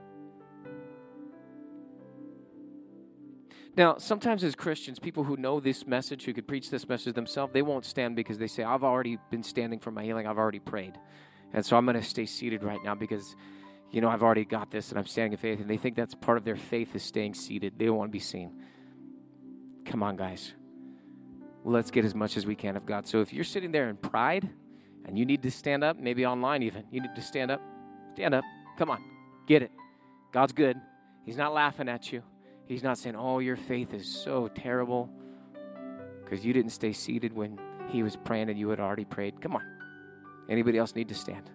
Now, 3.76 3.98
sometimes 3.98 4.44
as 4.44 4.54
Christians, 4.54 5.00
people 5.00 5.24
who 5.24 5.36
know 5.36 5.60
this 5.60 5.88
message, 5.88 6.26
who 6.26 6.34
could 6.34 6.48
preach 6.48 6.70
this 6.70 6.88
message 6.88 7.16
themselves, 7.16 7.54
they 7.54 7.64
won't 7.64 7.86
stand 7.86 8.16
because 8.16 8.38
they 8.38 8.48
say, 8.48 8.64
I've 8.64 8.84
already 8.84 9.18
been 9.32 9.42
standing 9.42 9.80
for 9.80 9.90
my 9.90 10.04
healing, 10.04 10.28
I've 10.28 10.38
already 10.38 10.60
prayed. 10.60 10.98
And 11.54 11.66
so 11.66 11.76
I'm 11.76 11.86
going 11.86 12.00
to 12.00 12.04
stay 12.04 12.26
seated 12.26 12.64
right 12.64 12.84
now 12.84 12.94
because, 12.94 13.36
you 13.92 14.02
know, 14.02 14.10
I've 14.10 14.22
already 14.22 14.46
got 14.46 14.70
this 14.70 14.90
and 14.90 15.00
I'm 15.00 15.08
standing 15.08 15.34
in 15.34 15.38
faith. 15.38 15.60
And 15.60 15.70
they 15.70 15.78
think 15.78 15.96
that's 15.96 16.14
part 16.14 16.38
of 16.38 16.44
their 16.44 16.56
faith 16.56 16.96
is 16.96 17.04
staying 17.04 17.34
seated. 17.34 17.74
They 17.78 17.86
don't 17.86 17.98
want 17.98 18.10
to 18.10 18.14
be 18.14 18.20
seen. 18.20 18.64
Come 19.86 20.04
on, 20.04 20.18
guys. 20.18 20.54
Let's 21.66 21.92
get 21.92 22.04
as 22.04 22.14
much 22.14 22.36
as 22.36 22.46
we 22.46 22.56
can 22.56 22.76
of 22.76 22.86
God. 22.86 23.08
So 23.08 23.22
if 23.22 23.32
you're 23.32 23.46
sitting 23.46 23.72
there 23.72 23.90
in 23.90 23.96
pride 23.96 24.50
and 25.06 25.18
you 25.18 25.26
need 25.26 25.44
to 25.44 25.52
stand 25.52 25.84
up, 25.84 25.98
maybe 25.98 26.26
online 26.26 26.62
even, 26.64 26.84
you 26.92 27.02
need 27.02 27.16
to 27.16 27.22
stand 27.22 27.52
up, 27.52 27.62
stand 28.16 28.34
up. 28.34 28.44
Come 28.78 28.90
on, 28.90 29.02
get 29.48 29.62
it. 29.62 29.72
God's 30.32 30.52
good. 30.52 30.78
He's 31.26 31.38
not 31.38 31.54
laughing 31.54 31.88
at 31.88 32.12
you. 32.12 32.22
He's 32.66 32.84
not 32.84 32.98
saying, 32.98 33.16
Oh, 33.16 33.40
your 33.40 33.56
faith 33.56 33.94
is 33.94 34.06
so 34.08 34.50
terrible 34.50 35.10
because 36.24 36.46
you 36.46 36.54
didn't 36.54 36.72
stay 36.72 36.92
seated 36.92 37.34
when 37.34 37.60
he 37.90 38.04
was 38.04 38.16
praying 38.16 38.50
and 38.50 38.60
you 38.60 38.70
had 38.70 38.80
already 38.80 39.06
prayed. 39.06 39.40
Come 39.40 39.56
on. 39.56 39.64
Anybody 40.50 40.78
else 40.78 40.96
need 40.96 41.08
to 41.10 41.16
stand? 41.16 41.50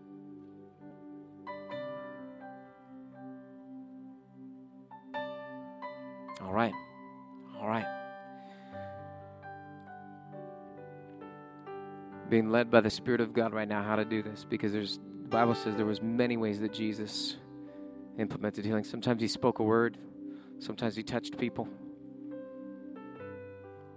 All 6.40 6.52
right. 6.52 6.72
All 7.60 7.68
right. 7.68 7.97
Being 12.28 12.50
led 12.50 12.70
by 12.70 12.80
the 12.80 12.90
Spirit 12.90 13.20
of 13.20 13.32
God 13.32 13.52
right 13.54 13.68
now 13.68 13.82
how 13.82 13.96
to 13.96 14.04
do 14.04 14.22
this 14.22 14.44
because 14.48 14.72
there's 14.72 14.98
the 15.22 15.28
Bible 15.28 15.54
says 15.54 15.76
there 15.76 15.86
was 15.86 16.00
many 16.00 16.36
ways 16.36 16.60
that 16.60 16.72
Jesus 16.72 17.36
implemented 18.18 18.64
healing. 18.64 18.84
Sometimes 18.84 19.20
he 19.20 19.28
spoke 19.28 19.58
a 19.58 19.62
word, 19.62 19.98
sometimes 20.58 20.96
he 20.96 21.02
touched 21.02 21.38
people. 21.38 21.68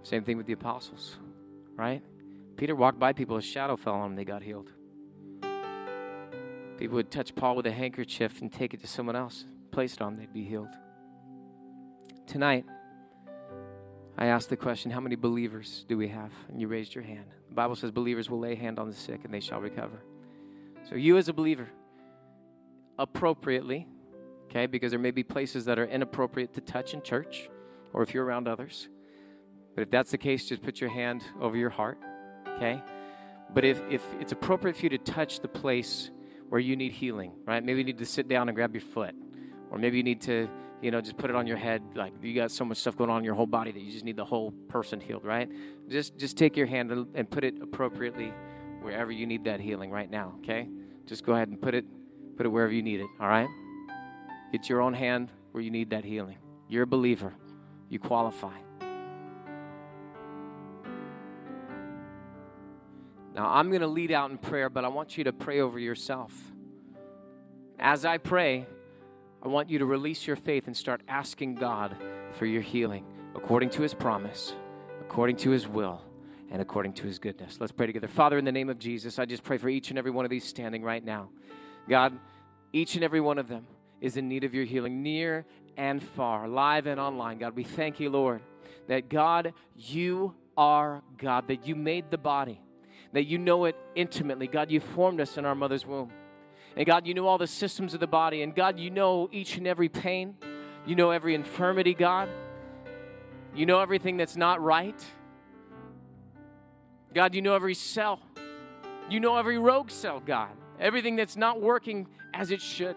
Same 0.02 0.24
thing 0.24 0.36
with 0.36 0.46
the 0.46 0.52
apostles, 0.52 1.16
right? 1.76 2.02
Peter 2.56 2.74
walked 2.74 2.98
by 2.98 3.12
people, 3.12 3.36
a 3.36 3.42
shadow 3.42 3.76
fell 3.76 3.94
on 3.94 4.10
them, 4.10 4.14
they 4.14 4.24
got 4.24 4.42
healed. 4.42 4.70
People 6.76 6.96
would 6.96 7.10
touch 7.10 7.34
Paul 7.34 7.56
with 7.56 7.66
a 7.66 7.72
handkerchief 7.72 8.40
and 8.40 8.52
take 8.52 8.74
it 8.74 8.80
to 8.80 8.86
someone 8.86 9.16
else, 9.16 9.44
place 9.70 9.94
it 9.94 10.02
on, 10.02 10.16
they'd 10.16 10.32
be 10.32 10.44
healed. 10.44 10.74
Tonight, 12.26 12.66
I 14.16 14.26
asked 14.26 14.50
the 14.50 14.56
question, 14.56 14.90
How 14.90 15.00
many 15.00 15.16
believers 15.16 15.84
do 15.88 15.96
we 15.96 16.08
have? 16.08 16.32
And 16.48 16.60
you 16.60 16.68
raised 16.68 16.94
your 16.94 17.04
hand. 17.04 17.26
The 17.48 17.54
Bible 17.54 17.76
says 17.76 17.90
believers 17.90 18.28
will 18.28 18.40
lay 18.40 18.54
hand 18.54 18.78
on 18.78 18.88
the 18.88 18.94
sick 18.94 19.20
and 19.24 19.32
they 19.32 19.40
shall 19.40 19.60
recover. 19.60 20.02
So, 20.88 20.96
you 20.96 21.16
as 21.16 21.28
a 21.28 21.32
believer, 21.32 21.68
appropriately, 22.98 23.86
okay, 24.46 24.66
because 24.66 24.90
there 24.90 25.00
may 25.00 25.10
be 25.10 25.22
places 25.22 25.64
that 25.64 25.78
are 25.78 25.86
inappropriate 25.86 26.54
to 26.54 26.60
touch 26.60 26.94
in 26.94 27.02
church 27.02 27.48
or 27.92 28.02
if 28.02 28.14
you're 28.14 28.24
around 28.24 28.48
others. 28.48 28.88
But 29.74 29.82
if 29.82 29.90
that's 29.90 30.10
the 30.10 30.18
case, 30.18 30.48
just 30.48 30.62
put 30.62 30.80
your 30.80 30.90
hand 30.90 31.22
over 31.40 31.56
your 31.56 31.70
heart, 31.70 31.98
okay? 32.56 32.82
But 33.54 33.64
if, 33.64 33.80
if 33.90 34.04
it's 34.20 34.32
appropriate 34.32 34.76
for 34.76 34.82
you 34.82 34.90
to 34.90 34.98
touch 34.98 35.40
the 35.40 35.48
place 35.48 36.10
where 36.48 36.60
you 36.60 36.76
need 36.76 36.92
healing, 36.92 37.32
right? 37.46 37.64
Maybe 37.64 37.78
you 37.78 37.84
need 37.84 37.98
to 37.98 38.06
sit 38.06 38.28
down 38.28 38.48
and 38.48 38.56
grab 38.56 38.74
your 38.74 38.82
foot, 38.82 39.14
or 39.70 39.78
maybe 39.78 39.96
you 39.96 40.02
need 40.02 40.20
to, 40.22 40.48
you 40.82 40.90
know, 40.90 41.00
just 41.00 41.16
put 41.16 41.30
it 41.30 41.36
on 41.36 41.46
your 41.46 41.56
head. 41.56 41.82
Like 41.94 42.12
you 42.20 42.34
got 42.34 42.50
so 42.50 42.64
much 42.64 42.78
stuff 42.78 42.96
going 42.96 43.08
on 43.08 43.18
in 43.18 43.24
your 43.24 43.34
whole 43.34 43.46
body 43.46 43.70
that 43.70 43.80
you 43.80 43.92
just 43.92 44.04
need 44.04 44.16
the 44.16 44.24
whole 44.24 44.50
person 44.68 45.00
healed, 45.00 45.24
right? 45.24 45.48
Just 45.88 46.18
just 46.18 46.36
take 46.36 46.56
your 46.56 46.66
hand 46.66 46.90
and 47.14 47.30
put 47.30 47.44
it 47.44 47.54
appropriately 47.62 48.34
wherever 48.82 49.12
you 49.12 49.26
need 49.26 49.44
that 49.44 49.60
healing 49.60 49.90
right 49.90 50.10
now, 50.10 50.34
okay? 50.38 50.68
Just 51.06 51.24
go 51.24 51.32
ahead 51.34 51.48
and 51.48 51.60
put 51.62 51.74
it 51.74 51.86
put 52.36 52.44
it 52.44 52.48
wherever 52.48 52.72
you 52.72 52.82
need 52.82 53.00
it, 53.00 53.06
all 53.20 53.28
right? 53.28 53.48
Get 54.50 54.68
your 54.68 54.82
own 54.82 54.92
hand 54.92 55.30
where 55.52 55.62
you 55.62 55.70
need 55.70 55.90
that 55.90 56.04
healing. 56.04 56.38
You're 56.68 56.82
a 56.82 56.86
believer. 56.86 57.34
You 57.88 57.98
qualify. 57.98 58.56
Now, 63.34 63.48
I'm 63.48 63.68
going 63.70 63.80
to 63.80 63.86
lead 63.86 64.10
out 64.10 64.30
in 64.30 64.36
prayer, 64.36 64.68
but 64.68 64.84
I 64.84 64.88
want 64.88 65.16
you 65.16 65.24
to 65.24 65.32
pray 65.32 65.60
over 65.60 65.78
yourself. 65.78 66.32
As 67.78 68.04
I 68.04 68.18
pray, 68.18 68.66
I 69.42 69.48
want 69.48 69.68
you 69.68 69.78
to 69.80 69.86
release 69.86 70.26
your 70.26 70.36
faith 70.36 70.66
and 70.66 70.76
start 70.76 71.02
asking 71.08 71.56
God 71.56 71.96
for 72.38 72.46
your 72.46 72.62
healing 72.62 73.04
according 73.34 73.70
to 73.70 73.82
his 73.82 73.94
promise, 73.94 74.54
according 75.00 75.36
to 75.36 75.50
his 75.50 75.66
will, 75.66 76.02
and 76.50 76.62
according 76.62 76.92
to 76.94 77.04
his 77.04 77.18
goodness. 77.18 77.58
Let's 77.58 77.72
pray 77.72 77.86
together. 77.86 78.06
Father, 78.06 78.38
in 78.38 78.44
the 78.44 78.52
name 78.52 78.68
of 78.68 78.78
Jesus, 78.78 79.18
I 79.18 79.24
just 79.24 79.42
pray 79.42 79.58
for 79.58 79.68
each 79.68 79.90
and 79.90 79.98
every 79.98 80.10
one 80.10 80.24
of 80.24 80.30
these 80.30 80.44
standing 80.44 80.82
right 80.82 81.04
now. 81.04 81.30
God, 81.88 82.18
each 82.72 82.94
and 82.94 83.02
every 83.02 83.20
one 83.20 83.38
of 83.38 83.48
them 83.48 83.66
is 84.00 84.16
in 84.16 84.28
need 84.28 84.44
of 84.44 84.54
your 84.54 84.64
healing, 84.64 85.02
near 85.02 85.44
and 85.76 86.02
far, 86.02 86.46
live 86.46 86.86
and 86.86 87.00
online. 87.00 87.38
God, 87.38 87.56
we 87.56 87.64
thank 87.64 87.98
you, 87.98 88.10
Lord, 88.10 88.42
that 88.86 89.08
God, 89.08 89.54
you 89.76 90.34
are 90.56 91.02
God, 91.18 91.48
that 91.48 91.66
you 91.66 91.74
made 91.74 92.10
the 92.10 92.18
body 92.18 92.60
that 93.12 93.24
you 93.24 93.38
know 93.38 93.66
it 93.66 93.76
intimately. 93.94 94.46
God, 94.46 94.70
you 94.70 94.80
formed 94.80 95.20
us 95.20 95.36
in 95.36 95.44
our 95.44 95.54
mother's 95.54 95.86
womb. 95.86 96.10
And 96.76 96.86
God, 96.86 97.06
you 97.06 97.14
know 97.14 97.26
all 97.26 97.38
the 97.38 97.46
systems 97.46 97.94
of 97.94 98.00
the 98.00 98.06
body. 98.06 98.42
And 98.42 98.54
God, 98.54 98.78
you 98.78 98.90
know 98.90 99.28
each 99.32 99.56
and 99.56 99.66
every 99.66 99.88
pain. 99.88 100.36
You 100.86 100.96
know 100.96 101.10
every 101.10 101.34
infirmity, 101.34 101.94
God. 101.94 102.28
You 103.54 103.66
know 103.66 103.80
everything 103.80 104.16
that's 104.16 104.36
not 104.36 104.62
right. 104.62 105.04
God, 107.14 107.34
you 107.34 107.42
know 107.42 107.54
every 107.54 107.74
cell. 107.74 108.20
You 109.10 109.20
know 109.20 109.36
every 109.36 109.58
rogue 109.58 109.90
cell, 109.90 110.20
God. 110.20 110.50
Everything 110.80 111.16
that's 111.16 111.36
not 111.36 111.60
working 111.60 112.08
as 112.32 112.50
it 112.50 112.62
should. 112.62 112.96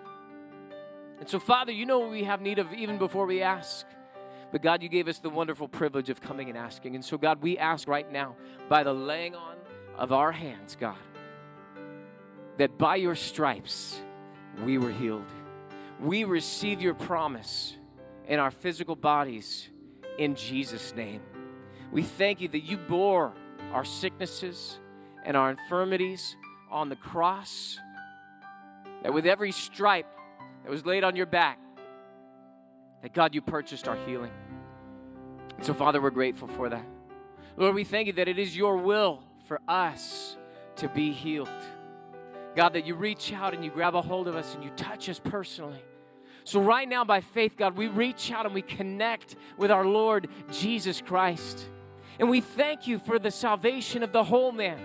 And 1.20 1.30
so, 1.30 1.40
Father, 1.40 1.72
you 1.72 1.86
know 1.86 2.00
what 2.00 2.12
we 2.12 2.24
have 2.24 2.42
need 2.42 2.60
of 2.60 2.74
even 2.74 2.98
before 2.98 3.26
we 3.26 3.42
ask. 3.42 3.86
But 4.52 4.62
God, 4.62 4.82
you 4.82 4.90
gave 4.90 5.08
us 5.08 5.20
the 5.20 5.30
wonderful 5.30 5.68
privilege 5.68 6.10
of 6.10 6.22
coming 6.22 6.50
and 6.50 6.58
asking. 6.58 6.96
And 6.96 7.04
so, 7.04 7.18
God, 7.18 7.42
we 7.42 7.58
ask 7.58 7.88
right 7.88 8.10
now 8.10 8.36
by 8.70 8.84
the 8.84 8.94
laying 8.94 9.36
on 9.36 9.56
of 9.98 10.12
our 10.12 10.32
hands, 10.32 10.78
God, 10.80 10.98
that 12.58 12.78
by 12.78 12.96
your 12.96 13.16
stripes 13.16 14.00
we 14.64 14.78
were 14.78 14.92
healed. 14.92 15.26
We 16.00 16.24
receive 16.24 16.82
your 16.82 16.94
promise 16.94 17.76
in 18.28 18.40
our 18.40 18.52
physical 18.52 18.96
bodies 18.96 19.70
in 20.18 20.36
Jesus' 20.36 20.94
name. 20.96 21.22
We 21.92 22.04
thank 22.04 22.42
you 22.42 22.48
that 22.50 22.62
you 22.64 22.78
bore 22.78 23.34
our 23.72 23.86
sicknesses 23.86 24.80
and 25.24 25.36
our 25.36 25.52
infirmities 25.52 26.36
on 26.70 26.90
the 26.90 26.96
cross, 26.96 27.78
that 29.04 29.14
with 29.14 29.26
every 29.26 29.52
stripe 29.52 30.08
that 30.64 30.72
was 30.72 30.86
laid 30.86 31.04
on 31.04 31.16
your 31.16 31.26
back, 31.26 31.60
that 33.02 33.14
God, 33.14 33.36
you 33.36 33.42
purchased 33.42 33.88
our 33.88 33.98
healing. 34.06 34.32
And 35.58 35.66
so, 35.66 35.74
Father, 35.74 36.02
we're 36.02 36.10
grateful 36.10 36.48
for 36.48 36.70
that. 36.70 36.86
Lord, 37.58 37.76
we 37.76 37.84
thank 37.84 38.08
you 38.08 38.14
that 38.14 38.28
it 38.28 38.40
is 38.40 38.58
your 38.58 38.78
will 38.78 39.22
for 39.48 39.62
us 39.68 40.36
to 40.78 40.90
be 40.90 41.12
healed. 41.12 41.48
God, 42.56 42.74
that 42.74 42.86
you 42.86 42.96
reach 42.96 43.34
out 43.34 43.54
and 43.54 43.64
you 43.64 43.72
grab 43.72 43.96
a 43.96 44.02
hold 44.02 44.28
of 44.28 44.36
us 44.36 44.56
and 44.56 44.64
you 44.64 44.70
touch 44.72 45.10
us 45.10 45.20
personally. 45.20 45.84
So, 46.46 46.62
right 46.62 46.88
now, 46.88 47.04
by 47.04 47.22
faith, 47.22 47.58
God, 47.58 47.76
we 47.76 47.88
reach 47.88 48.32
out 48.32 48.46
and 48.46 48.54
we 48.54 48.62
connect 48.62 49.36
with 49.58 49.72
our 49.72 49.86
Lord 49.86 50.28
Jesus 50.52 51.02
Christ. 51.02 51.68
And 52.20 52.30
we 52.30 52.40
thank 52.40 52.88
you 52.88 53.00
for 53.00 53.20
the 53.20 53.32
salvation 53.32 54.04
of 54.04 54.12
the 54.12 54.24
whole 54.24 54.52
man, 54.52 54.80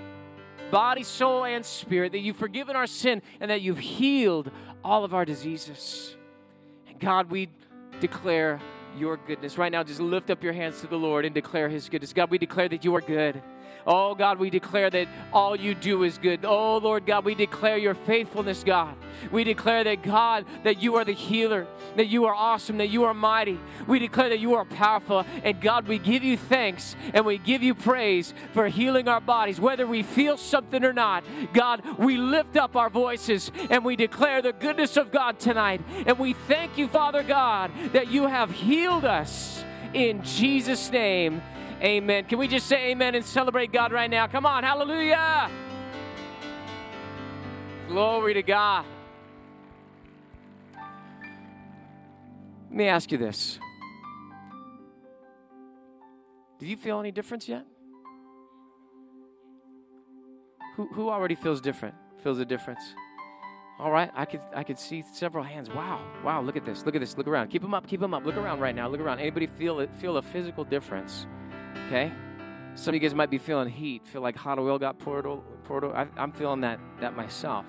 body, 0.70 1.02
soul, 1.02 1.44
and 1.44 1.64
spirit, 1.64 2.12
that 2.12 2.20
you've 2.20 2.36
forgiven 2.36 2.76
our 2.76 2.86
sin 2.86 3.22
and 3.40 3.50
that 3.50 3.60
you've 3.60 3.78
healed 3.78 4.50
all 4.82 5.04
of 5.04 5.14
our 5.14 5.24
diseases. 5.24 6.16
And 6.88 6.98
God, 6.98 7.30
we 7.30 7.50
declare 8.00 8.60
your 8.96 9.18
goodness. 9.18 9.58
Right 9.58 9.70
now, 9.70 9.82
just 9.82 10.00
lift 10.00 10.30
up 10.30 10.42
your 10.42 10.54
hands 10.54 10.80
to 10.80 10.86
the 10.86 10.96
Lord 10.96 11.24
and 11.24 11.34
declare 11.34 11.68
his 11.68 11.88
goodness. 11.88 12.12
God, 12.12 12.30
we 12.30 12.38
declare 12.38 12.68
that 12.68 12.84
you 12.84 12.94
are 12.96 13.00
good. 13.00 13.40
Oh, 13.86 14.14
God, 14.14 14.38
we 14.38 14.50
declare 14.50 14.90
that 14.90 15.08
all 15.32 15.56
you 15.56 15.74
do 15.74 16.02
is 16.02 16.18
good. 16.18 16.44
Oh, 16.44 16.78
Lord 16.78 17.06
God, 17.06 17.24
we 17.24 17.34
declare 17.34 17.76
your 17.76 17.94
faithfulness, 17.94 18.64
God. 18.64 18.94
We 19.30 19.44
declare 19.44 19.84
that, 19.84 20.02
God, 20.02 20.46
that 20.64 20.82
you 20.82 20.96
are 20.96 21.04
the 21.04 21.12
healer, 21.12 21.66
that 21.96 22.06
you 22.06 22.24
are 22.26 22.34
awesome, 22.34 22.78
that 22.78 22.88
you 22.88 23.04
are 23.04 23.14
mighty. 23.14 23.58
We 23.86 23.98
declare 23.98 24.30
that 24.30 24.40
you 24.40 24.54
are 24.54 24.64
powerful. 24.64 25.24
And, 25.44 25.60
God, 25.60 25.88
we 25.88 25.98
give 25.98 26.22
you 26.22 26.36
thanks 26.36 26.96
and 27.12 27.24
we 27.26 27.38
give 27.38 27.62
you 27.62 27.74
praise 27.74 28.32
for 28.52 28.68
healing 28.68 29.08
our 29.08 29.20
bodies, 29.20 29.60
whether 29.60 29.86
we 29.86 30.02
feel 30.02 30.36
something 30.36 30.84
or 30.84 30.92
not. 30.92 31.24
God, 31.52 31.82
we 31.98 32.16
lift 32.16 32.56
up 32.56 32.76
our 32.76 32.90
voices 32.90 33.50
and 33.68 33.84
we 33.84 33.96
declare 33.96 34.42
the 34.42 34.52
goodness 34.52 34.96
of 34.96 35.12
God 35.12 35.38
tonight. 35.38 35.80
And 36.06 36.18
we 36.18 36.32
thank 36.32 36.78
you, 36.78 36.88
Father 36.88 37.22
God, 37.22 37.70
that 37.92 38.10
you 38.10 38.26
have 38.26 38.50
healed 38.50 39.04
us 39.04 39.64
in 39.92 40.22
Jesus' 40.22 40.90
name. 40.90 41.42
Amen. 41.82 42.24
Can 42.24 42.38
we 42.38 42.46
just 42.46 42.66
say 42.66 42.90
amen 42.90 43.14
and 43.14 43.24
celebrate 43.24 43.72
God 43.72 43.90
right 43.92 44.10
now? 44.10 44.26
Come 44.26 44.44
on, 44.44 44.64
hallelujah. 44.64 45.50
Glory 47.88 48.34
to 48.34 48.42
God. 48.42 48.84
Let 52.68 52.76
me 52.76 52.86
ask 52.86 53.10
you 53.10 53.18
this. 53.18 53.58
Do 56.58 56.66
you 56.66 56.76
feel 56.76 57.00
any 57.00 57.10
difference 57.10 57.48
yet? 57.48 57.64
Who, 60.76 60.86
who 60.88 61.08
already 61.08 61.34
feels 61.34 61.60
different? 61.60 61.94
Feels 62.22 62.38
a 62.38 62.44
difference? 62.44 62.94
All 63.78 63.90
right, 63.90 64.10
I 64.14 64.26
could 64.26 64.42
I 64.54 64.62
could 64.62 64.78
see 64.78 65.02
several 65.10 65.42
hands. 65.42 65.70
Wow, 65.70 66.02
wow! 66.22 66.42
Look 66.42 66.54
at 66.56 66.66
this! 66.66 66.84
Look 66.84 66.94
at 66.94 67.00
this! 67.00 67.16
Look 67.16 67.26
around! 67.26 67.48
Keep 67.48 67.62
them 67.62 67.72
up! 67.72 67.86
Keep 67.86 68.00
them 68.00 68.12
up! 68.12 68.26
Look 68.26 68.36
around 68.36 68.60
right 68.60 68.74
now! 68.74 68.88
Look 68.88 69.00
around! 69.00 69.20
Anybody 69.20 69.46
feel 69.46 69.80
it? 69.80 69.88
Feel 69.94 70.18
a 70.18 70.22
physical 70.22 70.64
difference? 70.64 71.26
Okay? 71.86 72.12
Some 72.74 72.94
of 72.94 72.94
you 72.94 73.00
guys 73.00 73.14
might 73.14 73.30
be 73.30 73.38
feeling 73.38 73.68
heat, 73.68 74.06
feel 74.06 74.22
like 74.22 74.36
hot 74.36 74.58
oil 74.58 74.78
got 74.78 74.98
poured. 74.98 75.26
Poured. 75.64 75.84
I, 75.84 76.06
I'm 76.16 76.32
feeling 76.32 76.60
that, 76.62 76.78
that 77.00 77.16
myself. 77.16 77.66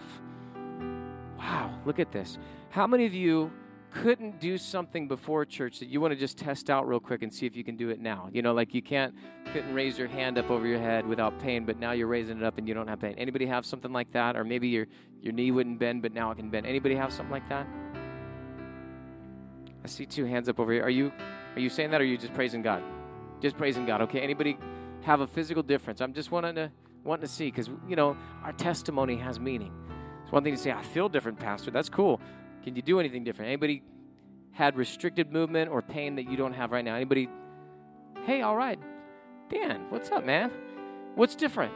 Wow, 1.37 1.79
look 1.85 1.99
at 1.99 2.11
this. 2.11 2.37
How 2.69 2.85
many 2.87 3.05
of 3.05 3.13
you 3.13 3.51
couldn't 3.91 4.39
do 4.39 4.57
something 4.57 5.07
before 5.07 5.43
church 5.43 5.79
that 5.79 5.89
you 5.89 5.99
want 5.99 6.13
to 6.13 6.19
just 6.19 6.37
test 6.37 6.69
out 6.69 6.87
real 6.87 6.99
quick 6.99 7.23
and 7.23 7.33
see 7.33 7.45
if 7.45 7.55
you 7.55 7.63
can 7.63 7.75
do 7.75 7.89
it 7.89 7.99
now? 7.99 8.29
You 8.31 8.41
know, 8.41 8.53
like 8.53 8.73
you 8.73 8.81
can't 8.81 9.13
couldn't 9.51 9.73
raise 9.73 9.97
your 9.97 10.07
hand 10.07 10.37
up 10.37 10.49
over 10.49 10.65
your 10.65 10.79
head 10.79 11.05
without 11.05 11.37
pain, 11.39 11.65
but 11.65 11.79
now 11.79 11.91
you're 11.91 12.07
raising 12.07 12.37
it 12.37 12.43
up 12.43 12.57
and 12.57 12.67
you 12.67 12.73
don't 12.73 12.87
have 12.87 13.01
pain. 13.01 13.15
Anybody 13.17 13.47
have 13.47 13.65
something 13.65 13.91
like 13.91 14.11
that? 14.11 14.37
Or 14.37 14.43
maybe 14.43 14.67
your 14.67 14.87
your 15.19 15.33
knee 15.33 15.51
wouldn't 15.51 15.79
bend, 15.79 16.03
but 16.03 16.13
now 16.13 16.31
it 16.31 16.35
can 16.35 16.49
bend. 16.49 16.65
Anybody 16.65 16.95
have 16.95 17.11
something 17.11 17.31
like 17.31 17.49
that? 17.49 17.67
I 19.83 19.87
see 19.87 20.05
two 20.05 20.25
hands 20.25 20.47
up 20.47 20.59
over 20.59 20.71
here. 20.71 20.83
Are 20.83 20.89
you 20.89 21.11
are 21.55 21.59
you 21.59 21.69
saying 21.69 21.91
that 21.91 22.01
or 22.01 22.03
are 22.03 22.07
you 22.07 22.17
just 22.17 22.33
praising 22.33 22.61
God? 22.61 22.83
Just 23.41 23.57
praising 23.57 23.85
God. 23.85 24.01
Okay. 24.01 24.21
Anybody 24.21 24.57
have 25.01 25.21
a 25.21 25.27
physical 25.27 25.63
difference? 25.63 25.99
I'm 25.99 26.13
just 26.13 26.31
wanting 26.31 26.55
to 26.55 26.71
wanting 27.03 27.25
to 27.25 27.27
see 27.27 27.45
because 27.45 27.69
you 27.87 27.95
know 27.95 28.15
our 28.43 28.53
testimony 28.53 29.17
has 29.17 29.39
meaning. 29.39 29.73
It's 30.23 30.31
one 30.31 30.43
thing 30.43 30.55
to 30.55 30.61
say 30.61 30.71
I 30.71 30.83
feel 30.83 31.09
different, 31.09 31.39
Pastor. 31.39 31.71
That's 31.71 31.89
cool. 31.89 32.21
Can 32.63 32.75
you 32.75 32.81
do 32.81 32.99
anything 32.99 33.23
different? 33.23 33.49
Anybody 33.49 33.83
had 34.51 34.77
restricted 34.77 35.31
movement 35.31 35.71
or 35.71 35.81
pain 35.81 36.15
that 36.15 36.29
you 36.29 36.37
don't 36.37 36.53
have 36.53 36.71
right 36.71 36.85
now? 36.85 36.95
Anybody? 36.95 37.27
Hey, 38.25 38.41
all 38.41 38.55
right, 38.55 38.79
Dan. 39.49 39.87
What's 39.89 40.11
up, 40.11 40.23
man? 40.23 40.51
What's 41.15 41.35
different? 41.35 41.73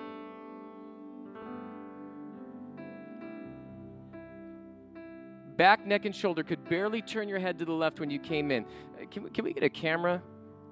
back, 5.57 5.85
neck, 5.85 6.05
and 6.05 6.15
shoulder, 6.15 6.43
could 6.43 6.67
barely 6.69 7.01
turn 7.01 7.29
your 7.29 7.39
head 7.39 7.57
to 7.59 7.65
the 7.65 7.71
left 7.71 7.99
when 7.99 8.09
you 8.09 8.19
came 8.19 8.51
in. 8.51 8.65
Uh, 8.65 9.05
Can, 9.09 9.29
can 9.29 9.45
we 9.45 9.53
get 9.53 9.63
a 9.63 9.69
camera? 9.69 10.21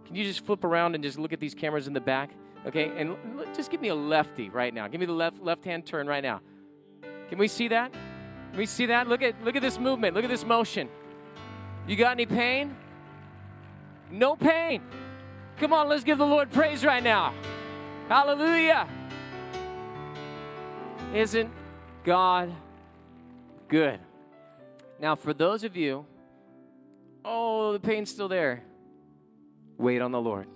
Can 0.06 0.16
you 0.16 0.24
just 0.24 0.46
flip 0.46 0.64
around 0.64 0.96
and 0.96 1.04
just 1.04 1.18
look 1.18 1.34
at 1.34 1.40
these 1.40 1.56
cameras 1.56 1.88
in 1.88 1.94
the 1.94 2.02
back? 2.02 2.32
Okay, 2.66 2.92
and 2.98 3.12
l- 3.38 3.46
just 3.56 3.72
give 3.72 3.82
me 3.82 3.90
a 3.90 3.96
lefty 3.96 4.50
right 4.50 4.74
now. 4.74 4.88
Give 4.88 5.00
me 5.00 5.06
the 5.06 5.14
left 5.14 5.42
left 5.42 5.66
hand 5.66 5.86
turn 5.86 6.08
right 6.08 6.24
now. 6.24 6.42
Can 7.30 7.38
we 7.38 7.48
see 7.48 7.68
that? 7.70 7.92
Can 7.92 8.58
we 8.58 8.66
see 8.66 8.86
that? 8.88 9.08
Look 9.08 9.22
at 9.22 9.42
look 9.44 9.56
at 9.56 9.62
this 9.62 9.80
movement. 9.80 10.16
Look 10.16 10.24
at 10.24 10.30
this 10.30 10.46
motion. 10.46 10.90
You 11.88 11.96
got 11.96 12.12
any 12.12 12.26
pain? 12.26 12.76
No 14.12 14.36
pain. 14.36 14.82
Come 15.58 15.74
on, 15.74 15.90
let's 15.90 16.04
give 16.04 16.18
the 16.18 16.26
Lord 16.26 16.52
praise 16.52 16.86
right 16.86 17.04
now. 17.04 17.34
Hallelujah. 18.08 18.88
Isn't 21.14 21.52
God 22.04 22.54
good? 23.68 24.00
Now, 25.00 25.16
for 25.16 25.34
those 25.34 25.64
of 25.64 25.76
you, 25.76 26.06
oh, 27.26 27.74
the 27.74 27.80
pain's 27.80 28.10
still 28.10 28.28
there. 28.28 28.64
Wait 29.78 30.02
on 30.02 30.12
the 30.12 30.22
Lord. 30.22 30.48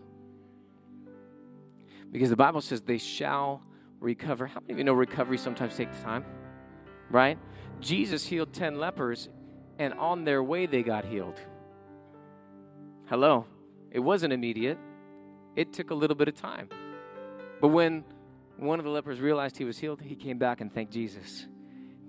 Because 2.11 2.29
the 2.29 2.35
Bible 2.35 2.61
says 2.61 2.81
they 2.81 2.97
shall 2.97 3.61
recover. 3.99 4.47
How 4.47 4.59
many 4.61 4.73
of 4.73 4.77
you 4.79 4.83
know 4.83 4.93
recovery 4.93 5.37
sometimes 5.37 5.75
takes 5.75 5.99
time? 6.01 6.25
Right? 7.09 7.37
Jesus 7.79 8.25
healed 8.25 8.53
10 8.53 8.79
lepers, 8.79 9.29
and 9.77 9.93
on 9.93 10.23
their 10.23 10.43
way 10.43 10.65
they 10.65 10.83
got 10.83 11.05
healed. 11.05 11.39
Hello. 13.07 13.45
It 13.91 13.99
wasn't 13.99 14.33
immediate, 14.33 14.77
it 15.55 15.73
took 15.73 15.91
a 15.91 15.95
little 15.95 16.15
bit 16.15 16.27
of 16.27 16.35
time. 16.35 16.69
But 17.61 17.69
when 17.69 18.03
one 18.57 18.79
of 18.79 18.85
the 18.85 18.91
lepers 18.91 19.19
realized 19.19 19.57
he 19.57 19.63
was 19.63 19.77
healed, 19.77 20.01
he 20.01 20.15
came 20.15 20.37
back 20.37 20.61
and 20.61 20.71
thanked 20.71 20.91
Jesus. 20.91 21.47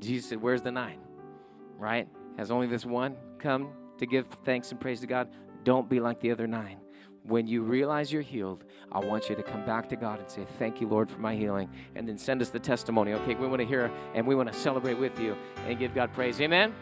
Jesus 0.00 0.28
said, 0.30 0.42
Where's 0.42 0.62
the 0.62 0.72
nine? 0.72 0.98
Right? 1.78 2.08
Has 2.36 2.50
only 2.50 2.66
this 2.66 2.84
one 2.84 3.16
come 3.38 3.70
to 3.98 4.06
give 4.06 4.26
thanks 4.44 4.70
and 4.70 4.80
praise 4.80 5.00
to 5.00 5.06
God? 5.06 5.28
Don't 5.64 5.88
be 5.88 6.00
like 6.00 6.20
the 6.20 6.30
other 6.30 6.46
nine. 6.46 6.78
When 7.28 7.46
you 7.46 7.62
realize 7.62 8.10
you're 8.10 8.22
healed, 8.22 8.64
I 8.90 9.00
want 9.00 9.28
you 9.28 9.36
to 9.36 9.42
come 9.42 9.66
back 9.66 9.90
to 9.90 9.96
God 9.96 10.18
and 10.18 10.30
say, 10.30 10.46
Thank 10.58 10.80
you, 10.80 10.88
Lord, 10.88 11.10
for 11.10 11.18
my 11.18 11.36
healing. 11.36 11.68
And 11.94 12.08
then 12.08 12.16
send 12.16 12.40
us 12.40 12.48
the 12.48 12.58
testimony. 12.58 13.12
Okay, 13.12 13.34
we 13.34 13.46
want 13.46 13.60
to 13.60 13.66
hear 13.66 13.90
and 14.14 14.26
we 14.26 14.34
want 14.34 14.50
to 14.50 14.58
celebrate 14.58 14.94
with 14.94 15.20
you 15.20 15.36
and 15.66 15.78
give 15.78 15.94
God 15.94 16.10
praise. 16.14 16.40
Amen. 16.40 16.72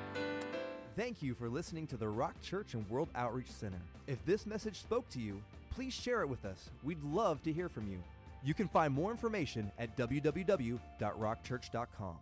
Thank 0.97 1.21
you 1.21 1.35
for 1.35 1.49
listening 1.49 1.89
to 1.89 1.97
the 1.97 2.09
Rock 2.09 2.41
Church 2.43 2.75
and 2.75 2.89
World 2.89 3.09
Outreach 3.17 3.51
Center. 3.51 3.81
If 4.07 4.25
this 4.25 4.47
message 4.47 4.81
spoke 4.81 5.09
to 5.11 5.21
you, 5.21 5.43
please 5.75 5.93
share 5.93 6.23
it 6.23 6.29
with 6.29 6.45
us. 6.45 6.71
We'd 6.85 7.03
love 7.03 7.43
to 7.43 7.53
hear 7.53 7.69
from 7.69 7.91
you. 7.91 7.99
You 8.45 8.55
can 8.55 8.69
find 8.69 8.95
more 8.95 9.11
information 9.11 9.73
at 9.81 9.97
www.rockchurch.com. 9.97 12.17